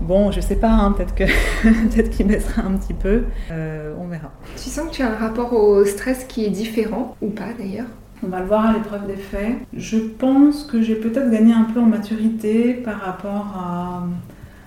Bon, 0.00 0.30
je 0.30 0.40
sais 0.40 0.56
pas, 0.56 0.70
hein, 0.70 0.92
peut-être 0.92 1.14
que 1.14 1.24
peut-être 1.62 2.10
qu'il 2.10 2.26
baissera 2.26 2.62
un 2.62 2.76
petit 2.76 2.94
peu. 2.94 3.24
Euh, 3.50 3.94
on 3.98 4.06
verra. 4.06 4.30
Tu 4.56 4.68
sens 4.68 4.88
que 4.88 4.94
tu 4.94 5.02
as 5.02 5.10
un 5.10 5.16
rapport 5.16 5.52
au 5.52 5.84
stress 5.84 6.24
qui 6.24 6.44
est 6.44 6.50
différent 6.50 7.16
ou 7.20 7.30
pas 7.30 7.52
d'ailleurs 7.58 7.86
on 8.22 8.28
va 8.28 8.40
le 8.40 8.46
voir 8.46 8.66
à 8.66 8.72
l'épreuve 8.72 9.06
des 9.06 9.16
faits. 9.16 9.56
Je 9.74 9.98
pense 9.98 10.64
que 10.64 10.80
j'ai 10.80 10.94
peut-être 10.94 11.30
gagné 11.30 11.52
un 11.52 11.64
peu 11.64 11.80
en 11.80 11.86
maturité 11.86 12.72
par 12.72 13.00
rapport 13.00 13.46
à 13.54 14.06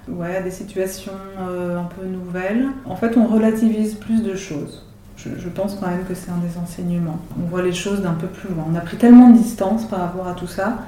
ouais, 0.08 0.42
des 0.44 0.52
situations 0.52 1.14
euh, 1.40 1.80
un 1.80 1.86
peu 1.86 2.06
nouvelles. 2.06 2.68
En 2.86 2.96
fait, 2.96 3.18
on 3.18 3.26
relativise 3.26 3.96
plus 3.96 4.22
de 4.24 4.36
choses. 4.36 4.86
Je, 5.26 5.50
pense 5.50 5.76
quand 5.76 5.88
même 5.88 6.06
que 6.06 6.16
c'est 6.16 6.32
un 6.32 6.38
des 6.38 6.58
enseignements. 6.58 7.20
On 7.38 7.48
voit 7.48 7.62
les 7.62 7.74
choses 7.74 8.02
d'un 8.02 8.14
peu 8.14 8.28
plus 8.28 8.50
loin. 8.50 8.66
On 8.72 8.76
a 8.76 8.80
pris 8.80 8.98
tellement 8.98 9.30
de 9.30 9.38
distance 9.38 9.86
par 9.86 10.00
rapport 10.00 10.28
à 10.28 10.34
tout 10.34 10.48
ça 10.48 10.80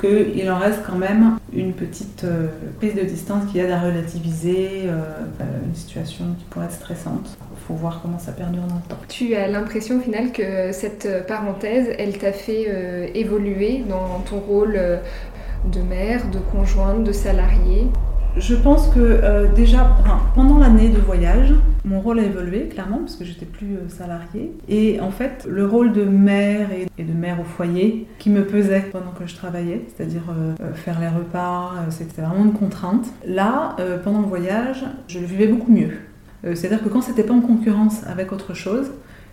qu'il 0.00 0.50
en 0.50 0.58
reste 0.58 0.80
quand 0.86 0.96
même 0.96 1.36
une 1.52 1.74
petite 1.74 2.24
euh, 2.24 2.46
prise 2.78 2.94
de 2.94 3.02
distance 3.02 3.44
qui 3.50 3.58
aide 3.58 3.70
à 3.70 3.80
relativiser 3.80 4.84
euh, 4.86 5.02
euh, 5.40 5.44
une 5.66 5.74
situation 5.74 6.24
qui 6.38 6.44
pourrait 6.44 6.66
être 6.66 6.72
stressante. 6.72 7.36
Il 7.52 7.66
faut 7.66 7.74
voir 7.74 8.00
comment 8.00 8.18
ça 8.18 8.32
perdure 8.32 8.62
dans 8.62 8.76
le 8.76 8.88
temps. 8.88 8.96
Tu 9.08 9.34
as 9.34 9.48
l'impression 9.48 9.98
au 9.98 10.00
final 10.00 10.32
que 10.32 10.72
cette 10.72 11.26
parenthèse, 11.26 11.88
elle 11.98 12.16
t'a 12.16 12.32
fait 12.32 13.10
évoluer 13.14 13.84
dans 13.88 14.20
ton 14.20 14.38
rôle 14.38 14.80
de 15.70 15.80
mère, 15.80 16.22
de 16.30 16.38
conjointe, 16.38 17.04
de 17.04 17.12
salarié? 17.12 17.88
Je 18.36 18.54
pense 18.54 18.88
que 18.88 19.00
euh, 19.00 19.46
déjà, 19.54 19.96
pendant 20.34 20.58
l'année 20.58 20.88
de 20.88 20.98
voyage, 20.98 21.52
mon 21.84 22.00
rôle 22.00 22.20
a 22.20 22.22
évolué 22.22 22.68
clairement 22.68 22.98
parce 22.98 23.16
que 23.16 23.24
j'étais 23.24 23.46
plus 23.46 23.74
euh, 23.74 23.88
salariée. 23.88 24.52
Et 24.68 25.00
en 25.00 25.10
fait, 25.10 25.46
le 25.48 25.66
rôle 25.66 25.92
de 25.92 26.04
mère 26.04 26.68
et, 26.72 27.02
de 27.02 27.12
mère 27.12 27.40
au 27.40 27.44
foyer 27.44 28.06
qui 28.18 28.30
me 28.30 28.44
pesait 28.44 28.88
pendant 28.92 29.10
que 29.10 29.26
je 29.26 29.34
travaillais, 29.34 29.82
c'est-à-dire 29.88 30.22
euh, 30.30 30.74
faire 30.74 31.00
les 31.00 31.08
repas, 31.08 31.72
c'était 31.90 32.22
vraiment 32.22 32.44
une 32.44 32.52
contrainte. 32.52 33.06
Là, 33.26 33.76
pendant 34.04 34.20
le 34.20 34.26
voyage, 34.26 34.84
je 35.08 35.18
le 35.18 35.26
vivais 35.26 35.46
beaucoup 35.46 35.72
mieux. 35.72 35.92
c'est-à-dire 36.42 36.82
que 36.82 36.88
quand 36.88 37.00
c'était 37.00 37.22
pas 37.22 37.34
en 37.34 37.40
concurrence 37.40 38.04
avec 38.06 38.32
autre 38.32 38.54
chose, 38.54 38.90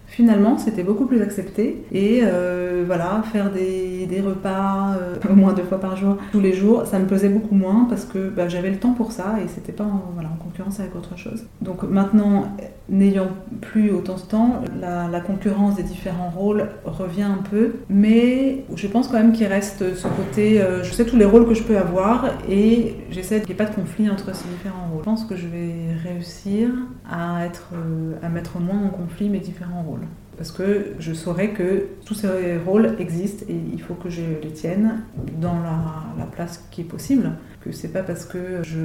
finalement, 0.08 0.58
c'était 0.58 0.84
beaucoup 0.84 1.06
plus 1.06 1.22
accepté. 1.22 1.84
Et 1.92 2.22
euh, 2.24 2.84
voilà, 2.88 3.22
faire 3.32 3.52
des, 3.52 4.08
repas 4.26 4.96
euh, 5.00 5.16
au 5.30 5.36
moins 5.36 5.54
deux 5.54 5.64
fois 5.64 5.80
par 5.80 5.96
jour, 5.96 6.18
tous 6.32 6.40
les 6.40 6.54
jours, 6.54 6.86
ça 6.86 6.98
me 6.98 7.06
pesait 7.06 7.30
beaucoup 7.30 7.54
moins 7.54 7.86
parce 7.88 8.06
que 8.06 8.30
bah, 8.30 8.48
j'avais 8.48 8.72
le 8.72 8.78
temps 8.78 8.94
pour 8.94 9.12
ça 9.12 9.36
et 9.44 9.48
c'était 9.48 9.72
pas 9.72 9.84
en, 9.84 10.12
voilà, 10.16 10.30
en 10.30 10.44
concurrence 10.44 10.80
avec 10.80 10.96
autre 10.96 11.16
chose. 11.18 11.44
Donc 11.62 11.84
maintenant, 11.84 12.48
n'ayant 12.90 13.28
plus 13.62 13.92
autant 13.92 14.16
de 14.16 14.22
temps, 14.22 14.62
la, 14.82 15.20
concurrence 15.20 15.76
des 15.76 15.84
différents 15.84 16.30
rôles 16.30 16.70
revient 16.86 17.24
un 17.24 17.42
peu. 17.50 17.74
Mais 17.90 18.64
je 18.76 18.88
pense 18.88 19.08
quand 19.08 19.18
même 19.18 19.34
qu'il 19.34 19.48
reste 19.48 19.96
ce 19.96 20.08
côté, 20.08 20.62
euh, 20.62 20.84
je 20.84 20.92
sais 20.94 21.06
tous 21.06 21.18
les 21.18 21.26
rôles 21.26 21.48
que 21.48 21.54
je 21.54 21.64
peux 21.64 21.78
avoir 21.78 22.26
et 22.50 22.96
j'essaie 23.12 23.40
qu'il 23.40 23.50
n'y 23.50 23.54
ait 23.54 23.66
pas 23.66 23.70
de 23.70 23.76
conflit 23.76 24.10
entre 24.10 24.34
ces 24.34 24.48
différents 24.48 24.88
rôles. 24.92 25.00
Je 25.00 25.06
pense 25.06 25.26
que 25.26 25.36
je 25.36 25.48
vais 25.48 25.74
réussir 26.04 26.70
à, 27.10 27.46
être, 27.46 27.74
à 28.22 28.30
mettre 28.30 28.60
moins 28.60 28.82
en 28.84 28.90
conflit 28.90 29.30
mes 29.30 29.40
différents 29.40 29.84
rôles 29.84 29.97
parce 30.38 30.52
que 30.52 30.94
je 31.00 31.14
saurais 31.14 31.50
que 31.50 31.88
tous 32.06 32.14
ces 32.14 32.58
rôles 32.64 32.96
existent 33.00 33.46
et 33.50 33.56
il 33.74 33.82
faut 33.82 33.96
que 33.96 34.10
je 34.10 34.22
les 34.42 34.52
tienne 34.52 35.02
dans 35.42 35.56
la, 35.56 36.26
place 36.32 36.64
qui 36.70 36.82
est 36.82 36.84
possible. 36.84 37.32
Que 37.62 37.72
c'est 37.72 37.88
pas 37.88 38.04
parce 38.04 38.26
que 38.26 38.62
je 38.62 38.80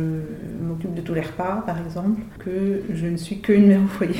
m'occupe 0.62 0.94
de 0.94 1.02
tous 1.02 1.12
les 1.12 1.20
repas, 1.20 1.62
par 1.66 1.78
exemple, 1.78 2.22
que 2.38 2.82
je 2.94 3.06
ne 3.06 3.16
suis 3.16 3.40
qu'une 3.40 3.66
mère 3.66 3.80
au 3.84 3.88
foyer. 3.88 4.16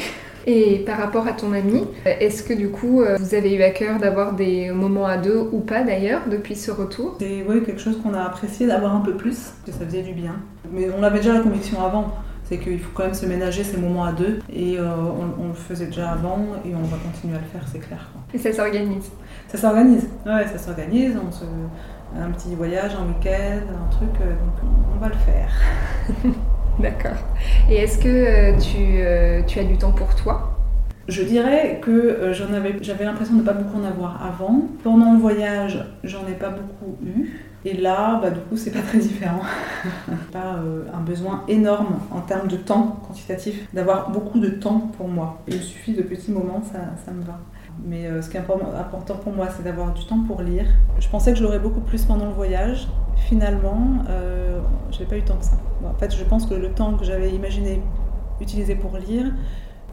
Et 0.47 0.81
par 0.81 0.99
rapport 0.99 1.27
à 1.27 1.33
ton 1.33 1.53
ami, 1.53 1.85
est-ce 2.05 2.42
que 2.42 2.53
du 2.53 2.68
coup 2.68 3.03
vous 3.18 3.35
avez 3.35 3.55
eu 3.55 3.62
à 3.62 3.71
cœur 3.71 3.99
d'avoir 3.99 4.35
des 4.35 4.73
moments 4.73 5.07
à 5.07 5.16
deux 5.16 5.49
ou 5.53 5.61
pas 5.61 5.83
d'ailleurs 5.85 6.23
depuis 6.29 6.57
ce 6.57 6.71
retour? 6.71 7.16
C'est 7.21 7.45
oui, 7.49 7.62
quelque 7.62 7.81
chose 7.81 7.99
qu'on 8.03 8.12
a 8.12 8.23
apprécié 8.23 8.66
d'avoir 8.66 8.95
un 8.95 9.01
peu 9.01 9.14
plus, 9.14 9.53
que 9.64 9.73
ça 9.73 9.87
faisait 9.87 10.03
du 10.03 10.12
bien. 10.12 10.35
Mais 10.73 10.88
on 10.99 11.03
avait 11.03 11.18
déjà 11.18 11.35
la 11.35 11.40
conviction 11.40 11.83
avant 11.83 12.12
c'est 12.53 12.59
qu'il 12.59 12.79
faut 12.79 12.91
quand 12.93 13.05
même 13.05 13.15
se 13.15 13.25
ménager 13.25 13.65
ces 13.65 13.79
moments 13.79 14.05
à 14.05 14.12
deux. 14.12 14.41
Et 14.53 14.79
euh, 14.79 14.95
on, 15.41 15.49
le 15.49 15.55
faisait 15.55 15.87
déjà 15.87 16.11
avant 16.11 16.38
et 16.67 16.75
on 16.75 16.83
va 16.83 16.99
continuer 16.99 17.37
à 17.37 17.41
le 17.41 17.47
faire, 17.47 17.62
c'est 17.71 17.79
clair. 17.79 18.11
Et 18.35 18.38
ça 18.38 18.53
s'organise 18.53 19.11
Ça 19.49 19.57
s'organise, 19.57 20.09
ouais, 20.27 20.47
ça 20.47 20.59
s'organise. 20.59 21.17
On 21.17 21.33
se... 21.33 21.45
Un 22.15 22.31
petit 22.31 22.55
voyage, 22.55 22.93
un 22.95 23.07
week-end, 23.07 23.62
un 23.71 23.91
truc, 23.91 24.11
euh, 24.21 24.33
donc 24.33 24.71
on 24.95 25.01
va 25.01 25.09
le 25.09 25.15
faire. 25.15 25.51
D'accord. 26.79 27.17
Et 27.71 27.77
est-ce 27.77 27.97
que 27.99 28.09
euh, 28.09 28.59
tu, 28.59 29.47
tu 29.47 29.59
as 29.59 29.65
du 29.65 29.79
temps 29.79 29.93
pour 29.93 30.15
toi? 30.15 30.59
Je 31.09 31.23
dirais 31.23 31.81
que 31.83 32.33
j'en 32.33 32.53
avais, 32.53 32.77
j'avais 32.83 33.07
l'impression 33.07 33.37
de 33.37 33.41
ne 33.41 33.47
pas 33.47 33.55
beaucoup 33.55 33.81
en 33.81 33.85
avoir 33.85 34.23
avant. 34.23 34.69
Pendant 34.85 35.15
le 35.15 35.19
voyage, 35.19 35.83
j'en 36.05 36.27
ai 36.29 36.35
pas 36.35 36.51
beaucoup 36.51 36.99
eu. 37.03 37.31
Et 37.64 37.75
là, 37.75 38.18
bah, 38.20 38.31
du 38.31 38.40
coup, 38.40 38.57
c'est 38.57 38.72
pas 38.72 38.83
très 38.83 38.98
différent. 38.98 39.42
pas 40.33 40.57
euh, 40.57 40.85
un 40.92 41.01
besoin 41.01 41.44
énorme 41.48 42.01
en 42.11 42.20
termes 42.20 42.48
de 42.48 42.57
temps 42.57 43.01
quantitatif, 43.07 43.72
d'avoir 43.72 44.11
beaucoup 44.11 44.40
de 44.40 44.48
temps 44.48 44.90
pour 44.96 45.09
moi. 45.09 45.38
il 45.46 45.61
suffit 45.61 45.92
de 45.92 46.03
petits 46.03 46.33
moments, 46.33 46.62
ça, 46.62 46.79
ça 47.05 47.12
me 47.12 47.22
va. 47.22 47.38
Mais 47.85 48.07
euh, 48.07 48.20
ce 48.20 48.29
qui 48.29 48.37
est 48.37 48.40
important 48.40 49.14
pour 49.16 49.33
moi, 49.33 49.48
c'est 49.57 49.62
d'avoir 49.62 49.92
du 49.92 50.05
temps 50.05 50.20
pour 50.27 50.42
lire. 50.42 50.66
Je 50.98 51.09
pensais 51.09 51.33
que 51.33 51.38
je 51.38 51.44
l'aurais 51.44 51.59
beaucoup 51.59 51.81
plus 51.81 52.05
pendant 52.05 52.27
le 52.27 52.33
voyage. 52.33 52.88
Finalement, 53.16 54.05
euh, 54.09 54.61
j'ai 54.90 55.05
pas 55.05 55.16
eu 55.16 55.22
tant 55.22 55.37
que 55.37 55.44
ça. 55.44 55.57
en 55.85 55.94
fait, 55.94 56.14
je 56.14 56.25
pense 56.25 56.46
que 56.46 56.55
le 56.55 56.70
temps 56.70 56.94
que 56.94 57.05
j'avais 57.05 57.31
imaginé 57.31 57.81
utiliser 58.40 58.75
pour 58.75 58.96
lire, 58.96 59.33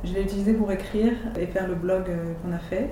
je 0.04 0.14
l'ai 0.14 0.22
utilisé 0.22 0.54
pour 0.54 0.72
écrire 0.72 1.12
et 1.40 1.46
faire 1.46 1.68
le 1.68 1.76
blog 1.76 2.04
euh, 2.08 2.34
qu'on 2.42 2.54
a 2.54 2.60
fait, 2.60 2.90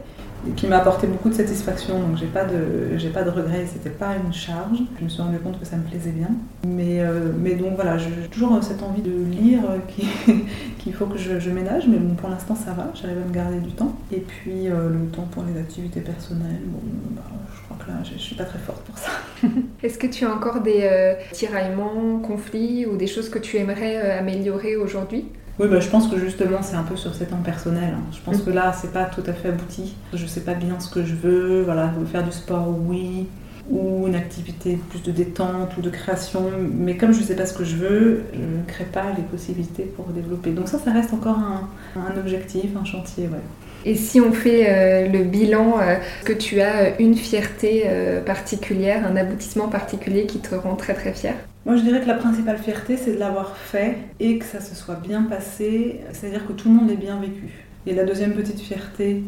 qui 0.56 0.68
m'a 0.68 0.78
apporté 0.78 1.08
beaucoup 1.08 1.30
de 1.30 1.34
satisfaction. 1.34 2.00
Donc 2.00 2.18
j'ai 2.18 2.28
pas 2.28 2.44
de, 2.44 2.98
j'ai 2.98 3.10
pas 3.10 3.24
de 3.24 3.30
regrets. 3.30 3.66
C'était 3.66 3.90
pas 3.90 4.16
une 4.16 4.34
charge. 4.34 4.80
Je 5.00 5.04
me 5.06 5.10
suis 5.10 5.22
rendu 5.22 5.40
compte 5.40 5.60
que 5.60 5.66
ça 5.66 5.78
me 5.78 5.84
plaisait 5.84 6.12
bien. 6.12 6.30
Mais, 6.68 7.02
euh, 7.02 7.32
mais 7.38 7.56
donc 7.56 7.76
voilà, 7.76 7.98
j'ai 7.98 8.10
toujours 8.30 8.62
cette 8.62 8.84
envie 8.84 9.02
de 9.02 9.24
lire 9.40 9.62
qu'il 10.80 10.94
faut 10.94 11.06
que 11.06 11.18
je, 11.18 11.50
ménage. 11.50 11.88
Mais 11.88 11.98
bon, 11.98 12.14
pour 12.16 12.30
l'instant 12.30 12.56
ça 12.56 12.74
va. 12.74 12.92
J'arrive 12.94 13.20
à 13.24 13.28
me 13.28 13.34
garder 13.34 13.60
du 13.60 13.72
temps. 13.72 13.96
Et 14.12 14.20
puis 14.20 14.68
euh, 14.68 14.90
le 14.90 15.08
temps 15.08 15.28
pour 15.32 15.44
les 15.44 15.60
activités 15.60 16.02
personnelles. 16.02 16.62
Bon, 16.66 16.80
bah, 17.12 17.22
je 17.56 17.64
crois 17.64 17.78
que 17.86 17.90
là, 17.90 17.98
je, 18.04 18.14
je, 18.14 18.20
suis 18.20 18.36
pas 18.36 18.46
très 18.46 18.60
forte 18.60 18.82
pour 18.82 18.98
ça. 18.98 19.12
Est-ce 19.84 19.98
que 19.98 20.08
tu 20.08 20.26
as 20.26 20.34
encore 20.34 20.60
des 20.60 21.16
tiraillements, 21.32 22.20
conflits 22.20 22.86
ou 22.86 22.98
des 22.98 23.08
choses 23.08 23.30
que 23.30 23.40
tu 23.40 23.58
aimerais 23.58 24.12
améliorer 24.12 24.76
aujourd'hui? 24.76 25.26
Oui, 25.60 25.68
bah, 25.70 25.80
je 25.80 25.90
pense 25.90 26.08
que 26.08 26.20
justement, 26.20 26.62
c'est 26.62 26.76
un 26.76 26.84
peu 26.84 26.96
sur 26.96 27.16
ces 27.16 27.26
temps 27.26 27.42
personnels. 27.44 27.96
Hein. 27.96 28.04
Je 28.12 28.20
pense 28.24 28.42
que 28.42 28.52
là, 28.52 28.74
c'est 28.80 28.94
pas 28.94 29.06
tout 29.06 29.24
à 29.26 29.34
fait 29.34 29.50
abouti. 29.50 29.96
Je 30.14 30.26
sais 30.28 30.42
pas 30.42 30.54
bien 30.54 30.80
ce 30.80 30.90
que 30.90 31.04
je 31.04 31.16
veux. 31.16 31.64
Voilà, 31.64 31.92
faire 32.12 32.24
du 32.24 32.32
sport, 32.32 32.68
oui. 32.88 33.28
Ou 33.72 34.08
une 34.08 34.16
activité 34.16 34.80
plus 34.90 35.02
de 35.02 35.12
détente 35.12 35.76
ou 35.78 35.82
de 35.82 35.90
création. 35.90 36.52
Mais 36.72 36.96
comme 36.96 37.12
je 37.12 37.24
sais 37.24 37.36
pas 37.36 37.48
ce 37.48 37.54
que 37.54 37.64
je 37.64 37.76
veux, 37.76 38.24
je 38.34 38.40
ne 38.40 38.64
crée 38.68 38.86
pas 38.86 39.06
les 39.16 39.24
possibilités 39.24 39.84
pour 39.84 40.06
développer. 40.06 40.52
Donc, 40.52 40.68
ça, 40.68 40.78
ça 40.78 40.92
reste 40.92 41.14
encore 41.14 41.40
un, 41.40 42.18
objectif, 42.20 42.70
un 42.80 42.86
chantier, 42.86 43.24
ouais. 43.24 43.42
Et 43.84 43.96
si 43.96 44.22
on 44.22 44.34
fait 44.34 44.66
euh, 44.68 45.08
le 45.08 45.24
bilan, 45.24 45.80
euh, 45.80 45.96
que 46.26 46.34
tu 46.34 46.62
as 46.62 47.00
une 47.00 47.16
fierté 47.16 47.84
euh, 47.86 48.22
particulière, 48.22 49.06
un 49.08 49.16
aboutissement 49.16 49.70
particulier 49.70 50.26
qui 50.26 50.40
te 50.40 50.54
rend 50.54 50.76
très 50.76 50.94
très 50.94 51.14
fier? 51.14 51.36
Moi, 51.68 51.76
je 51.76 51.84
dirais 51.84 52.02
que 52.02 52.08
la 52.08 52.16
principale 52.16 52.58
fierté, 52.58 52.98
c'est 52.98 53.14
de 53.14 53.20
l'avoir 53.20 53.56
fait 53.56 53.98
et 54.20 54.40
que 54.40 54.46
ça 54.46 54.60
se 54.60 54.74
soit 54.74 54.96
bien 54.96 55.24
passé, 55.24 56.02
c'est-à-dire 56.14 56.48
que 56.48 56.54
tout 56.54 56.70
le 56.70 56.76
monde 56.76 56.90
ait 56.90 56.96
bien 56.96 57.20
vécu. 57.20 57.66
Et 57.86 57.94
la 57.94 58.06
deuxième 58.06 58.34
petite 58.34 58.60
fierté, 58.60 59.24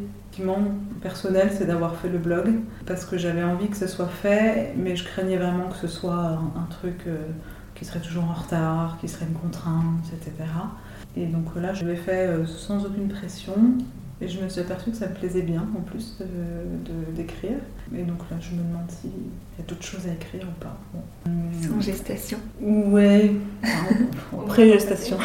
personnelle, 1.01 1.49
c'est 1.57 1.65
d'avoir 1.65 1.95
fait 1.95 2.09
le 2.09 2.17
blog, 2.17 2.59
parce 2.85 3.05
que 3.05 3.17
j'avais 3.17 3.43
envie 3.43 3.67
que 3.67 3.77
ce 3.77 3.87
soit 3.87 4.07
fait, 4.07 4.73
mais 4.77 4.95
je 4.95 5.03
craignais 5.03 5.37
vraiment 5.37 5.67
que 5.69 5.77
ce 5.77 5.87
soit 5.87 6.39
un, 6.55 6.67
truc 6.69 7.01
euh, 7.07 7.17
qui 7.75 7.85
serait 7.85 7.99
toujours 7.99 8.25
en 8.25 8.33
retard, 8.33 8.97
qui 9.01 9.07
serait 9.07 9.25
une 9.25 9.37
contrainte, 9.37 10.05
etc. 10.13 10.49
Et 11.15 11.25
donc 11.25 11.45
là, 11.55 11.73
je 11.73 11.85
l'ai 11.85 11.95
fait 11.95 12.27
euh, 12.27 12.45
sans 12.45 12.85
aucune 12.85 13.07
pression, 13.07 13.55
et 14.21 14.27
je 14.27 14.41
me 14.41 14.49
suis 14.49 14.59
aperçue 14.61 14.91
que 14.91 14.97
ça 14.97 15.07
me 15.07 15.13
plaisait 15.13 15.41
bien 15.41 15.65
en 15.77 15.81
plus 15.81 16.17
d'écrire. 17.15 17.57
De, 17.91 17.97
et 17.97 18.03
donc 18.03 18.19
là, 18.29 18.37
je 18.39 18.51
me 18.51 18.61
demande 18.61 18.89
s'il 18.89 19.11
y 19.11 19.61
a 19.61 19.63
d'autres 19.67 19.85
choses 19.85 20.07
à 20.07 20.13
écrire 20.13 20.43
ou 20.43 20.59
pas. 20.63 20.77
Sans 21.61 21.79
gestation 21.79 22.37
Ouais, 22.61 23.31
en 24.33 24.41
pré-gestation. 24.45 25.17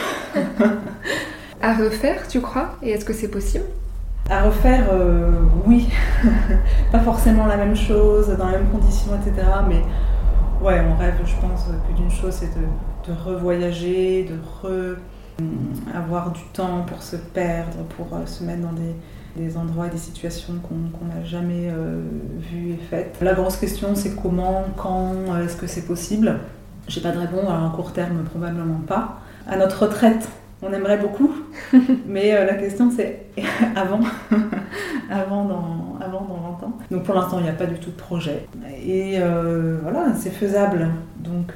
à 1.61 1.75
refaire, 1.75 2.27
tu 2.29 2.41
crois? 2.41 2.77
Et 2.83 2.91
est-ce 2.91 3.05
que 3.05 3.13
c'est 3.13 3.29
possible? 3.29 3.65
À 4.31 4.45
refaire, 4.45 4.87
euh, 4.93 5.33
oui. 5.67 5.89
pas 6.93 7.01
forcément 7.01 7.47
la 7.47 7.57
même 7.57 7.77
chose, 7.77 8.29
dans 8.39 8.47
les 8.49 8.59
mêmes 8.59 8.71
conditions, 8.71 9.11
etc. 9.17 9.47
Mais 9.69 9.83
ouais, 10.65 10.81
on 10.89 10.97
rêve, 10.97 11.15
je 11.27 11.35
pense, 11.41 11.65
que 11.89 11.97
d'une 11.97 12.11
chose, 12.11 12.33
c'est 12.33 12.55
de, 12.55 13.13
de 13.13 13.19
revoyager, 13.19 14.25
de 14.25 14.35
re 14.35 14.97
avoir 15.93 16.31
du 16.31 16.43
temps 16.53 16.85
pour 16.87 17.03
se 17.03 17.17
perdre, 17.17 17.85
pour 17.97 18.15
euh, 18.15 18.27
se 18.27 18.45
mettre 18.45 18.63
dans 18.63 18.73
des, 18.73 19.57
endroits 19.57 19.89
et 19.89 19.91
des 19.91 19.99
situations 19.99 20.55
qu'on 20.63 21.07
n'a 21.07 21.25
jamais 21.25 21.69
euh, 21.69 22.03
vues 22.39 22.75
et 22.75 22.77
faites. 22.77 23.17
La 23.21 23.35
grosse 23.35 23.57
question, 23.57 23.95
c'est 23.95 24.15
comment, 24.15 24.65
quand, 24.77 25.13
euh, 25.29 25.45
est-ce 25.45 25.57
que 25.57 25.67
c'est 25.67 25.87
possible? 25.87 26.39
J'ai 26.87 27.01
pas 27.01 27.11
de 27.11 27.19
réponse, 27.19 27.49
à 27.49 27.55
un 27.55 27.71
court 27.71 27.93
terme, 27.93 28.23
probablement 28.25 28.81
pas. 28.87 29.19
À 29.49 29.57
notre 29.57 29.87
retraite, 29.87 30.29
On 30.63 30.73
aimerait 30.73 30.99
beaucoup, 30.99 31.31
mais 32.07 32.33
la 32.47 32.55
question 32.55 32.91
c'est 32.91 33.27
avant, 33.77 34.01
avant 35.11 35.45
dans, 35.45 35.99
avant 36.01 36.23
dans 36.23 36.59
20 36.61 36.67
ans. 36.67 36.79
Donc 36.91 37.03
pour 37.03 37.15
l'instant, 37.15 37.39
il 37.39 37.43
n'y 37.43 37.51
a 37.51 37.55
pas 37.55 37.67
du 37.67 37.79
tout 37.79 37.91
de 37.91 37.97
projet. 37.97 38.47
Et 38.87 39.19
voilà, 39.83 40.15
c'est 40.15 40.31
faisable, 40.31 40.89
donc 41.19 41.55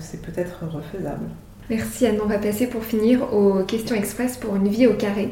c'est 0.00 0.20
peut-être 0.20 0.64
refaisable. 0.70 1.26
Merci 1.74 2.06
Anne, 2.06 2.18
on 2.22 2.26
va 2.26 2.36
passer 2.36 2.66
pour 2.66 2.84
finir 2.84 3.32
aux 3.32 3.62
questions 3.62 3.96
express 3.96 4.36
pour 4.36 4.56
une 4.56 4.68
vie 4.68 4.86
au 4.86 4.92
carré. 4.92 5.30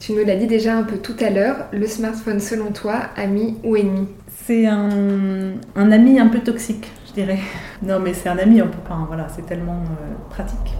Tu 0.00 0.12
nous 0.14 0.24
l'as 0.24 0.36
dit 0.36 0.46
déjà 0.46 0.74
un 0.74 0.82
peu 0.82 0.96
tout 0.96 1.14
à 1.20 1.28
l'heure, 1.28 1.66
le 1.74 1.86
smartphone 1.86 2.40
selon 2.40 2.72
toi, 2.72 2.94
ami 3.16 3.58
ou 3.64 3.76
ennemi? 3.76 4.08
C'est 4.28 4.66
un, 4.66 5.52
ami 5.76 6.18
un 6.18 6.28
peu 6.28 6.38
toxique, 6.38 6.90
je 7.08 7.12
dirais. 7.12 7.40
Non 7.82 8.00
mais 8.00 8.14
c'est 8.14 8.30
un 8.30 8.38
ami, 8.38 8.62
on 8.62 8.68
peut 8.68 8.88
pas, 8.88 9.04
voilà, 9.06 9.26
c'est 9.28 9.44
tellement 9.44 9.82
euh, 9.82 10.14
pratique. 10.30 10.74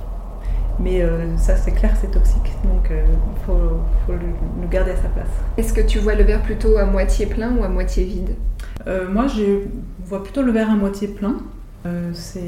Mais 0.81 1.03
euh, 1.03 1.37
ça 1.37 1.55
c'est 1.55 1.73
clair, 1.73 1.95
c'est 2.01 2.13
toxique, 2.13 2.51
donc 2.65 2.87
il 2.89 2.97
euh, 2.97 3.05
faut, 3.45 4.13
le, 4.13 4.15
le, 4.63 4.69
garder 4.69 4.93
à 4.93 4.97
sa 4.97 5.11
place. 5.11 5.29
Est-ce 5.59 5.75
que 5.75 5.83
tu 5.83 5.99
vois 5.99 6.15
le 6.15 6.25
verre 6.25 6.41
plutôt 6.41 6.79
à 6.79 6.87
moitié 6.87 7.27
plein 7.27 7.55
ou 7.59 7.63
à 7.63 7.69
moitié 7.69 8.05
vide? 8.05 8.37
Moi 9.11 9.29
je 9.29 9.61
vois 10.13 10.23
plutôt 10.23 10.43
le 10.43 10.53
verre 10.53 10.71
à 10.71 10.75
moitié 10.75 11.09
plein. 11.09 11.37
Euh, 11.87 12.11
c'est 12.13 12.41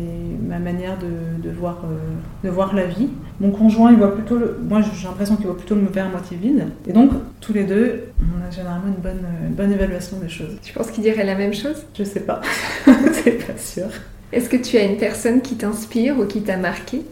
ma 0.47 0.59
manière 0.59 0.97
de, 0.99 1.51
voir, 1.51 1.79
euh, 1.85 2.47
de 2.47 2.51
voir 2.51 2.75
la 2.75 2.85
vie. 2.85 3.09
Mon 3.41 3.51
conjoint, 3.51 3.91
il 3.91 3.97
voit 3.97 4.15
plutôt 4.15 4.37
le... 4.37 4.59
Moi, 4.69 4.83
j'ai 4.83 5.09
l'impression 5.09 5.37
qu'il 5.37 5.47
voit 5.47 5.57
plutôt 5.57 5.75
le 5.75 5.87
verre 5.87 6.07
à 6.07 6.09
moitié 6.11 6.37
vide. 6.37 6.67
Et 6.87 6.93
donc, 6.93 7.11
tous 7.41 7.55
les 7.55 7.65
deux, 7.65 8.05
on 8.21 8.47
a 8.47 8.51
généralement 8.51 8.89
une 8.89 9.03
bonne, 9.03 9.27
bonne 9.51 9.73
évaluation 9.73 10.19
des 10.19 10.29
choses. 10.29 10.57
Tu 10.63 10.75
penses 10.75 10.91
qu'il 10.91 11.03
dirait 11.03 11.25
la 11.25 11.35
même 11.35 11.55
chose? 11.55 11.87
Je 11.99 12.05
sais 12.05 12.21
pas. 12.21 12.43
c'est 13.13 13.47
pas 13.47 13.57
sûr. 13.57 13.87
Est-ce 14.31 14.51
que 14.51 14.57
tu 14.57 14.77
as 14.77 14.83
une 14.83 14.99
personne 14.99 15.41
qui 15.41 15.57
t'inspire 15.57 16.19
ou 16.19 16.27
qui 16.27 16.43
t'a 16.43 16.59
marqué? 16.59 17.03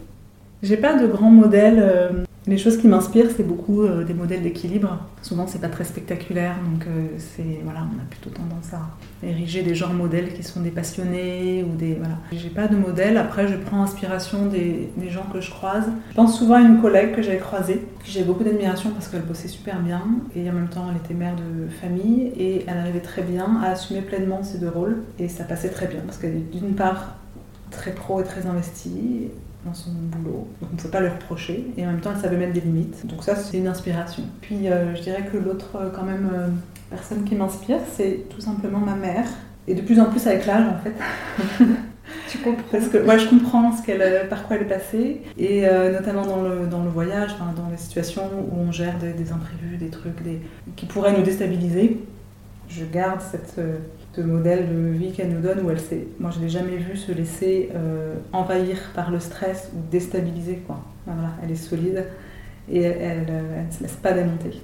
J'ai 0.61 0.77
pas 0.77 0.93
de 0.93 1.07
grand 1.07 1.31
modèle. 1.31 2.25
Les 2.45 2.57
choses 2.57 2.77
qui 2.77 2.87
m'inspirent, 2.89 3.31
c'est 3.35 3.47
beaucoup 3.47 3.83
euh, 3.83 4.03
des 4.03 4.13
modèles 4.13 4.43
d'équilibre. 4.43 4.99
Souvent, 5.21 5.47
c'est 5.47 5.61
pas 5.61 5.69
très 5.69 5.85
spectaculaire, 5.85 6.55
donc 6.69 6.85
euh, 6.87 7.07
c'est 7.17 7.61
voilà, 7.63 7.79
on 7.81 7.99
a 8.01 8.05
plutôt 8.09 8.29
tendance 8.29 8.73
à 8.73 9.25
ériger 9.25 9.63
des 9.63 9.75
genres 9.75 9.93
modèles 9.93 10.33
qui 10.33 10.43
sont 10.43 10.59
des 10.59 10.69
passionnés 10.69 11.63
ou 11.63 11.77
des 11.77 11.93
voilà. 11.93 12.17
J'ai 12.33 12.49
pas 12.49 12.67
de 12.67 12.75
modèle. 12.75 13.15
Après, 13.15 13.47
je 13.47 13.55
prends 13.55 13.81
inspiration 13.81 14.47
des, 14.47 14.89
gens 15.09 15.25
que 15.31 15.39
je 15.39 15.51
croise. 15.51 15.85
Je 16.09 16.15
pense 16.15 16.37
souvent 16.37 16.55
à 16.55 16.61
une 16.61 16.81
collègue 16.81 17.15
que 17.15 17.21
j'avais 17.21 17.37
croisée. 17.37 17.81
J'ai 18.03 18.23
beaucoup 18.23 18.43
d'admiration 18.43 18.89
parce 18.89 19.07
qu'elle 19.07 19.21
bossait 19.21 19.47
super 19.47 19.79
bien 19.79 20.01
et 20.35 20.49
en 20.49 20.53
même 20.53 20.67
temps, 20.67 20.87
elle 20.89 20.97
était 20.97 21.13
mère 21.13 21.35
de 21.35 21.69
famille 21.69 22.33
et 22.37 22.65
elle 22.67 22.77
arrivait 22.77 22.99
très 22.99 23.21
bien 23.21 23.61
à 23.63 23.69
assumer 23.69 24.01
pleinement 24.01 24.43
ses 24.43 24.57
deux 24.57 24.69
rôles 24.69 25.03
et 25.17 25.29
ça 25.29 25.45
passait 25.45 25.69
très 25.69 25.87
bien 25.87 26.01
parce 26.05 26.17
qu'elle 26.17 26.35
est 26.35 26.51
d'une 26.51 26.75
part 26.75 27.15
très 27.71 27.91
pro 27.91 28.19
et 28.21 28.23
très 28.23 28.45
investie 28.47 29.29
dans 29.65 29.73
son 29.73 29.91
boulot. 29.91 30.47
Donc 30.61 30.69
on 30.71 30.75
ne 30.75 30.81
peut 30.81 30.89
pas 30.89 30.99
le 30.99 31.09
reprocher. 31.09 31.67
Et 31.77 31.85
en 31.85 31.91
même 31.91 32.01
temps, 32.01 32.11
elle 32.15 32.21
savait 32.21 32.37
mettre 32.37 32.53
des 32.53 32.61
limites. 32.61 33.05
Donc 33.05 33.23
ça, 33.23 33.35
c'est 33.35 33.57
une 33.57 33.67
inspiration. 33.67 34.23
Puis 34.41 34.67
euh, 34.67 34.95
je 34.95 35.01
dirais 35.01 35.23
que 35.31 35.37
l'autre, 35.37 35.75
euh, 35.75 35.89
quand 35.93 36.03
même, 36.03 36.29
euh, 36.33 36.47
personne 36.89 37.23
qui 37.23 37.35
m'inspire, 37.35 37.79
c'est 37.95 38.25
tout 38.29 38.41
simplement 38.41 38.79
ma 38.79 38.95
mère. 38.95 39.25
Et 39.67 39.75
de 39.75 39.81
plus 39.81 39.99
en 39.99 40.05
plus 40.05 40.25
avec 40.27 40.45
l'âge, 40.45 40.65
en 40.67 40.77
fait. 40.79 40.93
tu 42.29 42.37
comprends 42.39 42.63
Parce 42.71 42.89
que 42.89 42.97
ouais, 42.97 43.17
je 43.17 43.29
comprends 43.29 43.71
ce 43.71 43.81
qu'elle, 43.81 44.27
par 44.27 44.45
quoi 44.45 44.57
elle 44.57 44.63
est 44.63 44.65
passée. 44.65 45.21
Et 45.37 45.65
notamment 45.91 46.25
dans 46.25 46.41
le, 46.41 46.67
dans 46.67 46.83
le 46.83 46.89
voyage, 46.89 47.31
dans 47.37 47.69
les 47.71 47.77
situations 47.77 48.23
où 48.51 48.57
on 48.57 48.73
gère 48.73 48.97
des, 48.97 49.13
des 49.13 49.31
imprévus, 49.31 49.77
des 49.77 49.89
trucs 49.89 50.21
des, 50.21 50.41
qui 50.75 50.85
pourraient 50.85 51.17
nous 51.17 51.23
déstabiliser. 51.23 52.01
Je 52.67 52.83
garde 52.83 53.21
cette 53.21 53.57
de 54.15 54.23
modèle 54.23 54.67
de 54.69 54.89
vie 54.89 55.11
qu'elle 55.11 55.29
nous 55.29 55.41
donne 55.41 55.65
où 55.65 55.69
elle 55.69 55.79
sait. 55.79 56.07
Moi, 56.19 56.31
je 56.35 56.39
l'ai 56.39 56.49
jamais 56.49 56.77
vue 56.77 56.97
se 56.97 57.11
laisser 57.11 57.69
euh, 57.75 58.15
envahir 58.31 58.77
par 58.93 59.11
le 59.11 59.19
stress 59.19 59.71
ou 59.75 59.79
déstabiliser. 59.91 60.61
Quoi. 60.67 60.79
Voilà, 61.05 61.29
elle 61.43 61.51
est 61.51 61.55
solide 61.55 62.05
et 62.71 62.81
elle 62.81 63.25
ne 63.67 63.71
se 63.71 63.83
laisse 63.83 63.97
pas 64.01 64.13
démonter. 64.13 64.61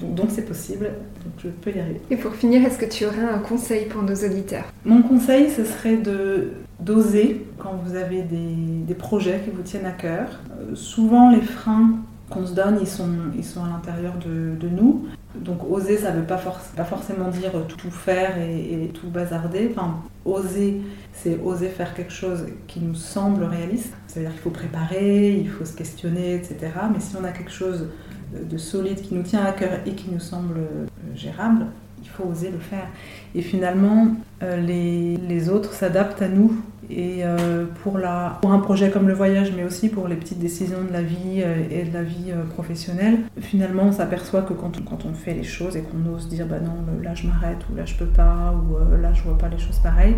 donc 0.00 0.30
c'est 0.30 0.44
possible, 0.44 0.86
donc 1.24 1.32
je 1.38 1.48
peux 1.48 1.70
y 1.70 1.78
arriver. 1.78 2.00
Et 2.10 2.16
pour 2.16 2.34
finir, 2.34 2.64
est-ce 2.66 2.78
que 2.78 2.86
tu 2.86 3.04
aurais 3.06 3.22
un 3.22 3.38
conseil 3.38 3.86
pour 3.86 4.02
nos 4.02 4.14
auditeurs? 4.14 4.64
Mon 4.84 5.02
conseil, 5.02 5.50
ce 5.50 5.64
serait 5.64 5.96
de 5.96 6.52
d'oser 6.80 7.44
quand 7.58 7.74
vous 7.84 7.96
avez 7.96 8.22
des, 8.22 8.54
des, 8.86 8.94
projets 8.94 9.40
qui 9.44 9.50
vous 9.50 9.62
tiennent 9.62 9.86
à 9.86 9.90
cœur. 9.90 10.28
Euh, 10.60 10.76
souvent, 10.76 11.30
les 11.30 11.40
freins 11.40 11.96
qu'on 12.30 12.46
se 12.46 12.54
donne, 12.54 12.78
ils 12.80 12.86
sont, 12.86 13.08
ils 13.36 13.44
sont 13.44 13.64
à 13.64 13.68
l'intérieur 13.68 14.14
de, 14.24 14.54
de, 14.58 14.68
nous. 14.68 15.06
Donc 15.34 15.70
oser, 15.70 15.98
ça 15.98 16.12
ne 16.12 16.20
veut 16.20 16.26
pas, 16.26 16.38
forcément 16.38 17.28
dire 17.28 17.52
tout 17.66 17.90
faire 17.90 18.38
et, 18.38 18.90
tout 18.94 19.08
bazarder. 19.08 19.68
Enfin, 19.70 20.02
oser, 20.24 20.80
c'est 21.12 21.38
oser 21.40 21.68
faire 21.68 21.94
quelque 21.94 22.12
chose 22.12 22.46
qui 22.66 22.80
nous 22.80 22.94
semble 22.94 23.44
réaliste. 23.44 23.92
C'est-à-dire 24.06 24.32
qu'il 24.32 24.40
faut 24.40 24.50
préparer, 24.50 25.32
il 25.34 25.48
faut 25.48 25.64
se 25.64 25.74
questionner, 25.74 26.34
etc. 26.34 26.56
Mais 26.92 27.00
si 27.00 27.14
on 27.16 27.24
a 27.24 27.30
quelque 27.30 27.52
chose 27.52 27.88
de 28.32 28.58
solide 28.58 29.00
qui 29.00 29.14
nous 29.14 29.22
tient 29.22 29.44
à 29.44 29.52
cœur 29.52 29.80
et 29.86 29.92
qui 29.92 30.10
nous 30.10 30.20
semble 30.20 30.58
euh, 30.58 30.86
gérable, 31.14 31.66
il 32.02 32.08
faut 32.08 32.24
oser 32.24 32.50
le 32.50 32.58
faire. 32.58 32.86
Et 33.34 33.42
finalement, 33.42 34.08
euh, 34.42 34.56
les 34.56 35.48
autres 35.48 35.72
s'adaptent 35.72 36.22
à 36.22 36.28
nous 36.28 36.52
et 36.90 37.24
euh, 37.24 37.66
pour, 37.82 37.98
la, 37.98 38.38
pour 38.40 38.52
un 38.52 38.58
projet 38.60 38.90
comme 38.90 39.08
le 39.08 39.14
voyage, 39.14 39.52
mais 39.56 39.64
aussi 39.64 39.88
pour 39.88 40.08
les 40.08 40.16
petites 40.16 40.38
décisions 40.38 40.82
de 40.86 40.92
la 40.92 41.02
vie 41.02 41.42
euh, 41.42 41.62
et 41.70 41.84
de 41.84 41.92
la 41.92 42.02
vie 42.02 42.30
euh, 42.30 42.44
professionnelle, 42.44 43.18
finalement 43.40 43.84
on 43.84 43.92
s'aperçoit 43.92 44.42
que 44.42 44.54
quand 44.54 44.72
on, 44.78 44.82
quand 44.82 45.04
on 45.04 45.12
fait 45.12 45.34
les 45.34 45.42
choses 45.42 45.76
et 45.76 45.82
qu'on 45.82 46.14
ose 46.14 46.28
dire 46.28 46.46
bah 46.46 46.60
non, 46.60 46.72
là 47.02 47.14
je 47.14 47.26
m'arrête, 47.26 47.58
ou 47.70 47.76
là 47.76 47.84
je 47.84 47.94
peux 47.94 48.06
pas, 48.06 48.54
ou 48.54 48.96
là 49.00 49.12
je 49.12 49.22
vois 49.22 49.36
pas 49.36 49.48
les 49.48 49.58
choses 49.58 49.78
pareilles, 49.78 50.16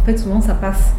en 0.00 0.04
fait 0.04 0.16
souvent 0.16 0.40
ça 0.40 0.54
passe. 0.54 0.92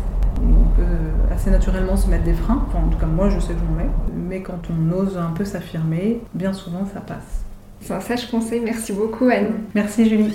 On 0.44 0.76
peut 0.76 1.34
assez 1.34 1.52
naturellement 1.52 1.98
se 1.98 2.10
mettre 2.10 2.24
des 2.24 2.34
freins, 2.34 2.66
enfin, 2.68 2.80
en 2.86 2.90
tout 2.90 2.98
cas 2.98 3.06
moi 3.06 3.30
je 3.30 3.40
sais 3.40 3.54
que 3.54 3.60
j'en 3.60 3.76
mets, 3.76 3.90
mais 4.16 4.42
quand 4.42 4.62
on 4.70 4.92
ose 4.92 5.18
un 5.18 5.32
peu 5.32 5.46
s'affirmer, 5.46 6.22
bien 6.34 6.54
souvent 6.54 6.86
ça 6.94 7.02
passe. 7.02 7.44
C'est 7.82 7.94
un 7.94 8.00
sage 8.00 8.30
conseil, 8.30 8.62
merci 8.64 8.94
beaucoup 8.94 9.26
Anne. 9.26 9.54
Merci 9.74 10.08
Julie. 10.08 10.34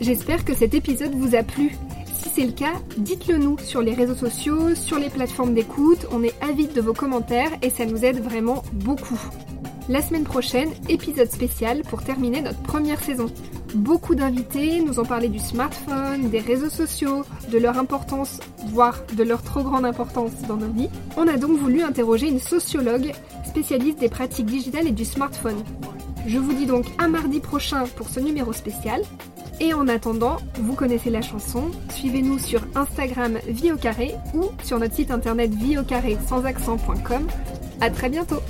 J'espère 0.00 0.44
que 0.44 0.54
cet 0.54 0.72
épisode 0.72 1.12
vous 1.12 1.34
a 1.34 1.42
plu 1.42 1.76
c'est 2.38 2.46
le 2.46 2.52
cas, 2.52 2.74
dites-le 2.96 3.36
nous 3.36 3.58
sur 3.58 3.82
les 3.82 3.94
réseaux 3.94 4.14
sociaux, 4.14 4.76
sur 4.76 5.00
les 5.00 5.10
plateformes 5.10 5.54
d'écoute. 5.54 6.06
On 6.12 6.22
est 6.22 6.40
avide 6.40 6.72
de 6.72 6.80
vos 6.80 6.92
commentaires 6.92 7.50
et 7.62 7.70
ça 7.70 7.84
nous 7.84 8.04
aide 8.04 8.22
vraiment 8.22 8.62
beaucoup. 8.74 9.18
La 9.88 10.02
semaine 10.02 10.22
prochaine, 10.22 10.70
épisode 10.88 11.32
spécial 11.32 11.82
pour 11.82 12.04
terminer 12.04 12.40
notre 12.40 12.62
première 12.62 13.02
saison. 13.02 13.26
Beaucoup 13.74 14.14
d'invités 14.14 14.80
nous 14.80 15.00
ont 15.00 15.04
parlé 15.04 15.26
du 15.26 15.40
smartphone, 15.40 16.30
des 16.30 16.38
réseaux 16.38 16.70
sociaux, 16.70 17.24
de 17.50 17.58
leur 17.58 17.76
importance, 17.76 18.38
voire 18.68 19.02
de 19.16 19.24
leur 19.24 19.42
trop 19.42 19.64
grande 19.64 19.84
importance 19.84 20.30
dans 20.46 20.58
nos 20.58 20.70
vies. 20.70 20.90
On 21.16 21.26
a 21.26 21.38
donc 21.38 21.58
voulu 21.58 21.82
interroger 21.82 22.28
une 22.28 22.38
sociologue 22.38 23.14
spécialiste 23.48 23.98
des 23.98 24.08
pratiques 24.08 24.46
digitales 24.46 24.86
et 24.86 24.92
du 24.92 25.04
smartphone. 25.04 25.64
Je 26.28 26.38
vous 26.38 26.52
dis 26.52 26.66
donc 26.66 26.84
à 26.98 27.08
mardi 27.08 27.40
prochain 27.40 27.86
pour 27.96 28.08
ce 28.08 28.20
numéro 28.20 28.52
spécial. 28.52 29.02
Et 29.60 29.74
en 29.74 29.88
attendant, 29.88 30.36
vous 30.54 30.74
connaissez 30.74 31.10
la 31.10 31.22
chanson, 31.22 31.70
suivez-nous 31.90 32.38
sur 32.38 32.60
Instagram 32.74 33.38
Vie 33.48 33.72
au 33.72 33.76
carré 33.76 34.14
ou 34.34 34.50
sur 34.62 34.78
notre 34.78 34.94
site 34.94 35.10
internet 35.10 35.52
vie 35.52 35.78
au 35.78 35.82
carré 35.82 36.16
sans 36.28 36.44
accent.com. 36.44 37.26
À 37.80 37.90
très 37.90 38.08
bientôt! 38.08 38.40